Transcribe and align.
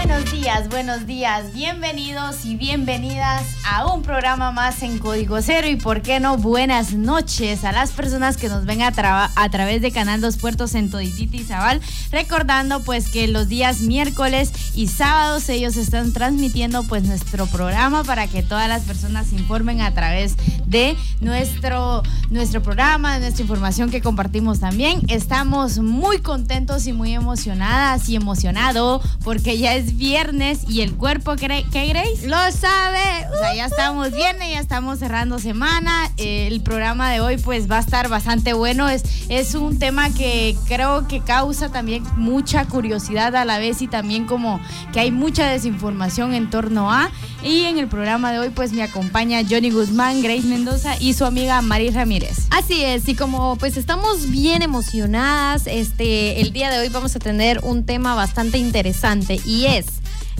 Buenos 0.00 0.30
días, 0.30 0.68
buenos 0.68 1.06
días, 1.06 1.52
bienvenidos 1.52 2.44
y 2.44 2.54
bienvenidas 2.54 3.42
a 3.68 3.92
un 3.92 4.02
programa 4.02 4.52
más 4.52 4.84
en 4.84 5.00
Código 5.00 5.42
Cero 5.42 5.66
y 5.66 5.74
por 5.74 6.02
qué 6.02 6.20
no 6.20 6.38
buenas 6.38 6.92
noches 6.94 7.64
a 7.64 7.72
las 7.72 7.90
personas 7.90 8.36
que 8.36 8.48
nos 8.48 8.64
ven 8.64 8.80
a, 8.82 8.92
través 8.92 9.82
de 9.82 9.90
Canal 9.90 10.20
Dos 10.20 10.36
Puertos 10.36 10.76
en 10.76 10.88
Todititi 10.88 11.38
y 11.38 11.44
Zabal, 11.44 11.80
recordando 12.12 12.80
pues 12.84 13.08
que 13.10 13.26
los 13.26 13.48
días 13.48 13.80
miércoles 13.80 14.52
y 14.76 14.86
sábados 14.86 15.48
ellos 15.48 15.76
están 15.76 16.12
transmitiendo 16.12 16.84
pues 16.84 17.02
nuestro 17.02 17.46
programa 17.46 18.04
para 18.04 18.28
que 18.28 18.44
todas 18.44 18.68
las 18.68 18.82
personas 18.82 19.26
se 19.26 19.34
informen 19.34 19.80
a 19.80 19.92
través 19.94 20.36
de 20.64 20.96
nuestro, 21.20 22.04
nuestro 22.30 22.62
programa, 22.62 23.14
de 23.14 23.20
nuestra 23.20 23.42
información 23.42 23.90
que 23.90 24.00
compartimos 24.00 24.60
también. 24.60 25.00
Estamos 25.08 25.78
muy 25.78 26.20
contentos 26.20 26.86
y 26.86 26.92
muy 26.92 27.14
emocionadas 27.14 28.08
y 28.08 28.14
emocionado 28.14 29.02
porque 29.24 29.58
ya 29.58 29.74
es 29.74 29.87
viernes 29.96 30.60
y 30.68 30.82
el 30.82 30.94
cuerpo, 30.94 31.36
¿qué 31.36 31.64
Grace? 31.70 32.26
Lo 32.26 32.36
sabe. 32.52 33.26
O 33.32 33.38
sea, 33.38 33.54
ya 33.54 33.66
estamos 33.66 34.12
viernes, 34.12 34.50
ya 34.50 34.60
estamos 34.60 34.98
cerrando 34.98 35.38
semana. 35.38 36.10
El 36.16 36.60
programa 36.60 37.10
de 37.10 37.20
hoy 37.20 37.38
pues 37.38 37.70
va 37.70 37.76
a 37.78 37.80
estar 37.80 38.08
bastante 38.08 38.52
bueno. 38.52 38.88
Es, 38.88 39.04
es 39.28 39.54
un 39.54 39.78
tema 39.78 40.10
que 40.10 40.56
creo 40.66 41.06
que 41.08 41.20
causa 41.20 41.70
también 41.70 42.02
mucha 42.16 42.64
curiosidad 42.66 43.34
a 43.36 43.44
la 43.44 43.58
vez 43.58 43.82
y 43.82 43.88
también 43.88 44.26
como 44.26 44.60
que 44.92 45.00
hay 45.00 45.10
mucha 45.10 45.46
desinformación 45.48 46.34
en 46.34 46.50
torno 46.50 46.92
a. 46.92 47.10
Y 47.42 47.64
en 47.64 47.78
el 47.78 47.86
programa 47.86 48.32
de 48.32 48.40
hoy 48.40 48.50
pues 48.50 48.72
me 48.72 48.82
acompaña 48.82 49.42
Johnny 49.48 49.70
Guzmán, 49.70 50.22
Grace 50.22 50.42
Mendoza 50.42 50.96
y 50.98 51.14
su 51.14 51.24
amiga 51.24 51.62
Mari 51.62 51.90
Ramírez. 51.90 52.48
Así 52.50 52.82
es, 52.82 53.08
y 53.08 53.14
como 53.14 53.56
pues 53.56 53.76
estamos 53.76 54.30
bien 54.30 54.62
emocionadas, 54.62 55.66
este, 55.66 56.40
el 56.40 56.52
día 56.52 56.70
de 56.70 56.80
hoy 56.80 56.88
vamos 56.88 57.14
a 57.14 57.18
tener 57.18 57.60
un 57.62 57.84
tema 57.84 58.14
bastante 58.14 58.58
interesante 58.58 59.40
y 59.44 59.66
es 59.76 59.86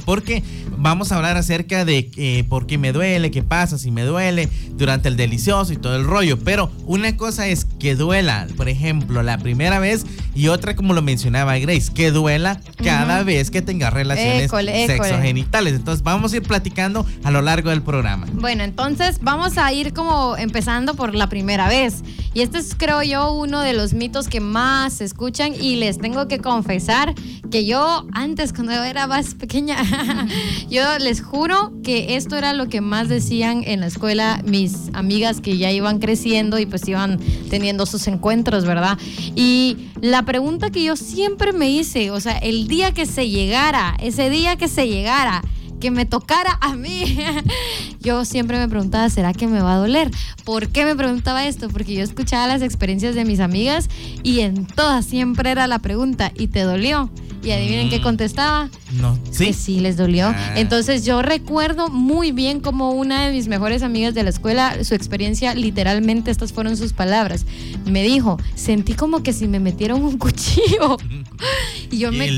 porque 0.00 0.42
vamos 0.76 1.12
a 1.12 1.16
hablar 1.16 1.36
acerca 1.36 1.84
de 1.84 2.10
eh, 2.16 2.44
por 2.48 2.66
qué 2.66 2.78
me 2.78 2.92
duele, 2.92 3.30
qué 3.30 3.42
pasa 3.42 3.78
si 3.78 3.90
me 3.90 4.02
duele 4.02 4.48
durante 4.72 5.08
el 5.08 5.16
delicioso 5.16 5.72
y 5.72 5.76
todo 5.76 5.96
el 5.96 6.04
rollo. 6.04 6.38
Pero 6.38 6.70
una 6.86 7.16
cosa 7.16 7.46
es 7.48 7.66
que 7.78 7.94
duela, 7.94 8.46
por 8.56 8.68
ejemplo, 8.68 9.22
la 9.22 9.38
primera 9.38 9.78
vez 9.78 10.04
y 10.34 10.48
otra, 10.48 10.76
como 10.76 10.94
lo 10.94 11.02
mencionaba 11.02 11.58
Grace, 11.58 11.92
que 11.92 12.10
duela 12.10 12.60
cada 12.82 13.22
vez 13.22 13.50
que 13.50 13.62
tenga 13.62 13.90
relaciones 13.90 14.50
sexogenitales. 14.50 15.74
Entonces 15.74 16.02
vamos 16.02 16.32
a 16.32 16.36
ir 16.36 16.42
platicando 16.42 17.04
a 17.24 17.30
lo 17.30 17.42
largo 17.42 17.70
del 17.70 17.82
programa. 17.82 18.26
Bueno, 18.32 18.64
entonces 18.64 19.18
vamos 19.20 19.58
a 19.58 19.72
ir 19.72 19.92
como 19.92 20.36
empezando 20.36 20.94
por 20.94 21.14
la 21.14 21.28
primera 21.28 21.68
vez. 21.68 22.02
Y 22.32 22.42
este 22.42 22.58
es, 22.58 22.74
creo 22.76 23.02
yo, 23.02 23.32
uno 23.32 23.60
de 23.60 23.72
los 23.72 23.92
mitos 23.92 24.28
que 24.28 24.40
más 24.40 24.94
se 24.94 25.04
escuchan 25.04 25.52
y 25.54 25.76
les 25.76 25.98
tengo 25.98 26.28
que 26.28 26.38
confesar 26.38 27.14
que 27.50 27.66
yo 27.66 28.06
antes, 28.12 28.52
cuando 28.52 28.72
era 28.72 29.06
más 29.06 29.34
pequeña, 29.34 29.76
yo 30.70 30.98
les 30.98 31.22
juro 31.22 31.72
que 31.82 32.16
esto 32.16 32.36
era 32.36 32.52
lo 32.52 32.68
que 32.68 32.80
más 32.80 33.08
decían 33.08 33.62
en 33.66 33.80
la 33.80 33.86
escuela 33.86 34.42
mis 34.44 34.90
amigas 34.92 35.40
que 35.40 35.58
ya 35.58 35.70
iban 35.70 35.98
creciendo 35.98 36.58
y 36.58 36.66
pues 36.66 36.86
iban 36.88 37.18
teniendo 37.48 37.86
sus 37.86 38.06
encuentros, 38.06 38.64
¿verdad? 38.64 38.98
Y 39.34 39.76
la 40.00 40.22
pregunta 40.24 40.70
que 40.70 40.82
yo 40.82 40.96
siempre 40.96 41.52
me 41.52 41.70
hice, 41.70 42.10
o 42.10 42.20
sea, 42.20 42.38
el 42.38 42.68
día 42.68 42.92
que 42.92 43.06
se 43.06 43.28
llegara, 43.28 43.96
ese 44.00 44.30
día 44.30 44.56
que 44.56 44.68
se 44.68 44.88
llegara, 44.88 45.42
que 45.80 45.90
me 45.90 46.04
tocara 46.04 46.58
a 46.60 46.76
mí, 46.76 47.18
yo 48.00 48.24
siempre 48.24 48.58
me 48.58 48.68
preguntaba, 48.68 49.08
¿será 49.08 49.32
que 49.32 49.46
me 49.46 49.60
va 49.60 49.74
a 49.74 49.78
doler? 49.78 50.10
¿Por 50.44 50.68
qué 50.68 50.84
me 50.84 50.94
preguntaba 50.94 51.46
esto? 51.46 51.68
Porque 51.70 51.94
yo 51.94 52.04
escuchaba 52.04 52.46
las 52.46 52.62
experiencias 52.62 53.14
de 53.14 53.24
mis 53.24 53.40
amigas 53.40 53.88
y 54.22 54.40
en 54.40 54.66
todas 54.66 55.06
siempre 55.06 55.50
era 55.50 55.66
la 55.66 55.78
pregunta, 55.78 56.32
¿y 56.36 56.48
te 56.48 56.60
dolió? 56.60 57.10
Y 57.42 57.52
adivinen 57.52 57.88
qué 57.88 58.00
mm. 58.00 58.02
contestaba. 58.02 58.68
No, 58.92 59.18
sí. 59.30 59.46
Que 59.46 59.52
sí 59.52 59.80
les 59.80 59.96
dolió. 59.96 60.28
Ah. 60.28 60.54
Entonces 60.56 61.04
yo 61.04 61.22
recuerdo 61.22 61.88
muy 61.88 62.32
bien 62.32 62.60
como 62.60 62.90
una 62.90 63.26
de 63.26 63.32
mis 63.32 63.48
mejores 63.48 63.82
amigas 63.82 64.14
de 64.14 64.22
la 64.22 64.30
escuela, 64.30 64.84
su 64.84 64.94
experiencia, 64.94 65.54
literalmente 65.54 66.30
estas 66.30 66.52
fueron 66.52 66.76
sus 66.76 66.92
palabras. 66.92 67.46
Me 67.86 68.02
dijo, 68.02 68.38
sentí 68.54 68.94
como 68.94 69.22
que 69.22 69.32
si 69.32 69.48
me 69.48 69.60
metieron 69.60 70.02
un 70.02 70.18
cuchillo. 70.18 70.96
y 71.90 71.98
yo 71.98 72.12
me, 72.12 72.30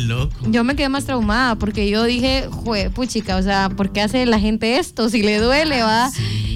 yo 0.49 0.65
me 0.65 0.77
quedé 0.77 0.89
más 0.89 1.05
traumada 1.05 1.57
porque 1.57 1.89
yo 1.91 2.05
dije, 2.05 2.47
jue, 2.51 2.91
puchica, 2.91 3.37
o 3.37 3.43
sea, 3.43 3.71
¿por 3.71 3.93
qué 3.93 4.03
hace 4.03 4.25
la 4.27 4.39
gente 4.39 4.79
esto? 4.79 5.09
Si 5.09 5.23
le 5.23 5.39
duele, 5.39 5.83
va. 5.83 6.11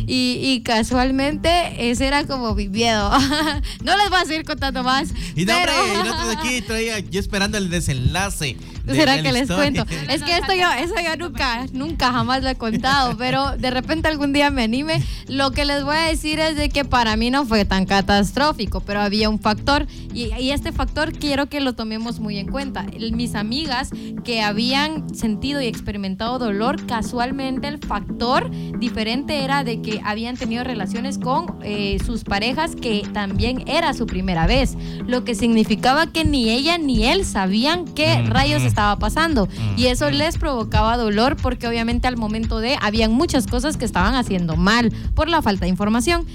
Y, 0.06 0.38
y 0.42 0.62
casualmente 0.62 1.90
ese 1.90 2.06
era 2.06 2.24
como 2.26 2.54
mi 2.54 2.68
miedo. 2.68 3.10
no 3.84 3.96
les 3.96 4.10
voy 4.10 4.18
a 4.20 4.24
seguir 4.24 4.44
contando 4.44 4.82
más. 4.82 5.08
Y 5.34 5.44
no, 5.44 5.52
pero- 5.54 5.72
hombre, 5.80 5.94
y 5.94 6.02
nosotros 6.08 6.36
aquí 6.38 6.62
todavía 6.62 6.98
yo 7.00 7.20
esperando 7.20 7.58
el 7.58 7.70
desenlace. 7.70 8.56
¿Será 8.86 9.22
que 9.22 9.32
les 9.32 9.50
cuento? 9.50 9.84
Es 10.08 10.22
que 10.22 10.36
esto 10.36 10.52
yo, 10.54 10.70
eso 10.78 10.94
yo 11.04 11.16
nunca, 11.16 11.66
nunca 11.72 12.12
jamás 12.12 12.42
lo 12.42 12.48
he 12.50 12.54
contado, 12.54 13.16
pero 13.16 13.56
de 13.56 13.70
repente 13.70 14.08
algún 14.08 14.32
día 14.32 14.50
me 14.50 14.62
anime. 14.64 15.02
Lo 15.28 15.50
que 15.50 15.64
les 15.64 15.82
voy 15.84 15.96
a 15.96 16.02
decir 16.02 16.38
es 16.40 16.56
de 16.56 16.68
que 16.68 16.84
para 16.84 17.16
mí 17.16 17.30
no 17.30 17.44
fue 17.44 17.64
tan 17.64 17.86
catastrófico, 17.86 18.80
pero 18.80 19.00
había 19.00 19.28
un 19.28 19.38
factor 19.40 19.86
y, 20.14 20.32
y 20.38 20.50
este 20.50 20.72
factor 20.72 21.12
quiero 21.12 21.46
que 21.48 21.60
lo 21.60 21.74
tomemos 21.74 22.20
muy 22.20 22.38
en 22.38 22.46
cuenta. 22.48 22.86
El- 22.92 23.12
mis 23.16 23.34
amigas 23.34 23.90
que 24.24 24.42
habían 24.42 25.14
sentido 25.14 25.60
y 25.62 25.66
experimentado 25.66 26.38
dolor, 26.38 26.84
casualmente 26.86 27.68
el 27.68 27.78
factor 27.78 28.50
diferente 28.78 29.42
era 29.44 29.64
de 29.64 29.80
que 29.80 30.00
habían 30.04 30.36
tenido 30.36 30.64
relaciones 30.64 31.18
con 31.18 31.56
eh, 31.62 31.98
sus 32.04 32.24
parejas 32.24 32.74
que 32.76 33.02
también 33.12 33.64
era 33.66 33.94
su 33.94 34.06
primera 34.06 34.46
vez, 34.46 34.76
lo 35.06 35.24
que 35.24 35.34
significaba 35.34 36.06
que 36.08 36.24
ni 36.24 36.50
ella 36.50 36.78
ni 36.78 37.04
él 37.06 37.24
sabían 37.24 37.84
qué 37.94 38.20
Ujú. 38.22 38.32
rayos 38.32 38.62
estaba 38.76 38.98
pasando 38.98 39.48
y 39.78 39.86
eso 39.86 40.10
les 40.10 40.36
provocaba 40.36 40.98
dolor 40.98 41.36
porque 41.36 41.66
obviamente 41.66 42.08
al 42.08 42.18
momento 42.18 42.58
de 42.58 42.76
habían 42.82 43.10
muchas 43.10 43.46
cosas 43.46 43.78
que 43.78 43.86
estaban 43.86 44.14
haciendo 44.14 44.54
mal 44.56 44.92
por 45.14 45.30
la 45.30 45.40
falta 45.40 45.64
de 45.64 45.70
información. 45.70 46.26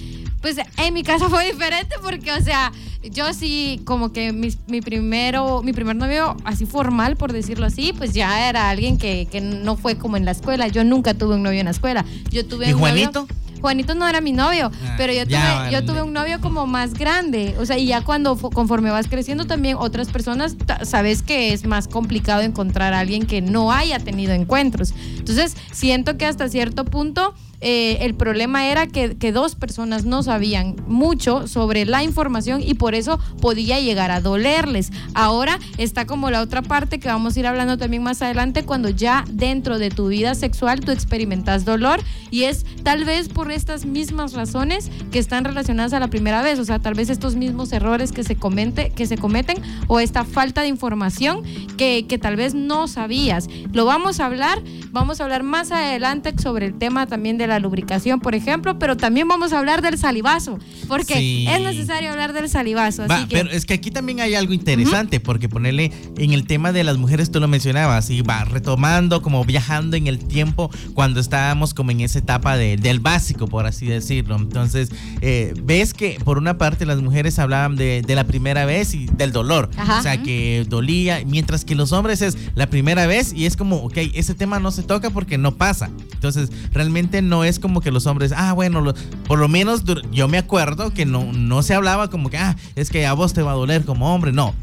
Pues 0.41 0.55
en 0.77 0.91
mi 0.95 1.03
caso 1.03 1.29
fue 1.29 1.45
diferente 1.51 1.97
porque, 2.01 2.31
o 2.31 2.41
sea, 2.41 2.71
yo 3.03 3.31
sí, 3.35 3.79
como 3.85 4.11
que 4.11 4.33
mi, 4.33 4.47
mi 4.65 4.81
primero, 4.81 5.61
mi 5.61 5.71
primer 5.71 5.95
novio, 5.95 6.35
así 6.43 6.65
formal, 6.65 7.15
por 7.15 7.31
decirlo 7.31 7.67
así, 7.67 7.93
pues 7.95 8.11
ya 8.13 8.49
era 8.49 8.71
alguien 8.71 8.97
que, 8.97 9.27
que 9.31 9.39
no 9.39 9.75
fue 9.77 9.99
como 9.99 10.17
en 10.17 10.25
la 10.25 10.31
escuela. 10.31 10.67
Yo 10.67 10.83
nunca 10.83 11.13
tuve 11.13 11.35
un 11.35 11.44
novio 11.44 11.59
en 11.59 11.65
la 11.65 11.71
escuela. 11.71 12.03
Yo 12.31 12.44
tuve 12.47 12.69
¿Y 12.69 12.73
un 12.73 12.81
novio- 12.81 13.27
Juanito? 13.61 13.95
No 13.95 14.07
era 14.07 14.19
mi 14.21 14.31
novio, 14.31 14.71
Ah, 14.85 14.95
pero 14.97 15.13
yo 15.13 15.25
tuve, 15.25 15.71
yo 15.71 15.85
tuve 15.85 16.01
un 16.01 16.13
novio 16.13 16.41
como 16.41 16.67
más 16.67 16.93
grande. 16.93 17.55
O 17.59 17.65
sea, 17.65 17.77
y 17.77 17.85
ya 17.87 18.01
cuando 18.01 18.35
conforme 18.35 18.89
vas 18.91 19.07
creciendo 19.07 19.45
también 19.45 19.77
otras 19.79 20.09
personas, 20.09 20.55
sabes 20.83 21.21
que 21.21 21.53
es 21.53 21.65
más 21.65 21.87
complicado 21.87 22.41
encontrar 22.41 22.93
a 22.93 22.99
alguien 22.99 23.25
que 23.25 23.41
no 23.41 23.71
haya 23.71 23.99
tenido 23.99 24.33
encuentros. 24.33 24.93
Entonces, 25.17 25.55
siento 25.71 26.17
que 26.17 26.25
hasta 26.25 26.49
cierto 26.49 26.85
punto 26.85 27.33
eh, 27.61 27.99
el 28.01 28.15
problema 28.15 28.67
era 28.67 28.87
que, 28.87 29.31
dos 29.31 29.55
personas 29.55 30.03
no 30.03 30.23
sabían 30.23 30.75
mucho 30.87 31.47
sobre 31.47 31.85
la 31.85 32.03
información 32.03 32.61
y 32.61 32.73
por 32.73 32.95
eso 32.95 33.19
podía 33.39 33.79
llegar 33.79 34.11
a 34.11 34.19
dolerles. 34.19 34.91
Ahora 35.13 35.59
está 35.77 36.05
como 36.05 36.29
la 36.31 36.41
otra 36.41 36.61
parte 36.61 36.99
que 36.99 37.07
vamos 37.07 37.35
a 37.35 37.39
ir 37.39 37.47
hablando 37.47 37.77
también 37.77 38.03
más 38.03 38.21
adelante 38.21 38.65
cuando 38.65 38.89
ya 38.89 39.23
dentro 39.29 39.77
de 39.79 39.89
tu 39.89 40.07
vida 40.07 40.35
sexual 40.35 40.81
tú 40.81 40.91
experimentas 40.91 41.63
dolor 41.63 42.01
y 42.29 42.43
es 42.43 42.65
tal 42.83 43.05
vez 43.05 43.29
por 43.29 43.51
estas 43.51 43.85
mismas 43.85 44.33
razones 44.33 44.89
que 45.11 45.19
están 45.19 45.45
relacionadas 45.45 45.93
a 45.93 45.99
la 45.99 46.09
primera 46.09 46.41
vez, 46.41 46.59
o 46.59 46.65
sea, 46.65 46.79
tal 46.79 46.95
vez 46.95 47.09
estos 47.09 47.35
mismos 47.35 47.71
errores 47.71 48.11
que 48.11 48.23
se, 48.23 48.35
comente, 48.35 48.89
que 48.89 49.05
se 49.05 49.17
cometen 49.17 49.57
o 49.87 49.99
esta 49.99 50.25
falta 50.25 50.61
de 50.61 50.67
información 50.67 51.43
que, 51.77 52.05
que 52.07 52.17
tal 52.17 52.35
vez 52.35 52.53
no 52.53 52.87
sabías. 52.87 53.47
Lo 53.71 53.85
vamos 53.85 54.19
a 54.19 54.25
hablar, 54.25 54.61
vamos 54.91 55.21
a 55.21 55.23
hablar 55.23 55.43
más 55.43 55.71
adelante 55.71 56.33
sobre 56.37 56.65
el 56.65 56.77
tema 56.77 57.05
también 57.05 57.37
de 57.37 57.50
la 57.51 57.59
lubricación, 57.59 58.19
por 58.19 58.36
ejemplo, 58.36 58.80
pero 58.80 58.98
también 58.98 59.27
vamos 59.27 59.53
a 59.53 59.59
hablar 59.59 59.81
del 59.81 59.98
salivazo, 59.98 60.57
porque 60.88 61.15
Sí. 61.15 61.45
es 61.50 61.62
necesario 61.62 62.09
hablar 62.12 62.33
del 62.33 62.50
salivazo. 62.50 63.07
Va, 63.07 63.18
así 63.18 63.27
que, 63.27 63.36
pero 63.38 63.51
es 63.51 63.65
que 63.65 63.74
aquí 63.75 63.92
también 63.92 64.19
hay 64.21 64.36
algo 64.36 64.53
interesante, 64.53 65.19
porque 65.19 65.50
ponerle 65.50 65.92
en 66.18 66.33
el 66.33 66.45
tema 66.48 66.71
de 66.71 66.83
las 66.83 66.98
mujeres, 66.98 67.31
tú 67.31 67.39
lo 67.39 67.48
mencionabas, 67.48 68.09
y 68.09 68.21
va 68.21 68.45
retomando, 68.45 69.21
como 69.21 69.44
viajando 69.45 69.98
en 69.98 70.07
el 70.07 70.19
tiempo 70.19 70.69
cuando 70.94 71.19
estábamos 71.19 71.74
como 71.74 71.92
en 71.92 72.01
esa 72.01 72.19
etapa 72.19 72.57
de- 72.57 72.77
del 72.77 73.00
básico, 73.00 73.48
por 73.48 73.65
así 73.65 73.86
decirlo. 73.86 74.36
Entonces, 74.38 74.89
eh, 75.21 75.54
ves 75.63 75.94
que 75.94 76.18
por 76.24 76.38
una 76.38 76.57
parte 76.57 76.86
las 76.86 77.01
mujeres 77.01 77.38
hablaban 77.39 77.75
de, 77.75 78.01
de 78.01 78.15
la 78.15 78.24
primera 78.25 78.65
vez 78.65 78.94
y 78.94 79.06
del 79.06 79.31
dolor, 79.31 79.69
Ajá. 79.77 80.00
o 80.00 80.01
sea, 80.04 80.24
que 80.24 80.65
dolía, 80.69 81.21
mientras 81.25 81.65
que 81.65 81.75
los 81.75 81.92
hombres 81.92 82.21
es 82.21 82.38
la 82.56 82.68
primera 82.69 83.07
vez 83.07 83.33
y 83.33 83.45
es 83.45 83.57
como, 83.57 83.77
ok, 83.77 83.97
ese 84.13 84.33
tema 84.33 84.59
no 84.59 84.71
se 84.71 84.83
toca 84.83 85.09
porque 85.09 85.38
no 85.38 85.56
pasa. 85.56 85.89
Entonces, 86.13 86.50
realmente 86.71 87.21
no 87.21 87.40
es 87.43 87.59
como 87.59 87.81
que 87.81 87.91
los 87.91 88.05
hombres, 88.07 88.33
ah, 88.35 88.53
bueno, 88.53 88.81
lo- 88.81 88.93
por 89.27 89.39
lo 89.39 89.47
menos 89.47 89.83
yo 90.11 90.27
me 90.27 90.38
acuerdo 90.38 90.93
que 90.93 91.05
no, 91.05 91.31
no 91.33 91.61
se 91.63 91.73
hablaba 91.73 92.09
como 92.09 92.29
que, 92.29 92.38
ah, 92.38 92.55
es 92.75 92.89
que 92.89 93.05
a 93.05 93.13
vos 93.13 93.33
te 93.33 93.41
va 93.41 93.51
a 93.51 93.55
doler 93.55 93.83
como 93.85 94.13
hombre, 94.13 94.31
no, 94.31 94.53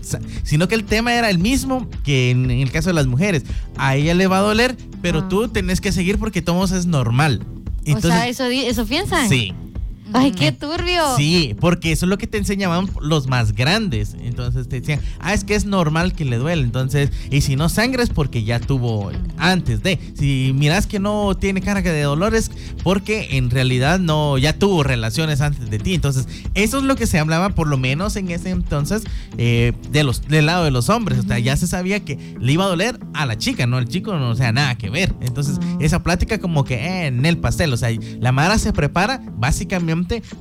sino 0.42 0.68
que 0.68 0.74
el 0.74 0.84
tema 0.84 1.14
era 1.14 1.30
el 1.30 1.38
mismo 1.38 1.88
que 2.04 2.30
en, 2.30 2.50
en 2.50 2.60
el 2.60 2.70
caso 2.70 2.88
de 2.90 2.94
las 2.94 3.06
mujeres, 3.06 3.44
a 3.76 3.96
ella 3.96 4.14
le 4.14 4.26
va 4.26 4.38
a 4.38 4.42
doler, 4.42 4.76
pero 5.02 5.20
Ah. 5.20 5.26
tú 5.28 5.48
tenés 5.48 5.80
que 5.80 5.92
seguir 5.92 6.18
porque 6.18 6.42
todos 6.42 6.72
es 6.72 6.86
normal. 6.86 7.42
o 7.94 8.00
sea, 8.00 8.28
eso, 8.28 8.44
eso 8.46 8.84
piensan. 8.86 9.28
sí. 9.28 9.54
Ay, 10.12 10.32
qué 10.32 10.52
turbio. 10.52 11.16
Sí, 11.16 11.56
porque 11.60 11.92
eso 11.92 12.06
es 12.06 12.10
lo 12.10 12.18
que 12.18 12.26
te 12.26 12.38
enseñaban 12.38 12.88
los 13.00 13.26
más 13.26 13.52
grandes. 13.52 14.16
Entonces 14.22 14.68
te 14.68 14.80
decían, 14.80 15.00
ah, 15.20 15.34
es 15.34 15.44
que 15.44 15.54
es 15.54 15.64
normal 15.64 16.12
que 16.12 16.24
le 16.24 16.36
duele. 16.36 16.62
Entonces, 16.62 17.10
y 17.30 17.40
si 17.40 17.56
no 17.56 17.68
sangra 17.68 18.02
es 18.02 18.10
porque 18.10 18.44
ya 18.44 18.60
tuvo 18.60 19.10
antes 19.36 19.82
de. 19.82 19.98
Si 20.14 20.52
miras 20.54 20.86
que 20.86 20.98
no 20.98 21.36
tiene 21.36 21.60
carga 21.60 21.92
de 21.92 22.02
dolores, 22.02 22.50
porque 22.82 23.36
en 23.36 23.50
realidad 23.50 23.98
no, 23.98 24.38
ya 24.38 24.58
tuvo 24.58 24.82
relaciones 24.82 25.40
antes 25.40 25.70
de 25.70 25.78
ti. 25.78 25.94
Entonces, 25.94 26.28
eso 26.54 26.78
es 26.78 26.84
lo 26.84 26.96
que 26.96 27.06
se 27.06 27.18
hablaba, 27.18 27.50
por 27.50 27.66
lo 27.66 27.76
menos 27.76 28.16
en 28.16 28.30
ese 28.30 28.50
entonces, 28.50 29.02
eh, 29.36 29.72
de 29.90 30.04
los, 30.04 30.26
del 30.28 30.46
lado 30.46 30.64
de 30.64 30.70
los 30.70 30.88
hombres. 30.88 31.18
O 31.20 31.22
sea, 31.22 31.38
ya 31.38 31.56
se 31.56 31.66
sabía 31.66 32.00
que 32.00 32.36
le 32.38 32.52
iba 32.52 32.64
a 32.64 32.68
doler 32.68 32.98
a 33.14 33.26
la 33.26 33.36
chica, 33.36 33.66
no 33.66 33.76
al 33.76 33.88
chico, 33.88 34.16
no, 34.16 34.30
o 34.30 34.36
sea, 34.36 34.52
nada 34.52 34.76
que 34.76 34.90
ver. 34.90 35.14
Entonces, 35.20 35.58
esa 35.80 36.02
plática 36.02 36.38
como 36.38 36.64
que 36.64 36.74
eh, 36.74 37.06
en 37.06 37.26
el 37.26 37.38
pastel. 37.38 37.72
O 37.72 37.76
sea, 37.76 37.90
la 38.20 38.32
Mara 38.32 38.58
se 38.58 38.72
prepara 38.72 39.20
básicamente 39.36 39.97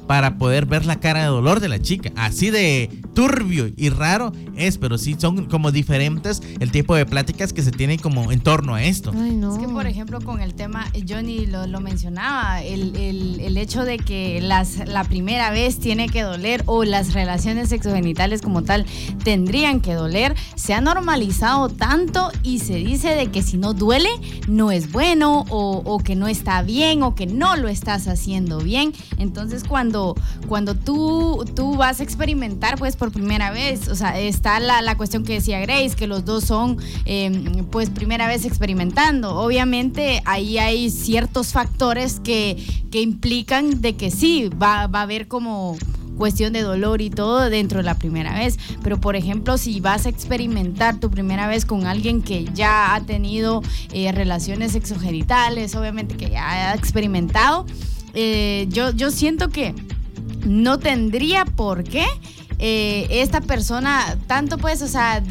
para 0.08 0.38
poder 0.38 0.66
ver 0.66 0.86
la 0.86 1.00
cara 1.00 1.22
de 1.22 1.28
dolor 1.28 1.60
de 1.60 1.70
la 1.70 1.82
chica. 1.82 2.12
Así 2.16 2.50
de 2.50 2.90
turbio 3.14 3.70
y 3.76 3.90
raro 3.90 4.32
es, 4.56 4.78
pero 4.78 4.98
sí 4.98 5.16
son 5.18 5.46
como 5.46 5.72
diferentes 5.72 6.42
el 6.60 6.72
tipo 6.72 6.96
de 6.96 7.06
pláticas 7.06 7.54
que 7.54 7.62
se 7.64 7.72
tienen 7.72 8.00
como 8.00 8.32
en 8.32 8.40
torno 8.42 8.76
a 8.76 8.84
esto. 8.84 9.12
Ay, 9.16 9.32
no. 9.36 9.54
Es 9.54 9.60
que, 9.60 9.68
por 9.68 9.88
ejemplo, 9.88 10.20
con 10.22 10.42
el 10.42 10.54
tema, 10.54 10.86
Johnny 11.08 11.46
lo, 11.48 11.66
lo 11.68 11.80
mencionaba, 11.80 12.62
el, 12.64 12.96
el- 12.96 13.40
el 13.40 13.58
hecho 13.58 13.84
de 13.86 13.98
que 13.98 14.40
las, 14.42 14.88
la 14.88 15.04
primera 15.04 15.50
vez 15.52 15.80
tiene 15.80 16.10
que 16.10 16.22
doler 16.22 16.64
o 16.66 16.84
las 16.84 17.14
relaciones 17.14 17.70
sexogenitales 17.70 18.42
como 18.42 18.64
tal 18.64 18.86
tendrían 19.24 19.80
que 19.82 19.94
doler, 19.94 20.36
se 20.56 20.74
ha 20.74 20.82
normalizado 20.82 21.70
tanto 21.70 22.32
y 22.44 22.60
se 22.60 22.76
dice 22.76 23.10
de 23.16 23.28
que 23.32 23.42
si 23.42 23.58
no 23.58 23.74
duele, 23.74 24.10
no 24.48 24.72
es 24.72 24.92
bueno 24.92 25.46
o, 25.50 25.82
o 25.86 26.00
que 26.00 26.16
no 26.16 26.28
está 26.28 26.62
bien 26.62 27.04
o 27.04 27.16
que 27.16 27.26
no 27.26 27.56
lo 27.56 27.68
estás 27.68 28.08
haciendo 28.08 28.60
bien. 28.60 28.94
Entonces, 29.18 29.47
cuando, 29.68 30.16
cuando 30.48 30.76
tú, 30.76 31.46
tú 31.56 31.76
vas 31.76 32.00
a 32.00 32.04
experimentar, 32.04 32.78
pues 32.78 32.96
por 32.96 33.12
primera 33.12 33.52
vez, 33.52 33.88
o 33.88 33.96
sea, 33.96 34.20
está 34.20 34.60
la, 34.60 34.82
la 34.82 34.96
cuestión 34.98 35.24
que 35.24 35.34
decía 35.34 35.60
Grace, 35.60 35.96
que 35.96 36.08
los 36.08 36.26
dos 36.26 36.44
son, 36.46 36.78
eh, 37.06 37.64
pues, 37.72 37.90
primera 37.90 38.28
vez 38.28 38.46
experimentando. 38.46 39.36
Obviamente, 39.36 40.22
ahí 40.26 40.58
hay 40.58 40.90
ciertos 40.90 41.52
factores 41.52 42.20
que, 42.20 42.58
que 42.92 43.02
implican 43.02 43.82
de 43.82 43.96
que 43.96 44.12
sí, 44.12 44.50
va, 44.50 44.88
va 44.88 45.00
a 45.00 45.04
haber 45.04 45.28
como 45.28 45.78
cuestión 46.18 46.52
de 46.52 46.64
dolor 46.64 47.02
y 47.02 47.10
todo 47.10 47.50
dentro 47.50 47.78
de 47.78 47.84
la 47.84 47.96
primera 47.96 48.34
vez. 48.34 48.58
Pero 48.84 49.00
por 49.00 49.16
ejemplo, 49.16 49.58
si 49.58 49.80
vas 49.80 50.06
a 50.06 50.10
experimentar 50.10 51.00
tu 51.00 51.10
primera 51.10 51.48
vez 51.48 51.66
con 51.66 51.86
alguien 51.86 52.22
que 52.22 52.46
ya 52.54 52.94
ha 52.96 53.02
tenido 53.02 53.62
eh, 53.94 54.12
relaciones 54.12 54.74
sexogenitales, 54.74 55.76
obviamente 55.76 56.18
que 56.18 56.30
ya 56.32 56.72
ha 56.72 56.76
experimentado, 56.76 57.66
eh, 58.20 58.66
yo, 58.70 58.90
yo 58.94 59.12
siento 59.12 59.50
que 59.50 59.76
no 60.44 60.80
tendría 60.80 61.46
por 61.46 61.84
qué 61.84 62.04
eh, 62.58 63.06
esta 63.12 63.42
persona 63.42 64.18
tanto 64.26 64.58
pues, 64.58 64.82
o 64.82 64.88
sea, 64.88 65.22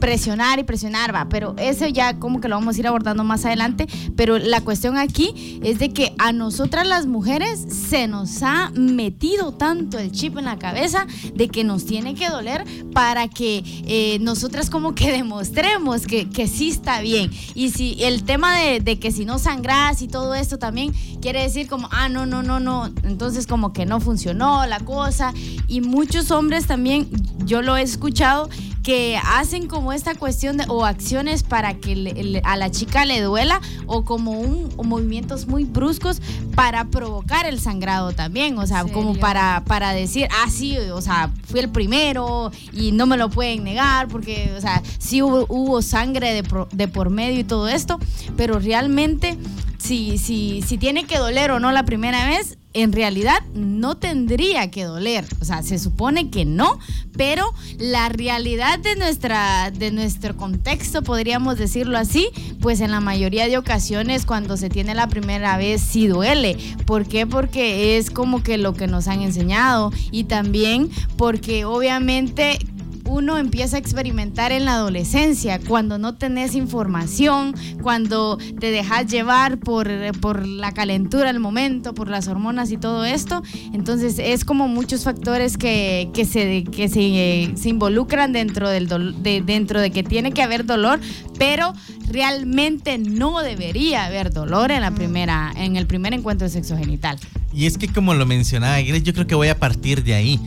presionar 0.00 0.58
y 0.58 0.64
presionar, 0.64 1.14
va, 1.14 1.28
pero 1.28 1.54
eso 1.58 1.86
ya 1.86 2.18
como 2.18 2.40
que 2.40 2.48
lo 2.48 2.56
vamos 2.56 2.76
a 2.76 2.80
ir 2.80 2.86
abordando 2.86 3.24
más 3.24 3.44
adelante, 3.44 3.86
pero 4.16 4.38
la 4.38 4.60
cuestión 4.60 4.96
aquí 4.96 5.60
es 5.62 5.78
de 5.78 5.90
que 5.90 6.14
a 6.18 6.32
nosotras 6.32 6.86
las 6.86 7.06
mujeres 7.06 7.60
se 7.60 8.06
nos 8.06 8.42
ha 8.42 8.70
metido 8.74 9.52
tanto 9.52 9.98
el 9.98 10.12
chip 10.12 10.38
en 10.38 10.46
la 10.46 10.58
cabeza 10.58 11.06
de 11.34 11.48
que 11.48 11.64
nos 11.64 11.86
tiene 11.86 12.14
que 12.14 12.28
doler 12.28 12.64
para 12.92 13.28
que 13.28 13.62
eh, 13.86 14.18
nosotras 14.20 14.70
como 14.70 14.94
que 14.94 15.12
demostremos 15.16 16.06
que, 16.06 16.28
que 16.28 16.48
sí 16.48 16.68
está 16.70 17.00
bien. 17.00 17.30
Y 17.54 17.70
si 17.70 17.96
el 18.02 18.24
tema 18.24 18.58
de, 18.58 18.80
de 18.80 18.98
que 18.98 19.10
si 19.10 19.24
no 19.24 19.38
sangras 19.38 20.02
y 20.02 20.08
todo 20.08 20.34
esto 20.34 20.58
también 20.58 20.92
quiere 21.20 21.42
decir 21.42 21.68
como, 21.68 21.88
ah, 21.90 22.08
no, 22.08 22.26
no, 22.26 22.42
no, 22.42 22.60
no, 22.60 22.86
entonces 23.04 23.46
como 23.46 23.72
que 23.72 23.86
no 23.86 24.00
funcionó 24.00 24.66
la 24.66 24.80
cosa. 24.80 25.32
Y 25.68 25.80
muchos 25.80 26.30
hombres 26.30 26.66
también, 26.66 27.08
yo 27.44 27.62
lo 27.62 27.76
he 27.76 27.82
escuchado, 27.82 28.48
que 28.84 29.18
hacen 29.24 29.66
como 29.66 29.92
esta 29.94 30.14
cuestión 30.14 30.58
de, 30.58 30.66
o 30.68 30.84
acciones 30.84 31.42
para 31.42 31.74
que 31.74 31.96
le- 31.96 32.12
le- 32.22 32.42
a 32.44 32.56
la 32.56 32.70
chica 32.70 33.04
le 33.06 33.20
duela 33.22 33.60
o 33.86 34.04
como 34.04 34.32
un 34.38 34.68
o 34.76 34.84
movimientos 34.84 35.46
muy 35.48 35.64
bruscos 35.64 36.20
para 36.54 36.84
provocar 36.84 37.46
el 37.46 37.58
sangrado 37.58 38.12
también, 38.12 38.58
o 38.58 38.66
sea, 38.66 38.82
¿En 38.82 38.90
como 38.90 39.14
para, 39.16 39.64
para 39.66 39.92
decir, 39.94 40.28
ah, 40.30 40.50
sí, 40.50 40.76
o 40.76 41.00
sea, 41.00 41.30
fui 41.48 41.60
el 41.60 41.70
primero 41.70 42.52
y 42.72 42.92
no 42.92 43.06
me 43.06 43.16
lo 43.16 43.30
pueden 43.30 43.64
negar 43.64 44.06
porque, 44.08 44.52
o 44.56 44.60
sea, 44.60 44.82
sí 44.98 45.22
hubo, 45.22 45.46
hubo 45.48 45.80
sangre 45.82 46.34
de, 46.34 46.42
pro- 46.44 46.68
de 46.70 46.86
por 46.86 47.08
medio 47.08 47.40
y 47.40 47.44
todo 47.44 47.68
esto, 47.68 47.98
pero 48.36 48.58
realmente 48.58 49.38
si, 49.78 50.18
si, 50.18 50.60
si 50.62 50.76
tiene 50.78 51.04
que 51.04 51.16
doler 51.18 51.50
o 51.52 51.58
no 51.58 51.72
la 51.72 51.84
primera 51.84 52.26
vez, 52.26 52.58
en 52.74 52.92
realidad 52.92 53.42
no 53.54 53.96
tendría 53.96 54.70
que 54.70 54.84
doler. 54.84 55.24
O 55.40 55.44
sea, 55.44 55.62
se 55.62 55.78
supone 55.78 56.30
que 56.30 56.44
no, 56.44 56.78
pero 57.16 57.54
la 57.78 58.08
realidad 58.08 58.80
de, 58.80 58.96
nuestra, 58.96 59.70
de 59.70 59.92
nuestro 59.92 60.36
contexto, 60.36 61.02
podríamos 61.02 61.56
decirlo 61.56 61.96
así, 61.96 62.28
pues 62.60 62.80
en 62.80 62.90
la 62.90 63.00
mayoría 63.00 63.48
de 63.48 63.56
ocasiones 63.56 64.26
cuando 64.26 64.56
se 64.56 64.68
tiene 64.68 64.94
la 64.94 65.08
primera 65.08 65.56
vez 65.56 65.80
sí 65.80 66.08
duele. 66.08 66.56
¿Por 66.84 67.06
qué? 67.06 67.26
Porque 67.26 67.96
es 67.96 68.10
como 68.10 68.42
que 68.42 68.58
lo 68.58 68.74
que 68.74 68.88
nos 68.88 69.06
han 69.06 69.22
enseñado 69.22 69.92
y 70.10 70.24
también 70.24 70.90
porque 71.16 71.64
obviamente 71.64 72.58
uno 73.06 73.38
empieza 73.38 73.76
a 73.76 73.80
experimentar 73.80 74.52
en 74.52 74.64
la 74.64 74.74
adolescencia, 74.74 75.60
cuando 75.60 75.98
no 75.98 76.14
tenés 76.14 76.54
información, 76.54 77.54
cuando 77.82 78.38
te 78.58 78.70
dejas 78.70 79.06
llevar 79.06 79.58
por, 79.58 79.88
por 80.20 80.46
la 80.46 80.72
calentura 80.72 81.26
del 81.26 81.40
momento, 81.40 81.94
por 81.94 82.08
las 82.08 82.28
hormonas 82.28 82.70
y 82.70 82.76
todo 82.76 83.04
esto. 83.04 83.42
Entonces 83.72 84.18
es 84.18 84.44
como 84.44 84.68
muchos 84.68 85.04
factores 85.04 85.56
que, 85.56 86.10
que, 86.14 86.24
se, 86.24 86.64
que 86.64 86.88
se, 86.88 87.52
se 87.56 87.68
involucran 87.68 88.32
dentro, 88.32 88.68
del 88.68 88.88
de, 89.22 89.42
dentro 89.42 89.80
de 89.80 89.90
que 89.90 90.02
tiene 90.02 90.32
que 90.32 90.42
haber 90.42 90.64
dolor, 90.64 91.00
pero 91.38 91.74
realmente 92.08 92.98
no 92.98 93.40
debería 93.40 94.04
haber 94.04 94.32
dolor 94.32 94.70
en 94.70 94.82
la 94.82 94.90
primera 94.90 95.52
en 95.56 95.76
el 95.76 95.86
primer 95.86 96.14
encuentro 96.14 96.48
sexogenital. 96.48 97.18
Y 97.52 97.66
es 97.66 97.78
que 97.78 97.88
como 97.88 98.14
lo 98.14 98.26
mencionaba 98.26 98.80
Iris, 98.80 99.02
yo 99.02 99.12
creo 99.12 99.26
que 99.26 99.34
voy 99.34 99.48
a 99.48 99.58
partir 99.58 100.02
de 100.02 100.14
ahí 100.14 100.40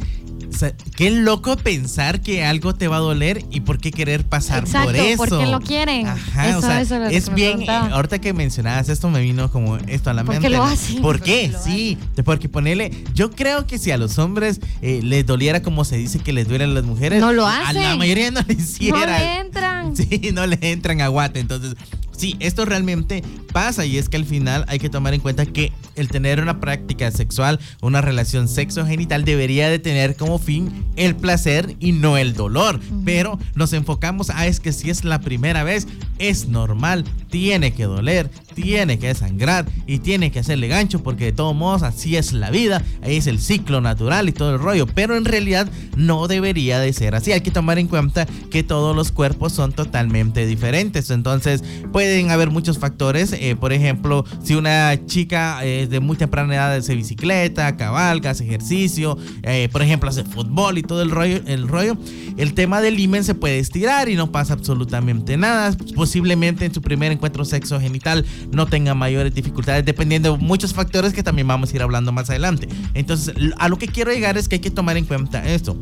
qué 0.96 1.12
loco 1.12 1.58
pensar 1.58 2.22
que 2.22 2.44
algo 2.44 2.74
te 2.74 2.88
va 2.88 2.98
a 2.98 3.00
doler 3.00 3.44
y 3.51 3.62
por 3.62 3.80
qué 3.80 3.92
querer 3.92 4.25
pasar 4.25 4.66
por 4.66 4.96
eso. 4.96 5.18
porque 5.18 5.46
lo 5.46 5.60
quieren. 5.60 6.08
Ajá, 6.08 6.58
o 6.58 6.62
sea, 6.62 6.82
es 7.10 7.34
bien. 7.34 7.62
Eh, 7.62 7.68
ahorita 7.70 8.20
que 8.20 8.34
mencionabas 8.34 8.89
esto, 8.89 9.10
me 9.10 9.22
vino 9.22 9.51
como 9.51 9.77
esto 9.77 10.10
a 10.10 10.13
la 10.13 10.24
mente. 10.24 10.42
¿Por 10.42 10.42
qué 10.42 10.50
lo 10.50 10.63
hacen? 10.63 11.01
¿Por 11.01 11.22
qué? 11.22 11.54
Sí, 11.63 11.98
porque 12.25 12.50
ponerle. 12.50 12.92
Yo 13.13 13.32
creo 13.32 13.68
que 13.68 13.77
si 13.77 13.92
a 13.92 13.98
los 13.98 14.18
hombres 14.20 14.60
eh, 14.82 15.01
les 15.04 15.25
doliera 15.25 15.62
como 15.62 15.86
se 15.86 15.98
dice 15.98 16.20
que 16.20 16.34
les 16.34 16.48
duelen 16.48 16.72
a 16.72 16.74
las 16.74 16.84
mujeres, 16.84 17.20
no 17.20 17.34
lo 17.34 17.48
hacen. 17.48 17.77
A 17.77 17.89
la 17.89 17.96
mayoría 17.96 18.32
no 18.32 18.42
le 18.48 18.54
hiciera. 18.54 19.00
No 19.00 19.06
le 19.06 19.39
entran. 19.39 19.77
Sí, 19.98 20.30
no 20.34 20.46
le 20.46 20.58
entran 20.62 21.01
a 21.01 21.08
guate. 21.08 21.39
Entonces, 21.39 21.75
Sí, 22.17 22.36
esto 22.39 22.65
realmente 22.65 23.24
pasa 23.53 23.86
y 23.86 23.97
es 23.97 24.09
que 24.09 24.17
al 24.17 24.25
final 24.25 24.65
hay 24.67 24.79
que 24.79 24.89
tomar 24.89 25.13
en 25.13 25.21
cuenta 25.21 25.45
que 25.45 25.71
el 25.95 26.07
tener 26.07 26.41
una 26.41 26.59
práctica 26.59 27.12
sexual, 27.12 27.59
una 27.81 28.01
relación 28.01 28.47
sexo-genital 28.47 29.24
debería 29.24 29.69
de 29.69 29.77
tener 29.77 30.15
como 30.15 30.39
fin 30.39 30.86
el 30.95 31.15
placer 31.15 31.75
y 31.79 31.91
no 31.91 32.17
el 32.17 32.33
dolor. 32.33 32.79
Pero 33.05 33.39
nos 33.53 33.74
enfocamos 33.74 34.31
a 34.31 34.47
es 34.47 34.59
que 34.59 34.74
si 34.74 34.89
es 34.89 35.03
la 35.03 35.21
primera 35.21 35.63
vez, 35.63 35.88
es 36.17 36.47
normal, 36.47 37.05
tiene 37.29 37.74
que 37.74 37.83
doler, 37.83 38.31
tiene 38.55 38.97
que 38.97 39.13
sangrar 39.13 39.67
y 39.86 40.00
tiene 40.00 40.31
que 40.31 40.39
hacerle 40.39 40.67
gancho 40.67 41.03
porque 41.03 41.25
de 41.25 41.31
todos 41.33 41.55
modos 41.55 41.83
así 41.83 42.15
es 42.15 42.33
la 42.33 42.50
vida, 42.50 42.81
ahí 43.03 43.17
es 43.17 43.27
el 43.27 43.39
ciclo 43.39 43.79
natural 43.79 44.27
y 44.27 44.31
todo 44.31 44.55
el 44.55 44.59
rollo. 44.59 44.88
Pero 44.88 45.15
en 45.15 45.25
realidad 45.25 45.69
no 45.95 46.27
debería 46.27 46.79
de 46.79 46.93
ser 46.93 47.13
así. 47.13 47.31
Hay 47.31 47.41
que 47.41 47.51
tomar 47.51 47.77
en 47.77 47.88
cuenta 47.88 48.25
que 48.50 48.63
todos 48.63 48.95
los 48.95 49.12
cuerpos 49.12 49.53
son 49.53 49.71
totalmente 49.71 50.47
diferentes. 50.47 51.12
Entonces, 51.12 51.63
pues 51.91 52.06
pueden 52.07 52.31
haber 52.31 52.51
muchos 52.51 52.79
factores. 52.79 53.33
Eh, 53.33 53.57
por 53.59 53.73
ejemplo, 53.73 54.23
si 54.41 54.55
una 54.55 54.97
chica 55.07 55.59
eh, 55.65 55.87
de 55.87 55.99
muy 55.99 56.15
temprana 56.15 56.55
edad 56.55 56.73
hace 56.73 56.95
bicicleta, 56.95 57.75
cabalga, 57.75 58.29
hace 58.29 58.45
ejercicio, 58.45 59.17
eh, 59.43 59.67
por 59.73 59.81
ejemplo, 59.81 60.09
hace 60.09 60.23
fútbol 60.23 60.77
y 60.77 60.83
todo 60.83 61.01
el 61.01 61.11
rollo, 61.11 61.41
el 61.45 61.67
rollo, 61.67 61.97
el 62.37 62.53
tema 62.53 62.79
del 62.79 62.97
himen 62.97 63.25
se 63.25 63.35
puede 63.35 63.59
estirar 63.59 64.07
y 64.07 64.15
no 64.15 64.31
pasa 64.31 64.53
absolutamente 64.53 65.35
nada. 65.35 65.75
Posiblemente 65.95 66.63
en 66.63 66.73
su 66.73 66.81
primer 66.81 67.11
encuentro 67.11 67.43
sexo 67.43 67.77
genital 67.77 68.25
no 68.53 68.67
tenga 68.67 68.93
mayores 68.93 69.35
dificultades, 69.35 69.83
dependiendo 69.83 70.37
de 70.37 70.37
muchos 70.37 70.73
factores 70.73 71.11
que 71.11 71.23
también 71.23 71.49
vamos 71.49 71.73
a 71.73 71.75
ir 71.75 71.81
hablando 71.81 72.13
más 72.13 72.29
adelante. 72.29 72.69
Entonces, 72.93 73.35
a 73.57 73.67
lo 73.67 73.77
que 73.77 73.89
quiero 73.89 74.13
llegar 74.13 74.37
es 74.37 74.47
que 74.47 74.55
hay 74.55 74.61
que 74.61 74.71
tomar 74.71 74.95
en 74.95 75.03
cuenta 75.03 75.45
esto 75.45 75.77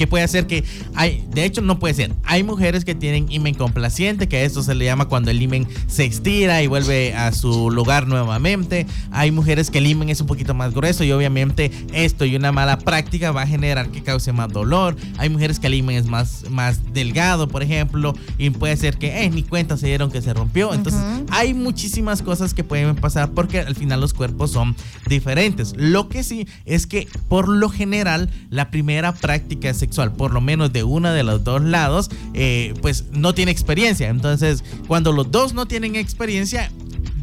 que 0.00 0.06
puede 0.06 0.24
hacer 0.24 0.46
que 0.46 0.64
hay, 0.94 1.22
de 1.30 1.44
hecho 1.44 1.60
no 1.60 1.78
puede 1.78 1.92
ser, 1.92 2.14
hay 2.24 2.42
mujeres 2.42 2.86
que 2.86 2.94
tienen 2.94 3.30
imen 3.30 3.52
complaciente, 3.52 4.28
que 4.28 4.38
a 4.38 4.42
esto 4.44 4.62
se 4.62 4.74
le 4.74 4.86
llama 4.86 5.08
cuando 5.08 5.30
el 5.30 5.42
imen 5.42 5.68
se 5.88 6.06
estira 6.06 6.62
y 6.62 6.68
vuelve 6.68 7.12
a 7.14 7.30
su 7.32 7.70
lugar 7.70 8.06
nuevamente, 8.06 8.86
hay 9.10 9.30
mujeres 9.30 9.70
que 9.70 9.76
el 9.76 9.86
imen 9.86 10.08
es 10.08 10.22
un 10.22 10.26
poquito 10.26 10.54
más 10.54 10.72
grueso 10.72 11.04
y 11.04 11.12
obviamente 11.12 11.70
esto 11.92 12.24
y 12.24 12.34
una 12.34 12.50
mala 12.50 12.78
práctica 12.78 13.30
va 13.30 13.42
a 13.42 13.46
generar 13.46 13.90
que 13.90 14.02
cause 14.02 14.32
más 14.32 14.48
dolor, 14.50 14.96
hay 15.18 15.28
mujeres 15.28 15.60
que 15.60 15.66
el 15.66 15.74
imen 15.74 15.96
es 15.96 16.06
más, 16.06 16.48
más 16.48 16.94
delgado, 16.94 17.46
por 17.46 17.62
ejemplo, 17.62 18.14
y 18.38 18.48
puede 18.48 18.78
ser 18.78 18.96
que 18.96 19.24
eh, 19.24 19.28
ni 19.28 19.42
cuenta 19.42 19.76
se 19.76 19.88
dieron 19.88 20.10
que 20.10 20.22
se 20.22 20.32
rompió, 20.32 20.72
entonces 20.72 21.02
hay 21.30 21.52
muchísimas 21.52 22.22
cosas 22.22 22.54
que 22.54 22.64
pueden 22.64 22.96
pasar 22.96 23.32
porque 23.32 23.60
al 23.60 23.76
final 23.76 24.00
los 24.00 24.14
cuerpos 24.14 24.50
son 24.50 24.74
diferentes, 25.06 25.74
lo 25.76 26.08
que 26.08 26.22
sí 26.22 26.48
es 26.64 26.86
que 26.86 27.06
por 27.28 27.50
lo 27.50 27.68
general 27.68 28.30
la 28.48 28.70
primera 28.70 29.12
práctica 29.12 29.68
sexual 29.90 30.12
por 30.12 30.32
lo 30.32 30.40
menos 30.40 30.72
de 30.72 30.84
uno 30.84 31.12
de 31.12 31.24
los 31.24 31.42
dos 31.42 31.62
lados, 31.62 32.10
eh, 32.32 32.74
pues 32.80 33.06
no 33.10 33.34
tiene 33.34 33.50
experiencia. 33.50 34.08
Entonces, 34.08 34.62
cuando 34.86 35.12
los 35.12 35.30
dos 35.32 35.52
no 35.52 35.66
tienen 35.66 35.96
experiencia, 35.96 36.70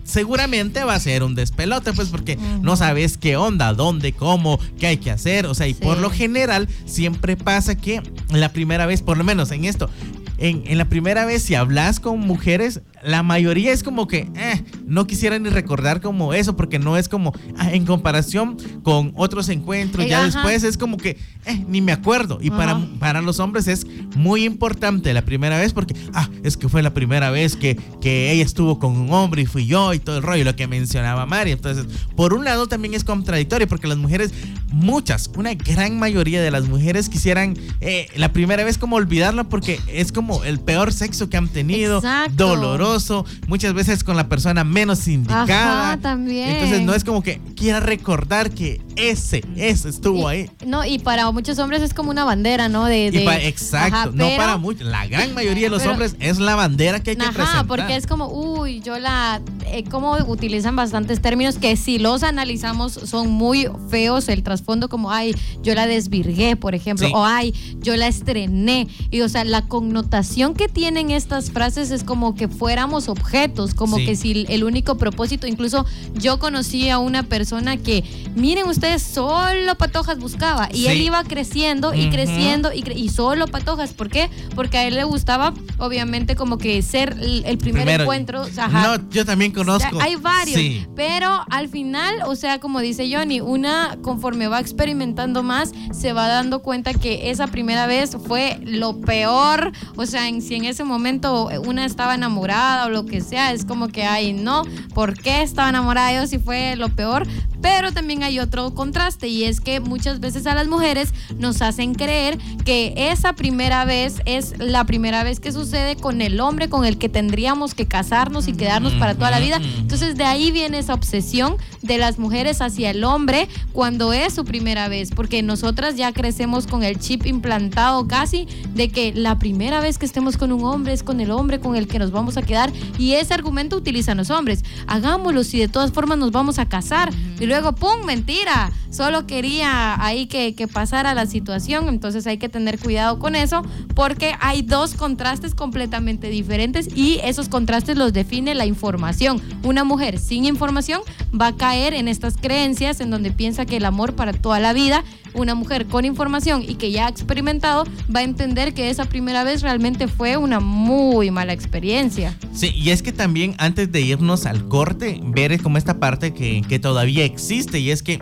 seguramente 0.03 0.83
va 0.83 0.95
a 0.95 0.99
ser 0.99 1.23
un 1.23 1.33
despelote, 1.33 1.93
pues 1.93 2.09
porque 2.09 2.37
no 2.61 2.75
sabes 2.75 3.17
qué 3.17 3.37
onda, 3.37 3.73
dónde, 3.73 4.11
cómo, 4.11 4.59
qué 4.77 4.87
hay 4.87 4.97
que 4.97 5.11
hacer. 5.11 5.45
O 5.45 5.55
sea, 5.55 5.67
y 5.67 5.73
por 5.73 5.97
lo 5.97 6.09
general 6.09 6.67
siempre 6.85 7.37
pasa 7.37 7.75
que 7.75 8.01
la 8.31 8.51
primera 8.51 8.85
vez, 8.85 9.01
por 9.01 9.17
lo 9.17 9.23
menos 9.23 9.51
en 9.51 9.63
esto, 9.63 9.89
en, 10.37 10.63
en, 10.65 10.77
la 10.77 10.85
primera 10.85 11.25
vez, 11.25 11.43
si 11.43 11.55
hablas 11.55 11.99
con 11.99 12.19
mujeres, 12.19 12.81
la 13.03 13.23
mayoría 13.23 13.71
es 13.71 13.83
como 13.83 14.07
que 14.07 14.29
eh, 14.35 14.63
no 14.85 15.07
quisiera 15.07 15.37
ni 15.39 15.49
recordar 15.49 16.01
como 16.01 16.33
eso, 16.33 16.55
porque 16.55 16.79
no 16.79 16.97
es 16.97 17.07
como 17.07 17.33
ah, 17.57 17.71
en 17.71 17.85
comparación 17.85 18.57
con 18.83 19.13
otros 19.15 19.49
encuentros. 19.49 20.05
ya 20.07 20.23
después 20.23 20.63
es 20.63 20.77
como 20.77 20.97
que 20.97 21.17
eh, 21.45 21.63
ni 21.67 21.81
me 21.81 21.91
acuerdo. 21.91 22.39
Y 22.41 22.49
para, 22.49 22.79
para 22.99 23.21
los 23.21 23.39
hombres 23.39 23.67
es 23.67 23.85
muy 24.15 24.43
importante 24.43 25.13
la 25.13 25.23
primera 25.23 25.57
vez, 25.57 25.73
porque 25.73 25.95
ah, 26.13 26.29
es 26.43 26.57
que 26.57 26.69
fue 26.69 26.81
la 26.81 26.93
primera 26.93 27.29
vez 27.29 27.55
que, 27.55 27.77
que 28.01 28.31
ella 28.31 28.43
estuvo 28.43 28.79
con 28.79 28.97
un 28.97 29.11
hombre 29.13 29.43
y 29.43 29.45
fui 29.45 29.65
yo 29.65 29.93
y 29.93 29.99
todo 29.99 30.17
el 30.17 30.23
rollo, 30.23 30.43
lo 30.43 30.55
que 30.55 30.67
mencionaba 30.67 31.25
Mari. 31.25 31.51
Entonces, 31.51 31.85
por 32.15 32.33
un 32.33 32.43
lado 32.45 32.67
también 32.67 32.93
es 32.93 33.03
contradictorio, 33.03 33.67
porque 33.67 33.87
las 33.87 33.97
mujeres, 33.97 34.33
muchas, 34.71 35.29
una 35.35 35.53
gran 35.53 35.97
mayoría 35.97 36.41
de 36.41 36.51
las 36.51 36.67
mujeres 36.67 37.09
quisieran 37.09 37.57
eh, 37.79 38.07
la 38.15 38.33
primera 38.33 38.63
vez 38.63 38.77
como 38.77 38.95
olvidarla, 38.95 39.43
porque 39.45 39.79
es 39.87 40.11
como 40.11 40.26
el 40.43 40.59
peor 40.59 40.93
sexo 40.93 41.29
que 41.29 41.37
han 41.37 41.47
tenido, 41.47 42.01
doloroso 42.33 43.25
muchas 43.47 43.73
veces 43.73 44.03
con 44.03 44.15
la 44.15 44.27
persona 44.27 44.63
menos 44.63 45.07
indicada. 45.07 45.97
también. 45.97 46.49
Entonces 46.49 46.81
no 46.81 46.93
es 46.93 47.03
como 47.03 47.23
que 47.23 47.41
quiera 47.55 47.79
recordar 47.79 48.51
que 48.51 48.81
ese, 48.95 49.43
ese 49.55 49.89
estuvo 49.89 50.27
ahí. 50.27 50.49
No, 50.65 50.85
y 50.85 50.99
para 50.99 51.29
muchos 51.31 51.59
hombres 51.59 51.81
es 51.81 51.93
como 51.93 52.11
una 52.11 52.23
bandera, 52.23 52.69
¿no? 52.69 52.85
De, 52.85 53.07
exacto, 53.47 54.11
no 54.13 54.27
para 54.35 54.57
muchos. 54.57 54.87
La 54.87 55.07
gran 55.07 55.33
mayoría 55.33 55.63
de 55.63 55.69
los 55.69 55.85
hombres 55.85 56.15
es 56.19 56.39
la 56.39 56.55
bandera 56.55 57.01
que 57.01 57.11
hay 57.11 57.15
que 57.15 57.23
ajá, 57.23 57.63
porque 57.65 57.95
es 57.95 58.07
como, 58.07 58.27
uy, 58.27 58.81
yo 58.81 58.99
la. 58.99 59.41
Eh, 59.65 59.83
como 59.83 60.15
utilizan 60.27 60.75
bastantes 60.75 61.21
términos 61.21 61.57
que 61.57 61.75
si 61.75 61.99
los 61.99 62.23
analizamos 62.23 62.93
son 62.93 63.29
muy 63.29 63.67
feos. 63.89 64.29
El 64.29 64.43
trasfondo, 64.43 64.89
como, 64.89 65.11
ay, 65.11 65.35
yo 65.61 65.73
la 65.75 65.87
desvirgué, 65.87 66.55
por 66.55 66.75
ejemplo, 66.75 67.07
o 67.13 67.25
ay, 67.25 67.53
yo 67.79 67.95
la 67.95 68.07
estrené. 68.07 68.87
Y 69.11 69.21
o 69.21 69.29
sea, 69.29 69.43
la 69.43 69.63
connotación 69.67 70.16
que 70.55 70.67
tienen 70.67 71.11
estas 71.11 71.51
frases 71.51 71.91
es 71.91 72.03
como 72.03 72.33
que 72.35 72.47
fuéramos 72.47 73.07
objetos, 73.07 73.73
como 73.73 73.97
que 73.97 74.15
si 74.15 74.45
el 74.49 74.63
único 74.63 74.97
propósito, 74.97 75.47
incluso 75.47 75.85
yo 76.15 76.39
conocí 76.39 76.89
a 76.89 76.97
una 76.97 77.23
persona 77.23 77.77
que, 77.77 78.03
miren 78.35 78.67
ustedes, 78.67 79.03
solo 79.03 79.75
patojas 79.77 80.17
buscaba. 80.17 80.69
Y 80.73 80.87
él 80.87 81.01
iba 81.01 81.23
creciendo 81.23 81.93
y 81.93 82.09
creciendo 82.09 82.73
y, 82.73 82.83
y, 82.91 83.09
solo 83.09 83.47
patojas. 83.47 83.93
¿Por 83.93 84.09
qué? 84.09 84.29
Porque 84.55 84.77
a 84.77 84.87
él 84.87 84.95
le 84.95 85.03
gustaba, 85.03 85.53
obviamente, 85.77 86.35
como 86.35 86.57
que 86.57 86.81
ser 86.81 87.15
el, 87.19 87.57
primer 87.57 87.87
encuentro. 87.89 88.43
No, 88.71 89.09
yo 89.09 89.25
también 89.25 89.51
conozco. 89.51 89.99
hay 89.99 90.15
varios. 90.15 90.87
Pero 90.95 91.45
al 91.49 91.69
final, 91.69 92.23
o 92.25 92.35
sea, 92.35 92.59
como 92.59 92.79
dice 92.79 93.07
Johnny, 93.13 93.41
una 93.41 93.97
conforme 94.01 94.47
va 94.47 94.59
experimentando 94.59 95.43
más, 95.43 95.71
se 95.91 96.13
va 96.13 96.27
dando 96.27 96.61
cuenta 96.61 96.93
que 96.93 97.29
esa 97.29 97.47
primera 97.47 97.87
vez 97.87 98.17
fue 98.27 98.59
lo 98.63 98.99
peor. 99.01 99.71
O 99.95 100.05
sea, 100.07 100.27
en, 100.27 100.41
si 100.41 100.55
en 100.55 100.65
ese 100.65 100.83
momento 100.83 101.49
una 101.65 101.85
estaba 101.85 102.15
enamorada 102.15 102.85
o 102.85 102.89
lo 102.89 103.05
que 103.05 103.21
sea, 103.21 103.51
es 103.51 103.65
como 103.65 103.89
que, 103.89 104.03
ay, 104.03 104.33
no, 104.33 104.63
¿por 104.93 105.13
qué 105.13 105.41
estaba 105.41 105.69
enamorada 105.69 106.13
yo 106.13 106.27
si 106.27 106.39
fue 106.39 106.75
lo 106.75 106.89
peor? 106.89 107.27
Pero 107.61 107.91
también 107.91 108.23
hay 108.23 108.39
otro 108.39 108.73
contraste 108.73 109.27
y 109.27 109.43
es 109.43 109.61
que 109.61 109.79
muchas 109.79 110.19
veces 110.19 110.47
a 110.47 110.55
las 110.55 110.67
mujeres 110.67 111.13
nos 111.37 111.61
hacen 111.61 111.93
creer 111.93 112.37
que 112.65 112.93
esa 112.95 113.33
primera 113.33 113.85
vez 113.85 114.21
es 114.25 114.57
la 114.59 114.85
primera 114.85 115.23
vez 115.23 115.39
que 115.39 115.51
sucede 115.51 115.95
con 115.95 116.21
el 116.21 116.39
hombre 116.39 116.69
con 116.69 116.85
el 116.85 116.97
que 116.97 117.09
tendríamos 117.09 117.73
que 117.73 117.87
casarnos 117.87 118.47
y 118.47 118.53
quedarnos 118.53 118.93
para 118.93 119.15
toda 119.15 119.31
la 119.31 119.39
vida. 119.39 119.59
Entonces 119.77 120.15
de 120.15 120.23
ahí 120.23 120.51
viene 120.51 120.79
esa 120.79 120.93
obsesión 120.93 121.57
de 121.81 121.97
las 121.97 122.19
mujeres 122.19 122.61
hacia 122.61 122.91
el 122.91 123.03
hombre 123.03 123.47
cuando 123.73 124.13
es 124.13 124.33
su 124.33 124.45
primera 124.45 124.87
vez, 124.87 125.11
porque 125.11 125.41
nosotras 125.43 125.95
ya 125.95 126.11
crecemos 126.11 126.67
con 126.67 126.83
el 126.83 126.99
chip 126.99 127.25
implantado 127.25 128.07
casi 128.07 128.47
de 128.73 128.89
que 128.89 129.13
la 129.13 129.39
primera 129.39 129.79
vez 129.79 129.97
que 129.97 130.05
estemos 130.05 130.37
con 130.37 130.51
un 130.51 130.63
hombre 130.63 130.93
es 130.93 131.03
con 131.03 131.19
el 131.19 131.31
hombre 131.31 131.59
con 131.59 131.75
el 131.75 131.87
que 131.87 131.99
nos 131.99 132.11
vamos 132.11 132.37
a 132.37 132.41
quedar 132.41 132.71
y 132.97 133.13
ese 133.13 133.33
argumento 133.33 133.75
utilizan 133.75 134.17
los 134.17 134.29
hombres. 134.29 134.63
Hagámoslo 134.87 135.43
si 135.43 135.59
de 135.59 135.67
todas 135.67 135.91
formas 135.91 136.17
nos 136.17 136.31
vamos 136.31 136.59
a 136.59 136.65
casar 136.65 137.11
luego, 137.47 137.73
¡pum! 137.73 138.05
Mentira. 138.05 138.71
Solo 138.89 139.27
quería 139.27 140.01
ahí 140.03 140.27
que, 140.27 140.55
que 140.55 140.67
pasara 140.67 141.13
la 141.13 141.25
situación. 141.25 141.89
Entonces 141.89 142.25
hay 142.27 142.37
que 142.37 142.49
tener 142.49 142.79
cuidado 142.79 143.19
con 143.19 143.35
eso 143.35 143.63
porque 143.95 144.33
hay 144.39 144.61
dos 144.61 144.93
contrastes 144.93 145.55
completamente 145.55 146.29
diferentes 146.29 146.87
y 146.95 147.19
esos 147.23 147.49
contrastes 147.49 147.97
los 147.97 148.13
define 148.13 148.55
la 148.55 148.65
información. 148.65 149.41
Una 149.63 149.83
mujer 149.83 150.19
sin 150.19 150.45
información 150.45 151.01
va 151.39 151.47
a 151.47 151.55
caer 151.55 151.93
en 151.93 152.07
estas 152.07 152.37
creencias 152.37 152.99
en 153.01 153.09
donde 153.09 153.31
piensa 153.31 153.65
que 153.65 153.77
el 153.77 153.85
amor 153.85 154.15
para 154.15 154.33
toda 154.33 154.59
la 154.59 154.73
vida 154.73 155.03
una 155.33 155.55
mujer 155.55 155.87
con 155.87 156.05
información 156.05 156.63
y 156.67 156.75
que 156.75 156.91
ya 156.91 157.07
ha 157.07 157.09
experimentado 157.09 157.85
va 158.13 158.21
a 158.21 158.23
entender 158.23 158.73
que 158.73 158.89
esa 158.89 159.05
primera 159.05 159.43
vez 159.43 159.61
realmente 159.61 160.07
fue 160.07 160.37
una 160.37 160.59
muy 160.59 161.31
mala 161.31 161.53
experiencia. 161.53 162.35
Sí, 162.53 162.71
y 162.75 162.89
es 162.89 163.01
que 163.01 163.11
también 163.11 163.55
antes 163.57 163.91
de 163.91 164.01
irnos 164.01 164.45
al 164.45 164.67
corte, 164.67 165.19
ver 165.23 165.61
como 165.61 165.77
esta 165.77 165.99
parte 165.99 166.33
que, 166.33 166.61
que 166.67 166.79
todavía 166.79 167.25
existe 167.25 167.79
y 167.79 167.91
es 167.91 168.03
que 168.03 168.19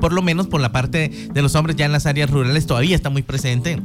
por 0.00 0.12
lo 0.12 0.22
menos 0.22 0.46
por 0.46 0.60
la 0.60 0.72
parte 0.72 1.10
de 1.32 1.42
los 1.42 1.54
hombres 1.54 1.76
ya 1.76 1.86
en 1.86 1.92
las 1.92 2.06
áreas 2.06 2.30
rurales 2.30 2.66
todavía 2.66 2.94
está 2.94 3.10
muy 3.10 3.22
presente 3.22 3.78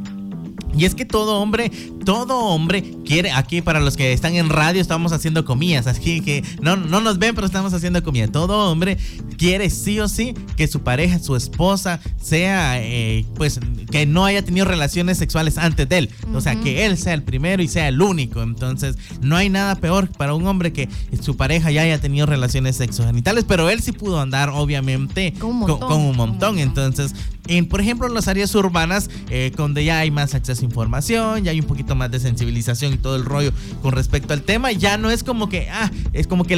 y 0.75 0.85
es 0.85 0.95
que 0.95 1.05
todo 1.05 1.39
hombre, 1.39 1.71
todo 2.05 2.39
hombre 2.39 2.95
quiere, 3.05 3.31
aquí 3.31 3.61
para 3.61 3.79
los 3.79 3.97
que 3.97 4.13
están 4.13 4.35
en 4.35 4.49
radio 4.49 4.81
estamos 4.81 5.11
haciendo 5.11 5.45
comillas, 5.45 5.87
así 5.87 6.21
que 6.21 6.43
no, 6.61 6.75
no 6.75 7.01
nos 7.01 7.19
ven, 7.19 7.35
pero 7.35 7.47
estamos 7.47 7.73
haciendo 7.73 8.03
comida. 8.03 8.27
Todo 8.27 8.71
hombre 8.71 8.97
quiere 9.37 9.69
sí 9.69 9.99
o 9.99 10.07
sí 10.07 10.33
que 10.55 10.67
su 10.67 10.81
pareja, 10.81 11.19
su 11.19 11.35
esposa, 11.35 11.99
sea, 12.21 12.81
eh, 12.81 13.25
pues, 13.35 13.59
que 13.91 14.05
no 14.05 14.25
haya 14.25 14.43
tenido 14.43 14.65
relaciones 14.65 15.17
sexuales 15.17 15.57
antes 15.57 15.87
de 15.89 15.97
él. 15.97 16.09
O 16.33 16.41
sea, 16.41 16.55
que 16.55 16.85
él 16.85 16.97
sea 16.97 17.13
el 17.13 17.23
primero 17.23 17.61
y 17.61 17.67
sea 17.67 17.87
el 17.87 18.01
único. 18.01 18.41
Entonces, 18.41 18.97
no 19.21 19.35
hay 19.35 19.49
nada 19.49 19.75
peor 19.75 20.09
para 20.09 20.33
un 20.33 20.47
hombre 20.47 20.73
que 20.73 20.89
su 21.21 21.37
pareja 21.37 21.71
ya 21.71 21.81
haya 21.81 21.99
tenido 21.99 22.25
relaciones 22.25 22.77
sexogenitales, 22.77 23.45
pero 23.47 23.69
él 23.69 23.81
sí 23.81 23.91
pudo 23.91 24.19
andar, 24.19 24.49
obviamente, 24.49 25.33
con 25.39 26.01
un 26.01 26.15
montón. 26.15 26.59
Entonces, 26.59 27.13
en, 27.47 27.67
por 27.67 27.81
ejemplo, 27.81 28.07
en 28.07 28.13
las 28.13 28.27
áreas 28.27 28.53
urbanas, 28.55 29.09
eh, 29.29 29.51
donde 29.55 29.83
ya 29.83 29.99
hay 29.99 30.11
más 30.11 30.33
acceso 30.33 30.61
a 30.61 30.65
información, 30.65 31.43
ya 31.43 31.51
hay 31.51 31.59
un 31.59 31.65
poquito 31.65 31.92
más 31.95 32.11
de 32.11 32.19
sensibilización 32.19 32.93
y 32.93 32.97
todo 32.97 33.15
el 33.15 33.25
rollo 33.25 33.51
con 33.81 33.93
respecto 33.93 34.33
al 34.33 34.41
tema, 34.41 34.71
ya 34.71 34.97
no 34.97 35.09
es 35.09 35.23
como 35.23 35.49
que, 35.49 35.69
ah, 35.69 35.91
es 36.13 36.27
como 36.27 36.45
que 36.45 36.55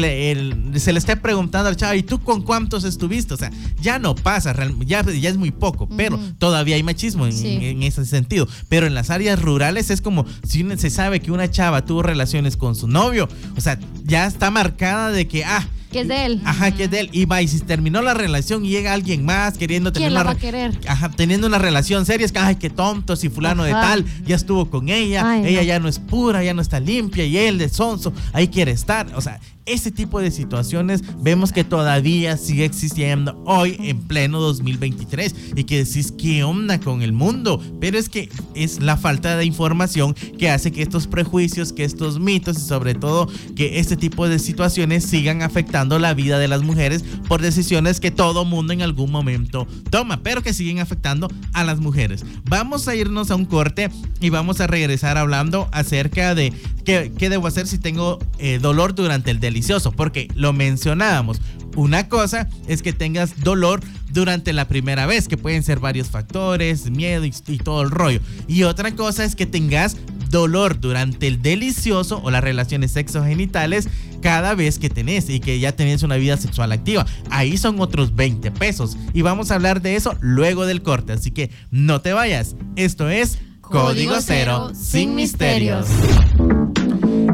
se 0.76 0.94
le 0.94 1.00
esté 1.00 1.18
preguntando 1.18 1.70
al 1.70 1.76
chavo, 1.76 1.94
¿y 1.94 2.04
tú 2.04 2.20
con 2.22 2.42
cuántos 2.42 2.84
estuviste? 2.84 3.34
O 3.34 3.38
sea, 3.38 3.52
ya 3.82 4.00
no 4.00 4.16
pasa, 4.16 4.56
ya, 4.86 5.04
ya 5.04 5.30
es 5.30 5.38
muy 5.38 5.52
poco, 5.52 5.88
pero 5.96 6.20
todavía 6.38 6.76
hay 6.76 6.84
machismo 6.84 7.28
en, 7.28 7.84
ese 7.84 8.06
sentido. 8.06 8.48
Pero 8.70 8.88
en 8.88 8.94
las 8.94 9.10
áreas 9.10 9.42
rurales 9.42 9.90
es 9.90 10.02
como 10.02 10.26
si 10.48 10.66
se 10.78 10.90
sabe 10.90 11.20
que 11.20 11.32
una 11.32 11.50
chava 11.50 11.86
tuvo 11.86 12.04
relaciones 12.04 12.58
con 12.58 12.76
su 12.76 12.88
novio, 12.88 13.28
o 13.58 13.62
sea, 13.62 13.80
ya 14.04 14.26
está 14.26 14.52
marcada 14.52 15.12
de 15.12 15.28
que, 15.28 15.46
ah, 15.46 15.68
que 15.96 16.02
es 16.02 16.08
de 16.10 16.26
él. 16.26 16.42
Ajá, 16.44 16.72
que 16.72 16.84
es 16.84 16.92
de 16.92 17.00
él. 17.00 17.10
Y 17.14 17.26
va, 17.26 17.42
y 17.42 17.48
si 17.48 17.60
terminó 17.62 18.02
la 18.02 18.14
relación 18.14 18.66
y 18.66 18.70
llega 18.70 18.94
alguien 18.94 19.24
más 19.24 19.58
queriendo 19.58 19.94
tener 19.94 20.10
¿Quién 20.10 20.14
la 20.14 20.24
va 20.24 20.32
a 20.32 20.36
querer? 20.36 20.78
Ajá, 20.88 21.10
teniendo 21.10 21.48
una 21.48 21.58
relación 21.58 22.06
seria, 22.06 22.26
es 22.26 22.34
que, 22.34 22.40
ay, 22.40 22.58
qué 22.58 22.70
tonto, 22.70 23.16
si 23.16 23.30
fulano 23.30 23.64
de 23.64 23.72
tal 23.72 24.06
ya 24.26 24.36
estuvo 24.36 24.70
con 24.70 24.90
ella, 24.90 25.40
ella 25.46 25.64
ya 25.64 25.80
no 25.80 25.88
es 25.88 26.00
pura, 26.00 26.44
ya 26.44 26.54
no 26.54 26.62
está 26.62 26.80
limpia, 26.80 27.26
y 27.26 27.38
él 27.38 27.58
de 27.58 27.70
sonso, 27.70 28.12
ahí 28.34 28.50
quiere 28.50 28.72
estar. 28.72 29.08
O 29.16 29.22
sea, 29.22 29.40
ese 29.66 29.92
tipo 29.92 30.22
de 30.22 30.30
situaciones 30.30 31.02
vemos 31.20 31.52
que 31.52 31.64
todavía 31.64 32.38
sigue 32.38 32.66
existiendo 32.66 33.42
hoy 33.46 33.76
en 33.80 34.00
pleno 34.00 34.40
2023 34.40 35.36
y 35.56 35.64
que 35.64 35.84
decís 35.84 36.14
qué 36.16 36.44
onda 36.44 36.80
con 36.80 37.02
el 37.02 37.14
mundo, 37.14 37.60
pero 37.80 37.98
es 37.98 38.10
que 38.10 38.30
es 38.54 38.80
la 38.80 38.96
falta 38.96 39.38
de 39.38 39.46
información 39.46 40.14
que 40.38 40.52
hace 40.52 40.72
que 40.72 40.84
estos 40.84 41.08
prejuicios, 41.08 41.74
que 41.74 41.84
estos 41.84 42.20
mitos 42.20 42.58
y 42.58 42.62
sobre 42.62 42.94
todo 42.94 43.28
que 43.56 43.80
este 43.80 43.98
tipo 43.98 44.28
de 44.30 44.38
situaciones 44.38 45.04
sigan 45.04 45.42
afectando 45.42 45.98
la 45.98 46.14
vida 46.14 46.38
de 46.38 46.48
las 46.48 46.62
mujeres 46.62 47.04
por 47.28 47.42
decisiones 47.42 48.00
que 48.00 48.12
todo 48.12 48.46
mundo 48.46 48.72
en 48.74 48.84
algún 48.84 49.12
momento 49.12 49.68
toma, 49.90 50.22
pero 50.22 50.44
que 50.44 50.54
siguen 50.54 50.80
afectando 50.80 51.28
a 51.54 51.64
las 51.64 51.80
mujeres. 51.80 52.24
Vamos 52.48 52.88
a 52.88 52.96
irnos 52.96 53.32
a 53.32 53.36
un 53.36 53.46
corte 53.46 53.90
y 54.20 54.30
vamos 54.30 54.62
a 54.62 54.68
regresar 54.68 55.18
hablando 55.18 55.70
acerca 55.72 56.36
de 56.36 56.54
qué, 56.84 57.12
debo 57.18 57.48
hacer 57.48 57.66
si 57.66 57.80
tengo 57.80 58.20
eh, 58.38 58.60
dolor 58.60 58.94
durante 58.94 59.32
el 59.32 59.40
delito 59.40 59.55
delicioso, 59.56 59.94
porque 59.94 60.28
lo 60.36 60.52
mencionábamos. 60.52 61.40
Una 61.78 62.10
cosa 62.10 62.50
es 62.68 62.82
que 62.82 62.92
tengas 62.92 63.42
dolor 63.42 63.80
durante 64.12 64.52
la 64.52 64.68
primera 64.68 65.06
vez, 65.06 65.30
que 65.30 65.38
pueden 65.38 65.64
ser 65.64 65.80
varios 65.80 66.10
factores, 66.10 66.90
miedo 66.92 67.24
y, 67.26 67.32
todo 67.58 67.82
el 67.82 67.90
rollo. 67.90 68.20
Y 68.50 68.64
otra 68.64 68.96
cosa 68.96 69.24
es 69.24 69.36
que 69.36 69.46
tengas 69.46 69.96
dolor 70.30 70.80
durante 70.82 71.28
el 71.28 71.42
delicioso 71.42 72.20
o 72.24 72.32
las 72.32 72.44
relaciones 72.44 72.92
sexogenitales 72.92 73.88
cada 74.22 74.56
vez 74.56 74.78
que 74.78 74.90
tenés 74.90 75.30
y 75.30 75.40
que 75.40 75.60
ya 75.60 75.74
tenés 75.74 76.04
una 76.04 76.18
vida 76.18 76.36
sexual 76.36 76.74
activa. 76.74 77.06
Ahí 77.30 77.58
son 77.58 77.80
otros 77.80 78.14
20 78.16 78.52
pesos. 78.52 78.98
Y 79.14 79.22
vamos 79.22 79.52
a 79.52 79.56
hablar 79.56 79.82
de 79.82 79.96
eso 79.96 80.18
luego 80.20 80.66
del 80.66 80.82
corte. 80.82 81.14
Así 81.14 81.32
que 81.32 81.50
no 81.72 82.02
te 82.02 82.12
vayas. 82.12 82.56
Esto 82.76 83.10
es 83.10 83.38
Código, 83.62 84.20
Cero, 84.22 84.72
sin 84.76 85.16
misterios. 85.16 85.88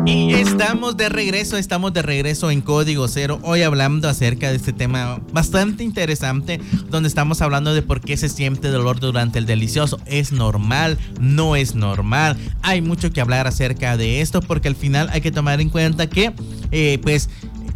Y 0.05 0.33
estamos 0.33 0.97
de 0.97 1.09
regreso, 1.09 1.57
estamos 1.57 1.93
de 1.93 2.01
regreso 2.01 2.49
en 2.49 2.61
Código 2.61 3.07
Cero, 3.07 3.39
hoy 3.43 3.61
hablando 3.61 4.09
acerca 4.09 4.49
de 4.49 4.55
este 4.55 4.73
tema 4.73 5.21
bastante 5.31 5.83
interesante, 5.83 6.59
donde 6.89 7.07
estamos 7.07 7.41
hablando 7.41 7.73
de 7.73 7.83
por 7.83 8.01
qué 8.01 8.17
se 8.17 8.27
siente 8.27 8.69
dolor 8.69 8.99
durante 8.99 9.37
el 9.37 9.45
delicioso. 9.45 9.99
¿Es 10.07 10.31
normal? 10.31 10.97
¿No 11.19 11.55
es 11.55 11.75
normal? 11.75 12.35
Hay 12.63 12.81
mucho 12.81 13.11
que 13.11 13.21
hablar 13.21 13.45
acerca 13.45 13.95
de 13.95 14.21
esto, 14.21 14.41
porque 14.41 14.69
al 14.69 14.75
final 14.75 15.07
hay 15.11 15.21
que 15.21 15.31
tomar 15.31 15.61
en 15.61 15.69
cuenta 15.69 16.09
que, 16.09 16.33
eh, 16.71 16.99
pues, 17.03 17.29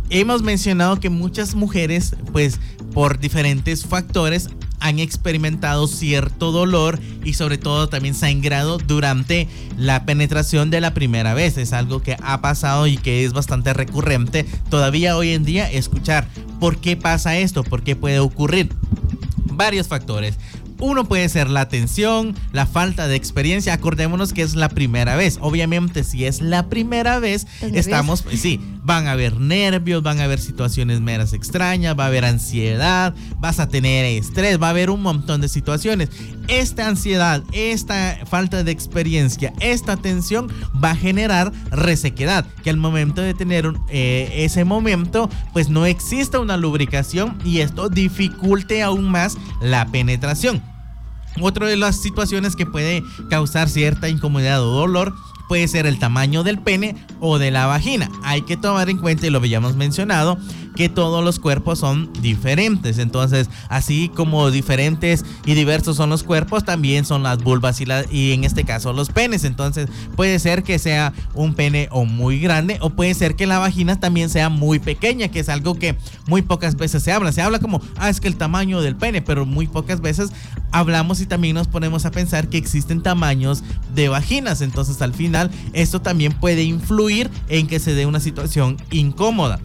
hemos 0.09 0.41
mencionado 0.41 0.99
que 0.99 1.11
muchas 1.11 1.53
mujeres, 1.53 2.15
pues, 2.31 2.59
por 2.91 3.19
diferentes 3.19 3.85
factores, 3.85 4.49
han 4.79 4.99
experimentado 4.99 5.87
cierto 5.87 6.51
dolor 6.51 6.99
y 7.23 7.33
sobre 7.33 7.57
todo 7.57 7.89
también 7.89 8.15
sangrado 8.15 8.77
durante 8.77 9.47
la 9.77 10.05
penetración 10.05 10.69
de 10.69 10.81
la 10.81 10.93
primera 10.93 11.33
vez. 11.33 11.57
Es 11.57 11.73
algo 11.73 12.01
que 12.01 12.17
ha 12.21 12.41
pasado 12.41 12.87
y 12.87 12.97
que 12.97 13.25
es 13.25 13.33
bastante 13.33 13.73
recurrente 13.73 14.45
todavía 14.69 15.17
hoy 15.17 15.31
en 15.31 15.43
día 15.43 15.71
escuchar. 15.71 16.27
¿Por 16.59 16.77
qué 16.77 16.95
pasa 16.95 17.37
esto? 17.37 17.63
¿Por 17.63 17.83
qué 17.83 17.95
puede 17.95 18.19
ocurrir? 18.19 18.69
Varios 19.51 19.87
factores. 19.87 20.35
Uno 20.79 21.05
puede 21.05 21.29
ser 21.29 21.49
la 21.49 21.69
tensión, 21.69 22.35
la 22.51 22.65
falta 22.65 23.07
de 23.07 23.15
experiencia. 23.15 23.73
Acordémonos 23.73 24.33
que 24.33 24.41
es 24.41 24.55
la 24.55 24.67
primera 24.67 25.15
vez. 25.15 25.37
Obviamente, 25.39 26.03
si 26.03 26.25
es 26.25 26.41
la 26.41 26.67
primera 26.67 27.19
vez, 27.19 27.47
estamos, 27.61 28.25
sí, 28.33 28.59
van 28.85 29.07
a 29.07 29.13
haber 29.13 29.39
nervios, 29.39 30.03
van 30.03 30.19
a 30.19 30.25
haber 30.25 30.39
situaciones 30.39 31.01
meras 31.01 31.33
extrañas, 31.33 31.97
va 31.97 32.03
a 32.03 32.07
haber 32.07 32.23
ansiedad, 32.23 33.15
vas 33.39 33.59
a 33.59 33.67
tener 33.67 34.05
estrés, 34.05 34.61
va 34.61 34.67
a 34.67 34.69
haber 34.69 34.91
un 34.91 35.01
montón 35.01 35.41
de 35.41 35.49
situaciones. 35.49 36.09
Esta 36.47 36.87
ansiedad, 36.87 37.43
esta 37.51 38.19
falta 38.29 38.63
de 38.63 38.71
experiencia, 38.71 39.53
esta 39.59 39.97
tensión 39.97 40.49
va 40.81 40.91
a 40.91 40.95
generar 40.95 41.51
resequedad, 41.71 42.45
que 42.63 42.69
al 42.69 42.77
momento 42.77 43.21
de 43.21 43.33
tener 43.33 43.73
eh, 43.89 44.31
ese 44.35 44.65
momento, 44.65 45.29
pues 45.51 45.69
no 45.69 45.87
exista 45.87 46.39
una 46.39 46.55
lubricación 46.55 47.39
y 47.43 47.61
esto 47.61 47.89
dificulte 47.89 48.83
aún 48.83 49.09
más 49.09 49.35
la 49.61 49.87
penetración. 49.87 50.61
Otra 51.41 51.67
de 51.67 51.75
las 51.75 52.01
situaciones 52.01 52.55
que 52.55 52.65
puede 52.65 53.03
causar 53.29 53.67
cierta 53.67 54.07
incomodidad 54.07 54.61
o 54.61 54.71
dolor 54.71 55.13
puede 55.47 55.67
ser 55.67 55.85
el 55.85 55.99
tamaño 55.99 56.43
del 56.43 56.59
pene 56.59 56.95
o 57.19 57.37
de 57.37 57.51
la 57.51 57.65
vagina. 57.65 58.09
Hay 58.23 58.41
que 58.41 58.57
tomar 58.57 58.89
en 58.89 58.97
cuenta, 58.97 59.27
y 59.27 59.29
lo 59.29 59.39
habíamos 59.39 59.75
mencionado, 59.75 60.37
que 60.75 60.89
todos 60.89 61.23
los 61.23 61.39
cuerpos 61.39 61.79
son 61.79 62.11
diferentes. 62.21 62.97
Entonces, 62.97 63.49
así 63.69 64.09
como 64.13 64.51
diferentes 64.51 65.25
y 65.45 65.53
diversos 65.53 65.97
son 65.97 66.09
los 66.09 66.23
cuerpos, 66.23 66.65
también 66.65 67.05
son 67.05 67.23
las 67.23 67.41
vulvas 67.41 67.79
y, 67.81 67.85
y 68.11 68.33
en 68.33 68.43
este 68.43 68.63
caso 68.65 68.93
los 68.93 69.09
penes. 69.09 69.43
Entonces, 69.43 69.87
puede 70.15 70.37
ser 70.39 70.63
que 70.63 70.77
sea 70.77 71.13
un 71.33 71.53
pene 71.53 71.87
o 71.91 72.05
muy 72.05 72.39
grande 72.39 72.77
o 72.81 72.89
puede 72.89 73.13
ser 73.13 73.35
que 73.35 73.47
la 73.47 73.59
vagina 73.59 73.99
también 73.99 74.29
sea 74.29 74.49
muy 74.49 74.79
pequeña, 74.79 75.29
que 75.29 75.39
es 75.39 75.49
algo 75.49 75.75
que 75.75 75.97
muy 76.27 76.41
pocas 76.41 76.75
veces 76.75 77.03
se 77.03 77.11
habla. 77.11 77.31
Se 77.31 77.41
habla 77.41 77.59
como, 77.59 77.81
ah, 77.97 78.09
es 78.09 78.19
que 78.19 78.27
el 78.27 78.35
tamaño 78.35 78.81
del 78.81 78.95
pene, 78.95 79.21
pero 79.21 79.45
muy 79.45 79.67
pocas 79.67 80.01
veces 80.01 80.31
hablamos 80.71 81.21
y 81.21 81.25
también 81.25 81.55
nos 81.55 81.67
ponemos 81.67 82.05
a 82.05 82.11
pensar 82.11 82.49
que 82.49 82.57
existen 82.57 83.01
tamaños 83.01 83.63
de 83.93 84.09
vaginas. 84.09 84.59
Entonces, 84.59 85.01
al 85.01 85.13
final, 85.13 85.34
esto 85.73 86.01
también 86.01 86.33
puede 86.33 86.63
influir 86.63 87.29
en 87.49 87.67
que 87.67 87.79
se 87.79 87.93
dé 87.93 88.05
una 88.05 88.19
situación 88.19 88.77
incómoda. 88.91 89.59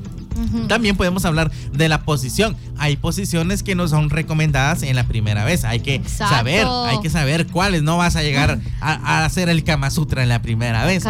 También 0.68 0.96
podemos 0.96 1.24
hablar 1.24 1.50
de 1.72 1.88
la 1.88 2.03
posición. 2.03 2.57
Hay 2.79 2.96
posiciones 2.96 3.62
que 3.62 3.74
no 3.74 3.88
son 3.88 4.11
recomendadas 4.11 4.83
en 4.83 4.96
la 4.96 5.07
primera 5.07 5.44
vez. 5.44 5.64
Hay 5.64 5.81
que 5.81 6.03
saber, 6.05 6.66
hay 6.66 7.00
que 7.00 7.11
saber 7.11 7.46
cuáles. 7.46 7.83
No 7.83 7.96
vas 7.96 8.16
a 8.16 8.22
llegar 8.22 8.61
a, 8.81 9.24
hacer 9.24 9.48
el 9.48 9.64
Kama 9.64 9.90
Sutra 9.90 10.22
en 10.22 10.29
la 10.29 10.42
primera 10.42 10.85
vez. 10.85 11.05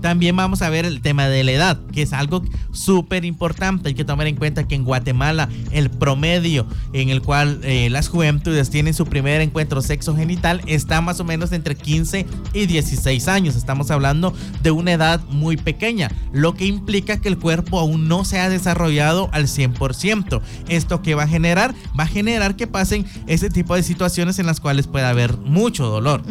también 0.00 0.36
vamos 0.36 0.62
a 0.62 0.70
ver 0.70 0.84
el 0.84 1.00
tema 1.00 1.28
de 1.28 1.44
la 1.44 1.52
edad, 1.52 1.80
que 1.92 2.02
es 2.02 2.12
algo 2.12 2.42
súper 2.72 3.24
importante. 3.24 3.88
Hay 3.88 3.94
que 3.94 4.04
tomar 4.04 4.26
en 4.26 4.36
cuenta 4.36 4.66
que 4.66 4.74
en 4.74 4.84
Guatemala 4.84 5.48
el 5.70 5.90
promedio 5.90 6.66
en 6.92 7.08
el 7.08 7.22
cual 7.22 7.60
eh, 7.62 7.88
las 7.90 8.08
juventudes 8.08 8.70
tienen 8.70 8.94
su 8.94 9.06
primer 9.06 9.40
encuentro 9.40 9.82
sexo 9.82 10.16
genital 10.16 10.60
está 10.66 11.00
más 11.00 11.20
o 11.20 11.24
menos 11.24 11.52
entre 11.52 11.76
15 11.76 12.26
y 12.52 12.66
16 12.66 13.28
años. 13.28 13.56
Estamos 13.56 13.90
hablando 13.90 14.34
de 14.62 14.70
una 14.70 14.92
edad 14.92 15.20
muy 15.28 15.56
pequeña, 15.56 16.10
lo 16.32 16.54
que 16.54 16.66
implica 16.66 17.20
que 17.20 17.28
el 17.28 17.38
cuerpo 17.38 17.78
aún 17.78 17.91
no 17.98 18.24
se 18.24 18.40
ha 18.40 18.48
desarrollado 18.48 19.28
al 19.32 19.46
100%. 19.46 20.40
¿Esto 20.68 21.02
que 21.02 21.14
va 21.14 21.24
a 21.24 21.28
generar? 21.28 21.74
Va 21.98 22.04
a 22.04 22.08
generar 22.08 22.56
que 22.56 22.66
pasen 22.66 23.06
ese 23.26 23.50
tipo 23.50 23.74
de 23.74 23.82
situaciones 23.82 24.38
en 24.38 24.46
las 24.46 24.60
cuales 24.60 24.86
puede 24.86 25.06
haber 25.06 25.36
mucho 25.38 25.86
dolor. 25.86 26.22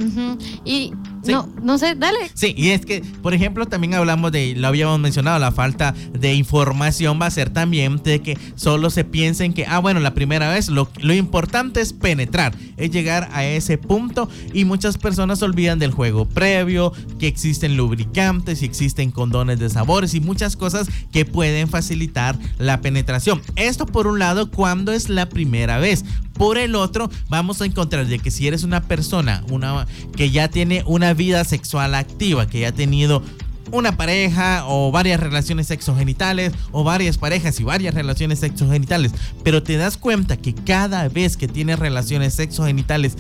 Y 0.66 0.94
Sí. 1.24 1.32
no, 1.32 1.48
no 1.62 1.78
sé, 1.78 1.96
dale. 1.96 2.20
Sí, 2.34 2.54
y 2.58 2.70
es 2.70 2.86
que, 2.86 3.02
por 3.22 3.34
ejemplo, 3.34 3.66
también 3.68 3.94
hablamos 3.94 4.32
de, 4.32 4.56
lo 4.56 4.68
habíamos 4.68 5.00
mencionado, 5.00 5.40
la 5.40 5.52
falta 5.52 5.94
de 6.14 6.34
información 6.34 7.20
va 7.22 7.28
a 7.28 7.32
ser 7.32 7.50
también 7.50 8.02
de 8.04 8.22
que 8.22 8.38
solo 8.56 8.90
se 8.90 9.04
piensen 9.04 9.54
que, 9.54 9.66
ah, 9.66 9.80
bueno, 9.80 10.00
la 10.00 10.14
primera 10.14 10.50
vez, 10.50 10.70
lo, 10.70 10.90
lo 11.00 11.14
importante 11.14 11.82
es 11.82 11.94
penetrar, 11.94 12.56
es 12.78 12.92
llegar 12.92 13.30
a 13.34 13.46
ese 13.46 13.78
punto 13.78 14.30
y 14.54 14.66
muchas 14.66 14.98
personas 14.98 15.42
olvidan 15.42 15.80
del 15.80 15.92
juego 15.92 16.26
previo, 16.26 16.94
que 17.20 17.28
existen 17.28 17.78
lubricantes 17.78 18.62
y 18.62 18.66
existen 18.66 19.12
condones 19.12 19.60
de 19.60 19.70
sabores 19.70 20.14
y 20.14 20.20
muchas 20.20 20.56
cosas 20.56 20.88
que 21.12 21.26
pueden 21.26 21.68
facilitar 21.68 22.38
la 22.58 22.82
penetración. 22.82 23.42
Esto 23.56 23.86
por 23.86 24.08
un 24.08 24.20
lado 24.20 24.50
cuando 24.50 24.92
es 24.92 25.10
la 25.10 25.30
primera 25.30 25.78
vez. 25.78 26.04
Por 26.34 26.58
el 26.58 26.76
otro, 26.76 27.10
vamos 27.30 27.62
a 27.62 27.66
encontrar 27.66 28.08
de 28.08 28.18
que 28.18 28.32
si 28.32 28.48
eres 28.48 28.64
una 28.64 28.82
persona 28.82 29.44
una, 29.52 29.86
que 30.16 30.32
ya 30.32 30.48
tiene 30.48 30.84
una 30.88 31.11
vida 31.14 31.44
sexual 31.44 31.96
activa, 31.96 32.48
que 32.48 32.62
ya 32.62 32.70
ha 32.70 32.72
tenido 32.72 33.24
una 33.72 33.96
pareja 33.96 34.66
o 34.68 34.92
varias 34.92 35.20
relaciones 35.20 35.68
sexogenitales 35.68 36.54
o 36.72 36.84
varias 36.84 37.18
parejas 37.18 37.60
y 37.60 37.64
varias 37.64 37.94
relaciones 37.94 38.40
sexogenitales, 38.40 39.14
pero 39.44 39.64
te 39.64 39.78
das 39.78 39.98
cuenta 39.98 40.38
que 40.38 40.54
cada 40.54 41.08
vez 41.08 41.38
que 41.38 41.48
tienes 41.48 41.80
relaciones 41.80 42.34
sexogenitales 42.34 43.16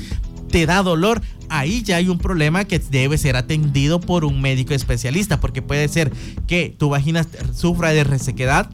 te 0.50 0.66
da 0.66 0.84
dolor, 0.84 1.22
ahí 1.50 1.82
ya 1.82 1.96
hay 1.96 2.10
un 2.10 2.18
problema 2.18 2.66
que 2.66 2.80
debe 2.80 3.18
ser 3.18 3.38
atendido 3.38 4.02
por 4.02 4.26
un 4.26 4.42
médico 4.42 4.74
especialista, 4.74 5.40
porque 5.40 5.62
puede 5.62 5.88
ser 5.88 6.12
que 6.48 6.76
tu 6.78 6.90
vagina 6.90 7.26
sufra 7.56 7.92
de 7.92 8.04
resequedad, 8.04 8.70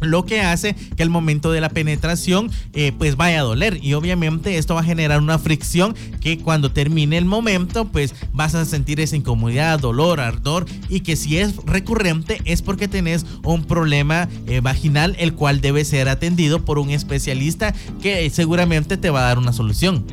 lo 0.00 0.24
que 0.24 0.40
hace 0.40 0.74
que 0.96 1.02
al 1.02 1.10
momento 1.10 1.52
de 1.52 1.60
la 1.60 1.68
penetración 1.68 2.50
eh, 2.72 2.92
pues 2.96 3.16
vaya 3.16 3.40
a 3.40 3.42
doler 3.42 3.78
y 3.82 3.94
obviamente 3.94 4.58
esto 4.58 4.74
va 4.74 4.80
a 4.80 4.84
generar 4.84 5.20
una 5.20 5.38
fricción 5.38 5.94
que 6.20 6.38
cuando 6.38 6.70
termine 6.70 7.18
el 7.18 7.24
momento 7.24 7.86
pues 7.86 8.14
vas 8.32 8.54
a 8.54 8.64
sentir 8.64 9.00
esa 9.00 9.16
incomodidad, 9.16 9.78
dolor, 9.78 10.20
ardor 10.20 10.66
y 10.88 11.00
que 11.00 11.16
si 11.16 11.38
es 11.38 11.56
recurrente 11.64 12.40
es 12.44 12.62
porque 12.62 12.88
tenés 12.88 13.26
un 13.44 13.64
problema 13.64 14.28
eh, 14.46 14.60
vaginal 14.60 15.16
el 15.18 15.34
cual 15.34 15.60
debe 15.60 15.84
ser 15.84 16.08
atendido 16.08 16.64
por 16.64 16.78
un 16.78 16.90
especialista 16.90 17.74
que 18.00 18.28
seguramente 18.30 18.96
te 18.96 19.10
va 19.10 19.20
a 19.20 19.28
dar 19.28 19.38
una 19.38 19.52
solución. 19.52 20.04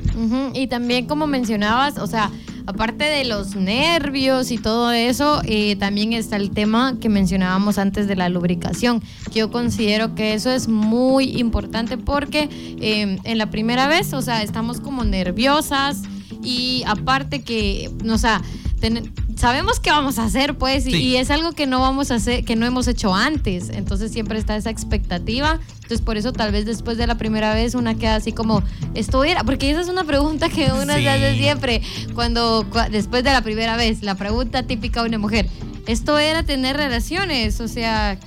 Y 0.54 0.68
también 0.68 1.06
como 1.06 1.28
mencionabas, 1.28 1.98
o 1.98 2.08
sea, 2.08 2.32
aparte 2.66 3.06
de 3.06 3.26
los 3.26 3.56
nervios 3.56 4.52
y 4.52 4.58
todo 4.58 4.92
eso, 4.92 5.42
eh, 5.46 5.76
también 5.76 6.14
está 6.14 6.36
el 6.36 6.52
tema 6.52 6.98
que 7.00 7.10
mencionábamos 7.10 7.78
antes 7.78 8.08
de 8.08 8.16
la 8.16 8.30
lubricación, 8.30 9.02
yo 9.34 9.52
considero 9.52 10.16
que 10.16 10.34
eso 10.34 10.52
es 10.52 10.68
muy 10.68 11.38
importante 11.38 11.98
porque 11.98 12.50
eh, 12.80 13.18
en 13.24 13.38
la 13.38 13.50
primera 13.50 13.88
vez, 13.88 14.14
o 14.14 14.22
sea, 14.22 14.44
estamos 14.44 14.80
como 14.80 15.04
nerviosas 15.04 16.04
y 16.44 16.84
aparte 16.86 17.44
que, 17.44 17.92
o 18.10 18.18
sea, 18.18 18.42
ten- 18.80 19.14
sabemos 19.36 19.80
qué 19.80 19.90
vamos 19.90 20.20
a 20.20 20.24
hacer, 20.26 20.56
pues, 20.58 20.86
y, 20.88 20.92
Sí. 20.92 20.98
y 21.04 21.18
es 21.18 21.30
algo 21.32 21.52
que 21.54 21.66
no 21.68 21.80
vamos 21.80 22.12
a 22.12 22.16
hacer, 22.16 22.44
que 22.46 22.56
no 22.56 22.66
hemos 22.66 22.88
hecho 22.88 23.14
antes. 23.14 23.70
Entonces 23.70 24.12
siempre 24.12 24.38
está 24.40 24.56
esa 24.56 24.70
expectativa. 24.70 25.60
Entonces 25.76 26.02
por 26.02 26.18
eso 26.18 26.34
tal 26.34 26.52
vez 26.52 26.66
después 26.66 26.98
de 26.98 27.06
la 27.08 27.16
primera 27.18 27.54
vez 27.54 27.76
una 27.76 27.96
queda 27.96 28.16
así 28.16 28.32
como, 28.32 28.64
esto 28.96 29.24
era, 29.24 29.44
porque 29.44 29.70
esa 29.70 29.82
es 29.82 29.88
una 29.88 30.04
pregunta 30.04 30.50
que 30.50 30.72
una 30.72 30.96
Sí. 30.96 31.04
se 31.04 31.10
hace 31.10 31.36
siempre 31.38 31.82
cuando, 32.16 32.66
cua- 32.72 32.90
después 32.90 33.24
de 33.24 33.32
la 33.32 33.42
primera 33.42 33.76
vez, 33.78 34.02
la 34.02 34.16
pregunta 34.16 34.64
típica 34.64 35.02
de 35.04 35.10
una 35.10 35.20
mujer, 35.20 35.48
esto 35.88 36.18
era 36.18 36.44
tener 36.44 36.76
relaciones, 36.78 37.60
o 37.62 37.68
sea... 37.68 38.18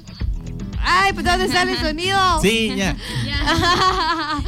Ay, 0.91 1.13
pues 1.13 1.27
¿dónde 1.27 1.49
sale 1.49 1.73
el 1.73 1.79
sonido? 1.79 2.19
Sí, 2.41 2.73
ya. 2.75 2.97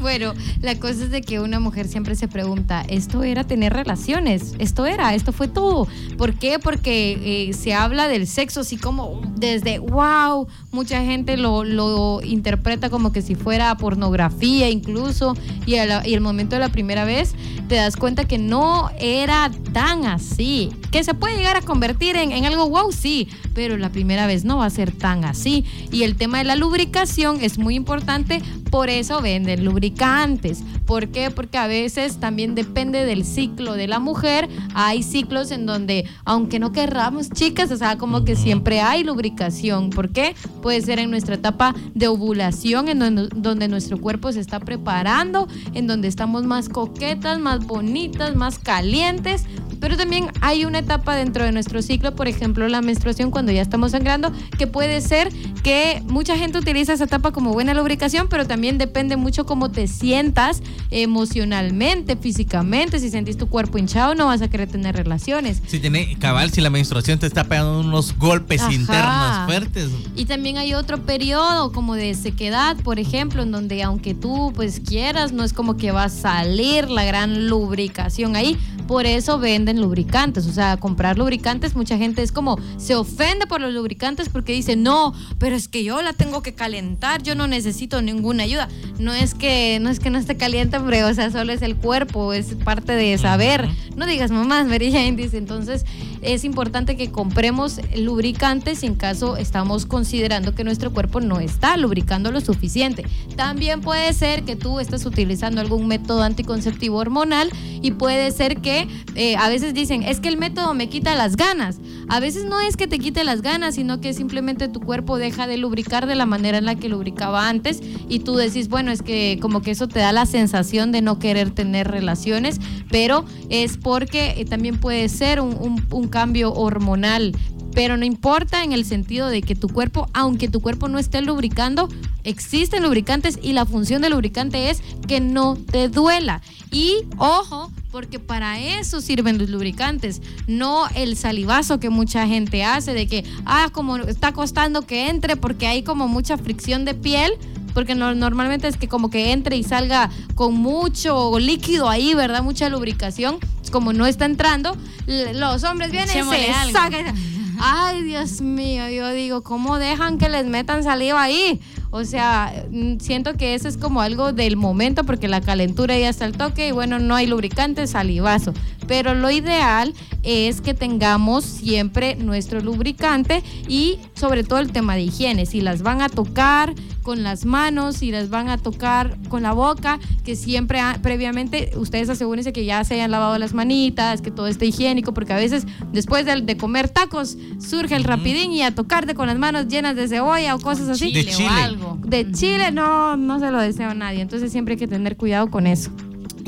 bueno, 0.00 0.34
la 0.60 0.74
cosa 0.80 1.04
es 1.04 1.10
de 1.10 1.22
que 1.22 1.38
una 1.38 1.60
mujer 1.60 1.86
siempre 1.86 2.16
se 2.16 2.26
pregunta, 2.26 2.84
¿esto 2.88 3.22
era 3.22 3.44
tener 3.44 3.72
relaciones? 3.72 4.54
¿Esto 4.58 4.86
era? 4.86 5.14
¿Esto 5.14 5.32
fue 5.32 5.46
todo? 5.46 5.86
¿Por 6.18 6.34
qué? 6.34 6.58
Porque 6.58 7.50
eh, 7.50 7.52
se 7.52 7.72
habla 7.72 8.08
del 8.08 8.26
sexo 8.26 8.60
así 8.60 8.78
como 8.78 9.20
desde, 9.36 9.78
wow, 9.78 10.48
mucha 10.72 11.04
gente 11.04 11.36
lo, 11.36 11.62
lo 11.62 12.20
interpreta 12.24 12.90
como 12.90 13.12
que 13.12 13.22
si 13.22 13.36
fuera 13.36 13.76
pornografía 13.76 14.70
incluso, 14.70 15.36
y, 15.66 15.74
y 15.74 16.14
el 16.14 16.20
momento 16.20 16.56
de 16.56 16.60
la 16.60 16.70
primera 16.70 17.04
vez 17.04 17.34
te 17.68 17.76
das 17.76 17.94
cuenta 17.94 18.24
que 18.24 18.38
no 18.38 18.90
era 18.98 19.52
tan 19.72 20.06
así, 20.06 20.70
que 20.90 21.04
se 21.04 21.14
puede 21.14 21.36
llegar 21.36 21.56
a 21.56 21.62
convertir 21.62 22.16
en, 22.16 22.32
en 22.32 22.44
algo 22.44 22.68
wow, 22.68 22.92
sí, 22.92 23.28
pero 23.54 23.76
la 23.76 23.90
primera 23.90 24.26
vez 24.26 24.44
no 24.44 24.58
va 24.58 24.66
a 24.66 24.70
ser 24.70 24.92
tan 24.92 25.24
así. 25.24 25.64
Y 25.90 26.02
el 26.02 26.16
tema 26.16 26.38
de 26.38 26.44
la 26.44 26.56
lubricación 26.56 27.38
es 27.40 27.58
muy 27.58 27.74
importante, 27.74 28.42
por 28.70 28.88
eso 28.88 29.20
venden 29.20 29.64
lubricantes. 29.64 30.62
¿Por 30.86 31.08
qué? 31.08 31.30
Porque 31.30 31.58
a 31.58 31.66
veces 31.66 32.18
también 32.18 32.54
depende 32.54 33.04
del 33.04 33.24
ciclo 33.24 33.74
de 33.74 33.88
la 33.88 33.98
mujer. 33.98 34.48
Hay 34.74 35.02
ciclos 35.02 35.50
en 35.50 35.66
donde, 35.66 36.04
aunque 36.24 36.58
no 36.58 36.72
querramos, 36.72 37.30
chicas, 37.30 37.70
o 37.70 37.76
sea, 37.76 37.96
como 37.98 38.24
que 38.24 38.36
siempre 38.36 38.80
hay 38.80 39.04
lubricación. 39.04 39.90
¿Por 39.90 40.10
qué? 40.10 40.34
Puede 40.62 40.80
ser 40.80 40.98
en 40.98 41.10
nuestra 41.10 41.34
etapa 41.34 41.74
de 41.94 42.08
ovulación, 42.08 42.88
en 42.88 42.98
donde, 42.98 43.28
donde 43.34 43.68
nuestro 43.68 44.00
cuerpo 44.00 44.32
se 44.32 44.40
está 44.40 44.60
preparando, 44.60 45.48
en 45.74 45.86
donde 45.86 46.08
estamos 46.08 46.44
más 46.44 46.68
coquetas, 46.68 47.38
más 47.38 47.66
bonitas, 47.66 48.34
más 48.36 48.58
calientes. 48.58 49.44
Pero 49.80 49.96
también 49.96 50.28
hay 50.40 50.64
una 50.64 50.80
etapa 50.80 51.16
dentro 51.16 51.44
de 51.44 51.52
nuestro 51.52 51.82
ciclo, 51.82 52.14
por 52.14 52.28
ejemplo, 52.28 52.68
la 52.68 52.82
menstruación 52.82 53.30
cuando 53.30 53.50
ya 53.50 53.62
estamos 53.62 53.92
sangrando, 53.92 54.32
que 54.58 54.66
puede 54.66 55.00
ser 55.00 55.32
que 55.62 56.02
mucha 56.06 56.36
gente 56.36 56.58
utiliza 56.58 56.92
esa 56.92 57.04
etapa 57.04 57.32
como 57.32 57.52
buena 57.52 57.74
lubricación, 57.74 58.28
pero 58.28 58.46
también 58.46 58.78
depende 58.78 59.16
mucho 59.16 59.46
cómo 59.46 59.70
te 59.70 59.86
sientas 59.86 60.62
emocionalmente, 60.90 62.16
físicamente. 62.16 62.98
Si 62.98 63.10
sentís 63.10 63.36
tu 63.36 63.48
cuerpo 63.48 63.78
hinchado, 63.78 64.14
no 64.14 64.26
vas 64.26 64.42
a 64.42 64.48
querer 64.48 64.68
tener 64.68 64.94
relaciones. 64.94 65.62
Si 65.66 65.80
tiene 65.80 66.16
cabal, 66.18 66.50
si 66.50 66.60
la 66.60 66.70
menstruación 66.70 67.18
te 67.18 67.26
está 67.26 67.44
pegando 67.44 67.80
unos 67.80 68.16
golpes 68.16 68.60
Ajá. 68.62 68.72
internos 68.72 69.46
fuertes. 69.46 69.88
Y 70.16 70.26
también 70.26 70.58
hay 70.58 70.74
otro 70.74 70.98
periodo 71.02 71.72
como 71.72 71.94
de 71.94 72.14
sequedad, 72.14 72.76
por 72.76 72.98
ejemplo, 72.98 73.42
en 73.42 73.50
donde 73.50 73.82
aunque 73.82 74.14
tú 74.14 74.52
pues 74.54 74.80
quieras, 74.80 75.32
no 75.32 75.44
es 75.44 75.52
como 75.52 75.76
que 75.76 75.90
va 75.90 76.04
a 76.04 76.08
salir 76.08 76.90
la 76.90 77.04
gran 77.04 77.48
lubricación 77.48 78.36
ahí. 78.36 78.58
Por 78.90 79.06
eso 79.06 79.38
venden 79.38 79.80
lubricantes. 79.80 80.48
O 80.48 80.52
sea, 80.52 80.76
comprar 80.76 81.16
lubricantes, 81.16 81.76
mucha 81.76 81.96
gente 81.96 82.22
es 82.22 82.32
como 82.32 82.58
se 82.76 82.96
ofende 82.96 83.46
por 83.46 83.60
los 83.60 83.72
lubricantes 83.72 84.28
porque 84.28 84.52
dice, 84.52 84.74
no, 84.74 85.14
pero 85.38 85.54
es 85.54 85.68
que 85.68 85.84
yo 85.84 86.02
la 86.02 86.12
tengo 86.12 86.42
que 86.42 86.54
calentar, 86.54 87.22
yo 87.22 87.36
no 87.36 87.46
necesito 87.46 88.02
ninguna 88.02 88.42
ayuda. 88.42 88.68
No 88.98 89.14
es 89.14 89.34
que 89.34 89.78
no 89.80 89.90
es 89.90 90.00
que 90.00 90.10
no 90.10 90.18
esté 90.18 90.36
caliente, 90.36 90.80
pero 90.80 91.06
o 91.06 91.14
sea, 91.14 91.30
solo 91.30 91.52
es 91.52 91.62
el 91.62 91.76
cuerpo, 91.76 92.32
es 92.32 92.56
parte 92.64 92.94
de 92.94 93.16
saber. 93.16 93.68
No 93.94 94.06
digas 94.06 94.32
mamás, 94.32 94.66
Mary 94.66 94.90
Jane 94.90 95.12
dice. 95.12 95.38
Entonces, 95.38 95.84
es 96.20 96.44
importante 96.44 96.96
que 96.96 97.12
compremos 97.12 97.80
lubricantes 97.96 98.80
si 98.80 98.86
en 98.86 98.96
caso 98.96 99.36
estamos 99.36 99.86
considerando 99.86 100.54
que 100.54 100.64
nuestro 100.64 100.92
cuerpo 100.92 101.20
no 101.20 101.38
está 101.38 101.76
lubricando 101.76 102.32
lo 102.32 102.40
suficiente. 102.40 103.04
También 103.36 103.82
puede 103.82 104.12
ser 104.14 104.42
que 104.42 104.56
tú 104.56 104.80
estés 104.80 105.06
utilizando 105.06 105.60
algún 105.60 105.86
método 105.86 106.22
anticonceptivo 106.24 106.98
hormonal 106.98 107.50
y 107.82 107.92
puede 107.92 108.30
ser 108.30 108.60
que 108.60 108.88
eh, 109.14 109.36
a 109.36 109.48
veces 109.48 109.74
dicen, 109.74 110.02
es 110.02 110.20
que 110.20 110.28
el 110.28 110.36
método 110.36 110.74
me 110.74 110.88
quita 110.88 111.14
las 111.14 111.36
ganas. 111.36 111.78
A 112.08 112.20
veces 112.20 112.44
no 112.44 112.60
es 112.60 112.76
que 112.76 112.86
te 112.86 112.98
quite 112.98 113.24
las 113.24 113.42
ganas, 113.42 113.76
sino 113.76 114.00
que 114.00 114.12
simplemente 114.14 114.68
tu 114.68 114.80
cuerpo 114.80 115.18
deja 115.18 115.46
de 115.46 115.56
lubricar 115.56 116.06
de 116.06 116.14
la 116.14 116.26
manera 116.26 116.58
en 116.58 116.64
la 116.64 116.74
que 116.74 116.88
lubricaba 116.88 117.48
antes 117.48 117.80
y 118.08 118.20
tú 118.20 118.36
decís, 118.36 118.68
bueno, 118.68 118.90
es 118.90 119.02
que 119.02 119.38
como 119.40 119.62
que 119.62 119.70
eso 119.70 119.88
te 119.88 120.00
da 120.00 120.12
la 120.12 120.26
sensación 120.26 120.92
de 120.92 121.02
no 121.02 121.18
querer 121.18 121.50
tener 121.50 121.88
relaciones, 121.88 122.60
pero 122.90 123.24
es 123.48 123.76
porque 123.76 124.34
eh, 124.36 124.44
también 124.44 124.78
puede 124.78 125.08
ser 125.08 125.40
un, 125.40 125.80
cambio 126.10 126.52
hormonal. 126.52 127.36
Pero 127.74 127.96
no 127.96 128.04
importa 128.04 128.64
en 128.64 128.72
el 128.72 128.84
sentido 128.84 129.28
de 129.28 129.42
que 129.42 129.54
tu 129.54 129.68
cuerpo, 129.68 130.08
aunque 130.12 130.48
tu 130.48 130.60
cuerpo 130.60 130.88
no 130.88 130.98
esté 130.98 131.22
lubricando, 131.22 131.88
existen 132.24 132.82
lubricantes 132.82 133.38
y 133.42 133.52
la 133.52 133.64
función 133.66 134.02
del 134.02 134.12
lubricante 134.12 134.70
es 134.70 134.82
que 135.06 135.20
no 135.20 135.56
te 135.56 135.88
duela. 135.88 136.42
Y 136.72 136.96
ojo, 137.18 137.70
porque 137.90 138.18
para 138.18 138.60
eso 138.60 139.00
sirven 139.00 139.38
los 139.38 139.48
lubricantes, 139.50 140.20
no 140.46 140.88
el 140.94 141.16
salivazo 141.16 141.80
que 141.80 141.90
mucha 141.90 142.26
gente 142.26 142.64
hace 142.64 142.92
de 142.94 143.06
que, 143.06 143.24
ah, 143.46 143.70
como 143.72 143.96
está 143.98 144.32
costando 144.32 144.82
que 144.82 145.08
entre 145.08 145.36
porque 145.36 145.66
hay 145.66 145.82
como 145.82 146.08
mucha 146.08 146.36
fricción 146.38 146.84
de 146.84 146.94
piel. 146.94 147.32
Porque 147.72 147.94
no- 147.94 148.16
normalmente 148.16 148.66
es 148.66 148.76
que 148.76 148.88
como 148.88 149.10
que 149.10 149.30
entre 149.30 149.56
y 149.56 149.62
salga 149.62 150.10
con 150.34 150.54
mucho 150.54 151.38
líquido 151.38 151.88
ahí, 151.88 152.14
¿verdad? 152.14 152.42
Mucha 152.42 152.68
lubricación. 152.68 153.38
Como 153.70 153.92
no 153.92 154.06
está 154.06 154.24
entrando, 154.24 154.76
los 155.06 155.62
hombres 155.62 155.92
vienen 155.92 156.08
y 156.08 156.10
Echémosle 156.10 156.46
se 156.66 156.72
sacan. 156.72 157.14
Ay, 157.62 158.02
Dios 158.04 158.40
mío, 158.40 158.88
yo 158.88 159.10
digo, 159.10 159.42
¿cómo 159.42 159.78
dejan 159.78 160.16
que 160.16 160.30
les 160.30 160.46
metan 160.46 160.82
saliva 160.82 161.22
ahí? 161.22 161.60
O 161.90 162.04
sea, 162.04 162.64
mm, 162.70 163.00
siento 163.00 163.34
que 163.34 163.54
eso 163.54 163.68
es 163.68 163.76
como 163.76 164.00
algo 164.00 164.32
del 164.32 164.56
momento 164.56 165.04
porque 165.04 165.28
la 165.28 165.42
calentura 165.42 165.98
ya 165.98 166.08
está 166.08 166.24
al 166.24 166.32
toque 166.32 166.68
y 166.68 166.72
bueno, 166.72 166.98
no 166.98 167.14
hay 167.14 167.26
lubricante, 167.26 167.86
salivazo. 167.86 168.54
pero 168.86 169.14
lo 169.14 169.30
ideal 169.30 169.94
es 170.24 170.60
que 170.60 170.74
tengamos 170.74 171.44
siempre 171.44 172.16
nuestro 172.16 172.60
lubricante 172.60 173.42
y 173.68 173.98
sobre 174.14 174.42
todo 174.42 174.58
el 174.58 174.72
tema 174.72 174.96
de 174.96 175.02
higiene. 175.02 175.46
Si 175.46 175.60
las 175.60 175.82
van 175.82 176.02
a 176.02 176.08
tocar 176.08 176.74
con 177.02 177.22
las 177.22 177.44
manos, 177.44 177.96
si 177.96 178.10
las 178.10 178.30
van 178.30 178.48
a 178.48 178.58
tocar 178.58 179.16
con 179.28 179.42
la 179.42 179.52
boca, 179.52 179.98
que 180.24 180.36
siempre 180.36 180.80
ah, 180.80 180.98
previamente 181.02 181.72
ustedes 181.76 182.08
asegúrense 182.08 182.52
que 182.52 182.64
ya 182.64 182.84
se 182.84 182.94
hayan 182.94 183.10
lavado 183.10 183.38
las 183.38 183.54
manitas, 183.54 184.20
que 184.20 184.30
todo 184.30 184.46
esté 184.46 184.66
higiénico, 184.66 185.14
porque 185.14 185.32
a 185.32 185.36
veces 185.36 185.66
después 185.92 186.26
de, 186.26 186.40
de 186.40 186.56
comer 186.56 186.88
tacos 186.88 187.36
surge 187.58 187.96
el 187.96 188.04
rapidín 188.04 188.52
y 188.52 188.62
a 188.62 188.74
tocarte 188.74 189.14
con 189.14 189.26
las 189.26 189.38
manos 189.38 189.68
llenas 189.68 189.96
de 189.96 190.08
cebolla 190.08 190.54
o 190.54 190.60
cosas 190.60 190.88
así. 190.88 191.12
De 191.12 191.24
Chile 191.24 191.46
o 191.46 191.50
algo. 191.50 191.98
De 192.04 192.30
chile 192.32 192.72
no, 192.72 193.16
no 193.16 193.38
se 193.38 193.50
lo 193.50 193.60
deseo 193.60 193.90
a 193.90 193.94
nadie, 193.94 194.20
entonces 194.20 194.52
siempre 194.52 194.74
hay 194.74 194.78
que 194.78 194.88
tener 194.88 195.16
cuidado 195.16 195.50
con 195.50 195.66
eso. 195.66 195.90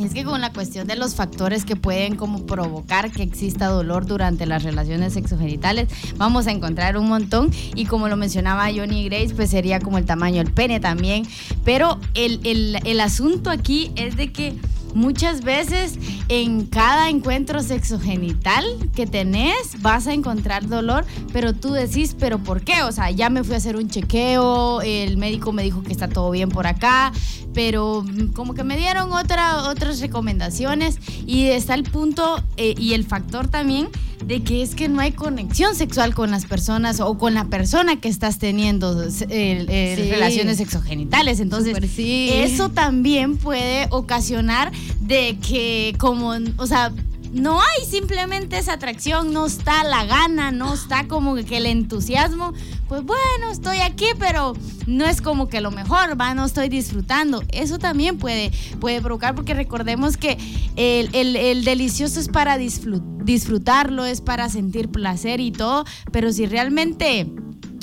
Es 0.02 0.14
que 0.14 0.24
con 0.24 0.40
la 0.40 0.52
cuestión 0.52 0.86
de 0.86 0.96
los 0.96 1.14
factores 1.14 1.64
que 1.64 1.76
pueden 1.76 2.16
como 2.16 2.44
provocar 2.44 3.10
que 3.10 3.22
exista 3.22 3.66
dolor 3.68 4.04
durante 4.06 4.46
las 4.46 4.62
relaciones 4.64 5.12
sexogenitales, 5.12 5.88
vamos 6.16 6.46
a 6.46 6.50
encontrar 6.50 6.96
un 6.98 7.08
montón. 7.08 7.50
Y 7.74 7.86
como 7.86 8.08
lo 8.08 8.16
mencionaba 8.16 8.66
Johnny 8.74 9.04
Grace, 9.04 9.34
pues 9.34 9.50
sería 9.50 9.78
como 9.80 9.98
el 9.98 10.04
tamaño 10.04 10.42
del 10.42 10.52
pene 10.52 10.80
también. 10.80 11.24
Pero 11.64 11.98
el, 12.14 12.40
el- 12.44 12.78
el 12.84 13.00
asunto 13.00 13.50
aquí 13.50 13.92
es 13.96 14.16
de 14.16 14.32
que 14.32 14.54
muchas 14.94 15.42
veces 15.42 15.98
en 16.28 16.66
cada 16.66 17.08
encuentro 17.08 17.62
sexogenital 17.62 18.64
que 18.94 19.06
tenés 19.06 19.80
vas 19.80 20.06
a 20.06 20.12
encontrar 20.12 20.66
dolor, 20.68 21.04
pero 21.32 21.52
tú 21.52 21.72
decís, 21.72 22.16
pero 22.18 22.38
¿por 22.38 22.62
qué? 22.62 22.82
O 22.82 22.92
sea, 22.92 23.10
ya 23.10 23.30
me 23.30 23.44
fui 23.44 23.54
a 23.54 23.58
hacer 23.58 23.76
un 23.76 23.88
chequeo, 23.88 24.82
el 24.82 25.16
médico 25.16 25.52
me 25.52 25.62
dijo 25.62 25.82
que 25.82 25.92
está 25.92 26.08
todo 26.08 26.30
bien 26.30 26.48
por 26.48 26.66
acá, 26.66 27.12
pero 27.52 28.04
como 28.34 28.54
que 28.54 28.64
me 28.64 28.76
dieron 28.76 29.12
otra, 29.12 29.64
otras 29.64 30.00
recomendaciones 30.00 30.98
y 31.26 31.46
está 31.46 31.74
el 31.74 31.84
punto 31.84 32.42
eh, 32.56 32.74
y 32.78 32.94
el 32.94 33.04
factor 33.04 33.48
también 33.48 33.88
de 34.26 34.42
que 34.42 34.62
es 34.62 34.74
que 34.74 34.88
no 34.88 35.00
hay 35.00 35.12
conexión 35.12 35.74
sexual 35.74 36.14
con 36.14 36.30
las 36.30 36.46
personas 36.46 37.00
o 37.00 37.18
con 37.18 37.34
la 37.34 37.44
persona 37.46 38.00
que 38.00 38.08
estás 38.08 38.38
teniendo 38.38 39.02
eh, 39.02 39.08
eh, 39.28 39.94
Sí. 39.96 40.10
relaciones 40.10 40.56
sexogenitales. 40.58 41.40
Entonces, 41.40 41.76
sí. 41.94 42.30
eso 42.32 42.68
también 42.68 43.36
puede 43.36 43.86
ocasionar 43.90 44.72
de 45.00 45.38
que 45.46 45.94
como, 45.98 46.34
o 46.56 46.66
sea, 46.66 46.92
no 47.32 47.60
hay 47.60 47.86
simplemente 47.88 48.58
esa 48.58 48.74
atracción, 48.74 49.32
no 49.32 49.46
está 49.46 49.84
la 49.84 50.04
gana, 50.04 50.50
no 50.52 50.74
está 50.74 51.08
como 51.08 51.34
que 51.34 51.56
el 51.56 51.66
entusiasmo. 51.66 52.52
Pues 52.88 53.02
bueno, 53.04 53.50
estoy 53.50 53.78
aquí, 53.78 54.04
pero 54.18 54.52
no 54.86 55.06
es 55.06 55.22
como 55.22 55.48
que 55.48 55.60
lo 55.62 55.70
mejor, 55.70 56.20
va, 56.20 56.34
no 56.34 56.44
estoy 56.44 56.68
disfrutando. 56.68 57.42
Eso 57.50 57.78
también 57.78 58.18
puede, 58.18 58.52
puede 58.80 59.00
provocar, 59.00 59.34
porque 59.34 59.54
recordemos 59.54 60.16
que 60.18 60.36
el, 60.76 61.08
el- 61.14 61.36
el 61.36 61.64
delicioso 61.64 62.20
es 62.20 62.28
para 62.28 62.58
disfrut- 62.58 63.02
disfrutarlo, 63.24 64.04
es 64.04 64.20
para 64.20 64.48
sentir 64.50 64.90
placer 64.90 65.40
y 65.40 65.52
todo, 65.52 65.84
pero 66.10 66.32
si 66.32 66.44
realmente 66.46 67.32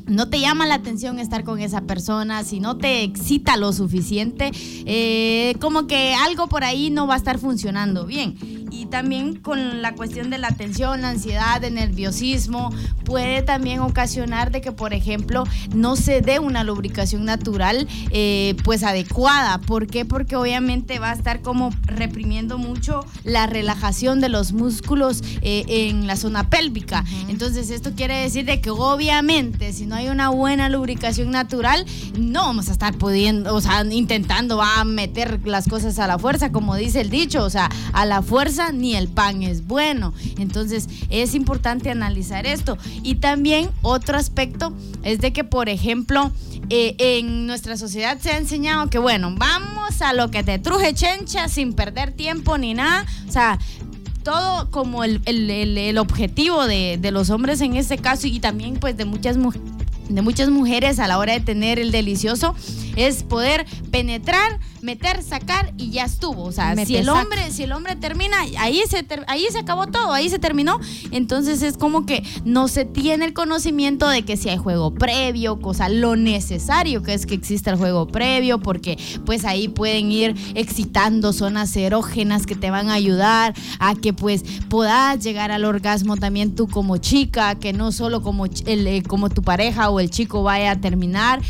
no 0.06 0.28
te 0.28 0.40
llama 0.40 0.66
la 0.66 0.74
atención 0.74 1.20
estar 1.20 1.44
con 1.44 1.60
esa 1.60 1.82
persona, 1.82 2.44
si 2.44 2.60
no 2.60 2.78
te 2.78 3.04
excita 3.04 3.58
lo 3.58 3.72
suficiente, 3.74 4.50
eh, 4.86 5.56
como 5.62 5.86
que 5.86 6.16
algo 6.16 6.48
por 6.48 6.64
ahí 6.64 6.90
no 6.90 7.06
va 7.06 7.14
a 7.14 7.18
estar 7.18 7.38
funcionando 7.38 8.08
bien. 8.08 8.36
Y 8.72 8.86
también 8.86 9.36
con 9.36 9.82
la 9.82 9.96
cuestión 9.96 10.30
de 10.30 10.38
la 10.38 10.52
tensión, 10.52 11.02
la 11.02 11.10
ansiedad, 11.10 11.64
el 11.64 11.76
nerviosismo, 11.76 12.72
puede 13.04 13.42
también 13.42 13.80
ocasionar 13.80 14.52
de 14.52 14.62
que, 14.62 14.72
por 14.72 14.94
ejemplo, 14.94 15.44
no 15.74 15.96
se 15.96 16.22
dé 16.22 16.40
una 16.40 16.64
lubricación 16.64 17.26
natural 17.26 17.88
eh, 18.12 18.56
pues 18.64 18.84
adecuada. 18.84 19.58
¿Por 19.60 19.88
qué? 19.88 20.06
Porque 20.06 20.36
obviamente 20.36 21.00
va 21.00 21.12
a 21.12 21.14
estar 21.14 21.42
como 21.42 21.72
reprimiendo 21.84 22.58
mucho 22.58 23.06
la 23.24 23.48
relajación 23.48 24.20
de 24.22 24.30
los 24.30 24.54
músculos 24.54 25.24
eh, 25.42 25.66
en 25.68 26.08
la 26.08 26.16
zona 26.16 26.50
pélvica. 26.50 27.04
Entonces 27.28 27.70
esto 27.70 27.94
quiere 27.96 28.22
decir 28.22 28.46
de 28.46 28.62
que 28.62 28.70
obviamente 28.70 29.74
si 29.74 29.86
no 29.86 29.96
hay 29.96 30.10
una 30.10 30.30
buena 30.30 30.70
lubricación 30.70 31.32
natural, 31.32 31.86
no 32.18 32.44
vamos 32.44 32.70
a 32.70 32.72
estar 32.72 32.96
pudiendo, 32.98 33.56
o 33.56 33.62
sea, 33.62 33.84
intentando 33.84 34.58
va 34.58 34.82
a 34.82 34.84
meter 34.84 35.40
las 35.46 35.68
cosas 35.68 36.00
a 36.00 36.08
la 36.08 36.20
fuerza, 36.20 36.52
como 36.52 36.76
dice 36.76 37.02
el 37.02 37.10
dicho, 37.10 37.44
o 37.44 37.50
sea, 37.50 37.70
a 37.94 38.06
la 38.06 38.22
fuerza 38.22 38.59
ni 38.74 38.96
el 38.96 39.08
pan 39.08 39.42
es 39.44 39.66
bueno. 39.66 40.14
Entonces 40.38 40.88
es 41.10 41.34
importante 41.36 41.90
analizar 41.90 42.46
esto. 42.46 42.78
Y 43.04 43.16
también 43.16 43.70
otro 43.82 44.18
aspecto 44.18 44.74
es 45.04 45.20
de 45.20 45.34
que, 45.34 45.44
por 45.44 45.70
ejemplo, 45.70 46.32
eh, 46.70 46.96
en 47.00 47.48
nuestra 47.48 47.78
sociedad 47.78 48.20
se 48.20 48.32
ha 48.32 48.38
enseñado 48.38 48.90
que, 48.90 49.00
bueno, 49.00 49.34
vamos 49.38 50.02
a 50.02 50.14
lo 50.14 50.30
que 50.30 50.44
te 50.44 50.60
truje 50.60 50.94
chencha 50.94 51.48
sin 51.48 51.74
perder 51.74 52.12
tiempo 52.12 52.58
ni 52.58 52.74
nada. 52.74 53.06
O 53.28 53.32
sea, 53.32 53.58
todo 54.24 54.70
como 54.70 55.04
el, 55.04 55.22
el- 55.26 55.50
el- 55.50 55.98
objetivo 55.98 56.68
de, 56.68 56.98
de 57.02 57.12
los 57.12 57.30
hombres 57.30 57.62
en 57.62 57.76
este 57.76 57.98
caso 57.98 58.28
y 58.28 58.40
también 58.40 58.76
pues 58.76 58.96
de 58.98 59.06
muchas 59.06 59.38
de 60.10 60.22
muchas 60.24 60.50
mujeres 60.50 61.00
a 61.00 61.08
la 61.08 61.18
hora 61.20 61.34
de 61.34 61.40
tener 61.40 61.78
el 61.80 61.92
delicioso 61.92 62.56
es 62.96 63.22
poder 63.24 63.66
penetrar, 63.92 64.60
meter, 64.82 65.22
sacar 65.24 65.74
y 65.78 65.92
ya 65.92 66.06
estuvo. 66.06 66.44
O 66.44 66.52
sea, 66.52 66.76
Mete, 66.76 66.86
si 66.88 66.96
el 66.98 67.06
saca. 67.06 67.22
hombre, 67.22 67.52
si 67.52 67.64
el 67.64 67.72
hombre 67.72 67.96
termina, 67.96 68.38
ahí 68.58 68.82
se 68.90 69.04
ter- 69.04 69.26
ahí 69.28 69.46
se 69.52 69.60
acabó 69.60 69.88
todo, 69.88 70.12
ahí 70.14 70.30
se 70.30 70.40
terminó. 70.40 70.80
Entonces 71.12 71.62
es 71.62 71.78
como 71.78 72.06
que 72.06 72.24
no 72.46 72.68
se 72.68 72.86
tiene 72.86 73.26
el 73.26 73.34
conocimiento 73.34 74.08
de 74.08 74.24
que 74.24 74.38
si 74.38 74.50
hay 74.50 74.58
juego 74.58 74.94
previo, 74.94 75.60
cosa 75.60 75.90
lo 75.90 76.16
necesario 76.16 77.04
que 77.04 77.14
es 77.14 77.26
que 77.26 77.36
exista 77.36 77.72
el 77.72 77.78
juego 77.78 78.08
previo, 78.08 78.60
porque 78.60 78.98
pues 79.26 79.46
ahí 79.46 79.68
pueden 79.68 80.12
ir 80.12 80.36
excitando 80.56 81.34
zonas 81.34 81.76
erógenas 81.76 82.46
que 82.46 82.56
te 82.56 82.70
van 82.72 82.90
a 82.90 82.94
ayudar 82.94 83.54
a 83.80 83.96
que 83.96 84.14
pues 84.14 84.44
puedas 84.70 85.24
llegar 85.24 85.52
al 85.52 85.66
orgasmo 85.66 86.18
también 86.18 86.56
tú 86.56 86.68
como 86.68 86.98
chica, 86.98 87.56
que 87.56 87.74
no 87.74 87.92
solo 87.92 88.22
como, 88.22 88.46
el, 88.46 88.88
eh, 88.88 89.04
como 89.04 89.30
tu 89.30 89.42
pareja 89.42 89.90
o 89.90 90.00
el 90.00 90.10
chico 90.10 90.44
vaya 90.44 90.72
a 90.72 90.76
terminar, 90.82 91.42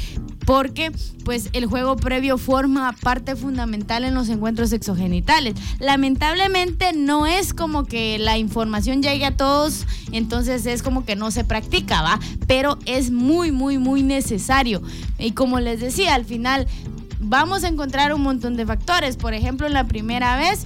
porque 0.45 0.91
pues 1.23 1.49
el 1.53 1.65
juego 1.65 1.95
previo 1.95 2.37
forma 2.37 2.95
parte 3.01 3.35
fundamental 3.35 4.03
en 4.03 4.15
los 4.15 4.29
encuentros 4.29 4.69
sexogenitales. 4.69 5.55
Lamentablemente 5.79 6.93
no 6.93 7.27
es 7.27 7.53
como 7.53 7.85
que 7.85 8.17
la 8.17 8.37
información 8.37 9.03
llegue 9.03 9.25
a 9.25 9.37
todos, 9.37 9.85
entonces 10.11 10.65
es 10.65 10.81
como 10.81 11.05
que 11.05 11.15
no 11.15 11.31
se 11.31 11.43
practica, 11.43 12.01
¿va? 12.01 12.19
Pero 12.47 12.79
es 12.85 13.11
muy, 13.11 13.51
muy, 13.51 13.77
muy 13.77 14.03
necesario. 14.03 14.81
Y 15.17 15.31
como 15.31 15.59
les 15.59 15.79
decía, 15.79 16.15
al 16.15 16.25
final 16.25 16.67
vamos 17.19 17.63
a 17.63 17.67
encontrar 17.67 18.13
un 18.13 18.21
montón 18.21 18.55
de 18.55 18.65
factores. 18.65 19.17
Por 19.17 19.33
ejemplo, 19.33 19.67
en 19.67 19.73
la 19.73 19.85
primera 19.85 20.37
vez, 20.37 20.65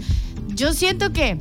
yo 0.56 0.74
siento 0.74 1.12
que 1.12 1.38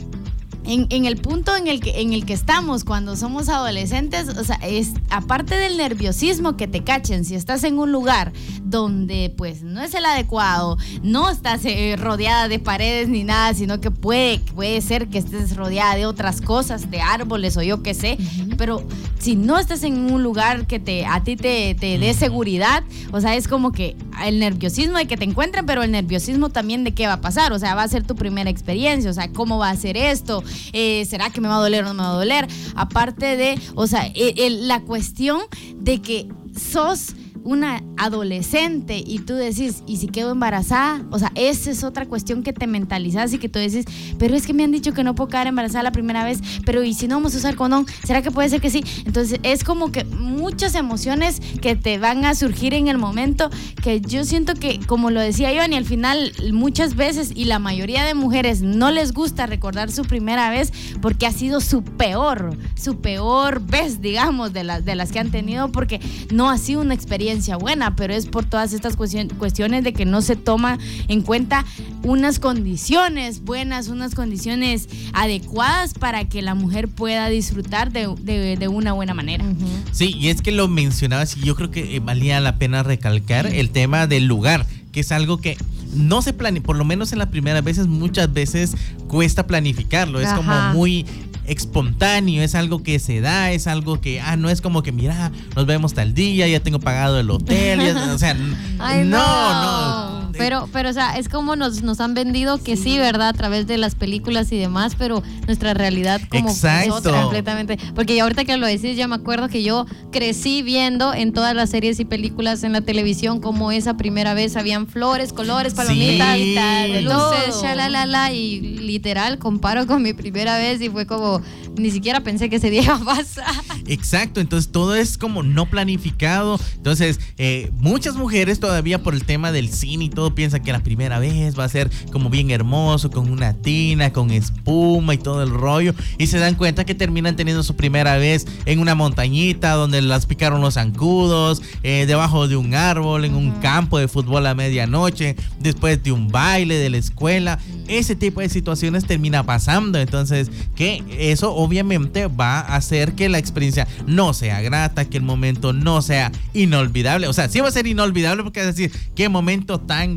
en, 0.64 0.86
en 0.90 1.06
el 1.06 1.16
punto 1.16 1.56
en 1.56 1.66
el, 1.66 1.80
que, 1.80 2.00
en 2.00 2.12
el 2.12 2.24
que 2.24 2.32
estamos 2.32 2.84
cuando 2.84 3.16
somos 3.16 3.48
adolescentes, 3.48 4.28
o 4.28 4.44
sea, 4.44 4.56
es 4.62 4.92
aparte 5.10 5.56
del 5.56 5.76
nerviosismo 5.76 6.56
que 6.56 6.68
te 6.68 6.82
cachen, 6.84 7.24
si 7.24 7.34
estás 7.34 7.64
en 7.64 7.78
un 7.78 7.92
lugar 7.92 8.32
donde 8.62 9.32
pues 9.36 9.62
no 9.62 9.82
es 9.82 9.94
el 9.94 10.04
adecuado, 10.04 10.78
no 11.02 11.30
estás 11.30 11.64
eh, 11.64 11.96
rodeada 11.98 12.48
de 12.48 12.58
paredes 12.58 13.08
ni 13.08 13.24
nada, 13.24 13.54
sino 13.54 13.80
que 13.80 13.90
puede, 13.90 14.38
puede 14.38 14.80
ser 14.80 15.08
que 15.08 15.18
estés 15.18 15.56
rodeada 15.56 15.94
de 15.96 16.06
otras 16.06 16.40
cosas, 16.40 16.90
de 16.90 17.00
árboles 17.00 17.56
o 17.56 17.62
yo 17.62 17.82
qué 17.82 17.94
sé, 17.94 18.18
pero 18.62 18.80
si 19.18 19.34
no 19.34 19.58
estás 19.58 19.82
en 19.82 20.12
un 20.12 20.22
lugar 20.22 20.68
que 20.68 20.78
te, 20.78 21.04
a 21.04 21.24
ti 21.24 21.34
te, 21.34 21.74
te 21.74 21.98
dé 21.98 22.14
seguridad, 22.14 22.84
o 23.10 23.20
sea, 23.20 23.34
es 23.34 23.48
como 23.48 23.72
que 23.72 23.96
el 24.24 24.38
nerviosismo 24.38 24.98
de 24.98 25.06
que 25.06 25.16
te 25.16 25.24
encuentren, 25.24 25.66
pero 25.66 25.82
el 25.82 25.90
nerviosismo 25.90 26.48
también 26.48 26.84
de 26.84 26.92
qué 26.94 27.08
va 27.08 27.14
a 27.14 27.20
pasar, 27.20 27.52
o 27.52 27.58
sea, 27.58 27.74
va 27.74 27.82
a 27.82 27.88
ser 27.88 28.04
tu 28.06 28.14
primera 28.14 28.48
experiencia, 28.50 29.10
o 29.10 29.14
sea, 29.14 29.32
cómo 29.32 29.58
va 29.58 29.70
a 29.70 29.76
ser 29.76 29.96
esto, 29.96 30.44
Eh, 30.72 31.04
será 31.10 31.30
que 31.30 31.40
me 31.40 31.48
va 31.48 31.56
a 31.56 31.58
doler 31.60 31.82
o 31.82 31.88
no 31.88 31.94
me 31.94 32.02
va 32.04 32.10
a 32.10 32.14
doler, 32.14 32.46
aparte 32.76 33.36
de, 33.36 33.58
o 33.74 33.88
sea, 33.88 34.06
e- 34.14 34.34
el- 34.46 34.68
la 34.68 34.78
cuestión 34.82 35.40
de 35.74 36.00
que 36.00 36.28
sos 36.56 37.16
una 37.44 37.82
adolescente 37.96 39.02
y 39.04 39.20
tú 39.20 39.34
decís, 39.34 39.82
¿y 39.86 39.96
si 39.96 40.08
quedo 40.08 40.32
embarazada? 40.32 41.02
O 41.10 41.18
sea, 41.18 41.32
esa 41.34 41.70
es 41.70 41.84
otra 41.84 42.06
cuestión 42.06 42.42
que 42.42 42.52
te 42.52 42.66
mentalizas 42.66 43.32
y 43.32 43.38
que 43.38 43.48
tú 43.48 43.58
decís, 43.58 43.84
pero 44.18 44.34
es 44.34 44.46
que 44.46 44.54
me 44.54 44.64
han 44.64 44.72
dicho 44.72 44.92
que 44.92 45.04
no 45.04 45.14
puedo 45.14 45.28
quedar 45.28 45.46
embarazada 45.46 45.82
la 45.82 45.92
primera 45.92 46.24
vez, 46.24 46.40
pero 46.64 46.82
¿y 46.82 46.94
si 46.94 47.08
no 47.08 47.16
vamos 47.16 47.34
a 47.34 47.38
usar 47.38 47.56
condón? 47.56 47.86
¿Será 48.04 48.22
que 48.22 48.30
puede 48.30 48.48
ser 48.48 48.60
que 48.60 48.70
sí? 48.70 48.84
Entonces 49.06 49.40
es 49.42 49.64
como 49.64 49.92
que 49.92 50.04
muchas 50.04 50.74
emociones 50.74 51.40
que 51.60 51.76
te 51.76 51.98
van 51.98 52.24
a 52.24 52.34
surgir 52.34 52.74
en 52.74 52.88
el 52.88 52.98
momento 52.98 53.50
que 53.82 54.00
yo 54.00 54.24
siento 54.24 54.54
que, 54.54 54.80
como 54.86 55.10
lo 55.10 55.20
decía 55.20 55.52
yo, 55.52 55.62
y 55.62 55.74
al 55.74 55.84
final 55.84 56.32
muchas 56.52 56.96
veces 56.96 57.32
y 57.34 57.44
la 57.44 57.58
mayoría 57.58 58.04
de 58.04 58.14
mujeres 58.14 58.62
no 58.62 58.90
les 58.90 59.12
gusta 59.12 59.46
recordar 59.46 59.90
su 59.90 60.04
primera 60.04 60.50
vez 60.50 60.72
porque 61.00 61.26
ha 61.26 61.32
sido 61.32 61.60
su 61.60 61.82
peor, 61.82 62.56
su 62.74 63.00
peor 63.00 63.60
vez, 63.60 64.00
digamos, 64.00 64.52
de, 64.52 64.64
las 64.64 64.84
de 64.84 64.94
las 64.96 65.12
que 65.12 65.18
han 65.18 65.30
tenido 65.30 65.70
porque 65.70 66.00
no 66.30 66.50
ha 66.50 66.58
sido 66.58 66.80
una 66.80 66.94
experiencia 66.94 67.31
buena, 67.58 67.96
pero 67.96 68.14
es 68.14 68.26
por 68.26 68.44
todas 68.44 68.72
estas 68.72 68.96
cuestion- 68.96 69.32
cuestiones 69.36 69.84
de 69.84 69.92
que 69.92 70.04
no 70.04 70.20
se 70.22 70.36
toma 70.36 70.78
en 71.08 71.22
cuenta 71.22 71.64
unas 72.02 72.38
condiciones 72.38 73.42
buenas, 73.44 73.88
unas 73.88 74.14
condiciones 74.14 74.88
adecuadas 75.12 75.94
para 75.94 76.28
que 76.28 76.42
la 76.42 76.54
mujer 76.54 76.88
pueda 76.88 77.28
disfrutar 77.28 77.92
de, 77.92 78.08
de- 78.20 78.56
de 78.56 78.68
una 78.68 78.92
buena 78.92 79.14
manera. 79.14 79.44
Sí, 79.92 80.14
y 80.18 80.28
es 80.28 80.42
que 80.42 80.52
lo 80.52 80.68
mencionabas 80.68 81.36
y 81.36 81.40
yo 81.40 81.54
creo 81.54 81.70
que 81.70 81.96
eh, 81.96 82.00
valía 82.00 82.40
la 82.40 82.56
pena 82.58 82.82
recalcar 82.82 83.46
el 83.46 83.70
tema 83.70 84.06
del 84.06 84.26
lugar, 84.26 84.66
que 84.92 85.00
es 85.00 85.12
algo 85.12 85.38
que 85.38 85.56
no 85.94 86.22
se 86.22 86.32
planea, 86.32 86.62
por 86.62 86.76
lo 86.76 86.84
menos 86.84 87.12
en 87.12 87.18
las 87.18 87.28
primeras 87.28 87.62
veces, 87.64 87.86
muchas 87.86 88.32
veces 88.32 88.74
cuesta 89.08 89.46
planificarlo. 89.46 90.20
Es 90.20 90.28
como 90.32 90.52
muy 90.72 91.04
espontáneo, 91.46 92.42
es 92.42 92.54
algo 92.54 92.82
que 92.82 92.98
se 92.98 93.20
da, 93.20 93.50
es 93.52 93.66
algo 93.66 94.00
que, 94.00 94.20
ah, 94.20 94.36
no 94.36 94.48
es 94.50 94.60
como 94.60 94.82
que, 94.82 94.92
mira, 94.92 95.30
nos 95.56 95.66
vemos 95.66 95.94
tal 95.94 96.14
día, 96.14 96.46
ya 96.48 96.60
tengo 96.60 96.78
pagado 96.80 97.18
el 97.20 97.30
hotel, 97.30 97.80
ya- 97.80 98.12
o 98.14 98.18
sea, 98.18 98.36
Ay, 98.78 99.04
no, 99.04 99.18
no, 99.18 99.62
no. 99.62 100.11
Pero, 100.38 100.68
pero, 100.72 100.90
o 100.90 100.92
sea, 100.92 101.16
es 101.18 101.28
como 101.28 101.56
nos, 101.56 101.82
nos 101.82 102.00
han 102.00 102.14
vendido 102.14 102.62
que 102.62 102.76
sí, 102.76 102.98
¿verdad? 102.98 103.28
A 103.28 103.32
través 103.32 103.66
de 103.66 103.78
las 103.78 103.94
películas 103.94 104.50
y 104.52 104.58
demás, 104.58 104.94
pero 104.98 105.22
nuestra 105.46 105.74
realidad 105.74 106.20
como 106.30 106.48
es 106.48 106.56
Exacto. 106.56 106.94
otra 106.94 107.22
completamente. 107.22 107.78
Porque 107.94 108.14
ya 108.16 108.22
ahorita 108.24 108.44
que 108.44 108.56
lo 108.56 108.66
decís, 108.66 108.96
ya 108.96 109.08
me 109.08 109.14
acuerdo 109.16 109.48
que 109.48 109.62
yo 109.62 109.86
crecí 110.10 110.62
viendo 110.62 111.14
en 111.14 111.32
todas 111.32 111.54
las 111.54 111.70
series 111.70 112.00
y 112.00 112.04
películas 112.04 112.62
en 112.64 112.72
la 112.72 112.80
televisión 112.80 113.40
como 113.40 113.72
esa 113.72 113.96
primera 113.96 114.34
vez 114.34 114.56
habían 114.56 114.86
flores, 114.86 115.32
colores, 115.32 115.74
palomitas, 115.74 116.36
Sí. 116.36 116.54
luces, 117.02 117.50
Todo. 117.50 117.62
shalalala, 117.62 118.32
y 118.32 118.60
literal 118.60 119.38
comparo 119.38 119.86
con 119.86 120.02
mi 120.02 120.12
primera 120.12 120.56
vez 120.58 120.80
y 120.80 120.88
fue 120.88 121.06
como, 121.06 121.40
ni 121.76 121.90
siquiera 121.90 122.20
pensé 122.20 122.48
que 122.50 122.56
ese 122.56 122.70
día 122.70 122.82
iba 122.84 122.94
a 122.96 123.04
pasar. 123.04 123.44
Exacto, 123.86 124.40
entonces 124.40 124.70
todo 124.70 124.94
es 124.94 125.18
como 125.18 125.42
no 125.42 125.66
planificado. 125.66 126.58
Entonces, 126.76 127.20
eh, 127.38 127.70
muchas 127.78 128.16
mujeres 128.16 128.60
todavía 128.60 129.02
por 129.02 129.14
el 129.14 129.24
tema 129.24 129.52
del 129.52 129.68
cine 129.72 130.04
y 130.04 130.08
todo 130.10 130.21
piensan 130.30 130.62
que 130.62 130.72
la 130.72 130.82
primera 130.82 131.18
vez 131.18 131.58
va 131.58 131.64
a 131.64 131.68
ser 131.68 131.90
como 132.10 132.30
bien 132.30 132.50
hermoso, 132.50 133.10
con 133.10 133.30
una 133.30 133.54
tina, 133.54 134.12
con 134.12 134.30
espuma 134.30 135.14
y 135.14 135.18
todo 135.18 135.42
el 135.42 135.50
rollo. 135.50 135.94
Y 136.18 136.28
se 136.28 136.38
dan 136.38 136.54
cuenta 136.54 136.84
que 136.84 136.94
terminan 136.94 137.36
teniendo 137.36 137.62
su 137.62 137.76
primera 137.76 138.16
vez 138.16 138.46
en 138.66 138.78
una 138.78 138.94
montañita 138.94 139.72
donde 139.72 140.02
las 140.02 140.26
picaron 140.26 140.60
los 140.60 140.74
zancudos, 140.74 141.62
eh, 141.82 142.04
debajo 142.06 142.48
de 142.48 142.56
un 142.56 142.74
árbol, 142.74 143.24
en 143.24 143.34
un 143.34 143.50
campo 143.60 143.98
de 143.98 144.08
fútbol 144.08 144.46
a 144.46 144.54
medianoche, 144.54 145.36
después 145.60 146.02
de 146.02 146.12
un 146.12 146.28
baile 146.28 146.76
de 146.76 146.90
la 146.90 146.98
escuela. 146.98 147.58
Ese 147.88 148.16
tipo 148.16 148.40
de 148.40 148.48
situaciones 148.48 149.04
termina 149.04 149.44
pasando. 149.44 149.98
Entonces, 149.98 150.50
que 150.74 151.02
eso 151.18 151.54
obviamente 151.54 152.26
va 152.26 152.60
a 152.60 152.76
hacer 152.76 153.14
que 153.14 153.28
la 153.28 153.38
experiencia 153.38 153.86
no 154.06 154.34
sea 154.34 154.60
grata, 154.60 155.04
que 155.04 155.18
el 155.18 155.22
momento 155.22 155.72
no 155.72 156.02
sea 156.02 156.32
inolvidable. 156.54 157.26
O 157.28 157.32
sea, 157.32 157.48
sí 157.48 157.60
va 157.60 157.68
a 157.68 157.72
ser 157.72 157.86
inolvidable 157.86 158.42
porque 158.42 158.60
es 158.60 158.66
decir, 158.66 158.92
qué 159.14 159.28
momento 159.28 159.80
tan 159.80 160.11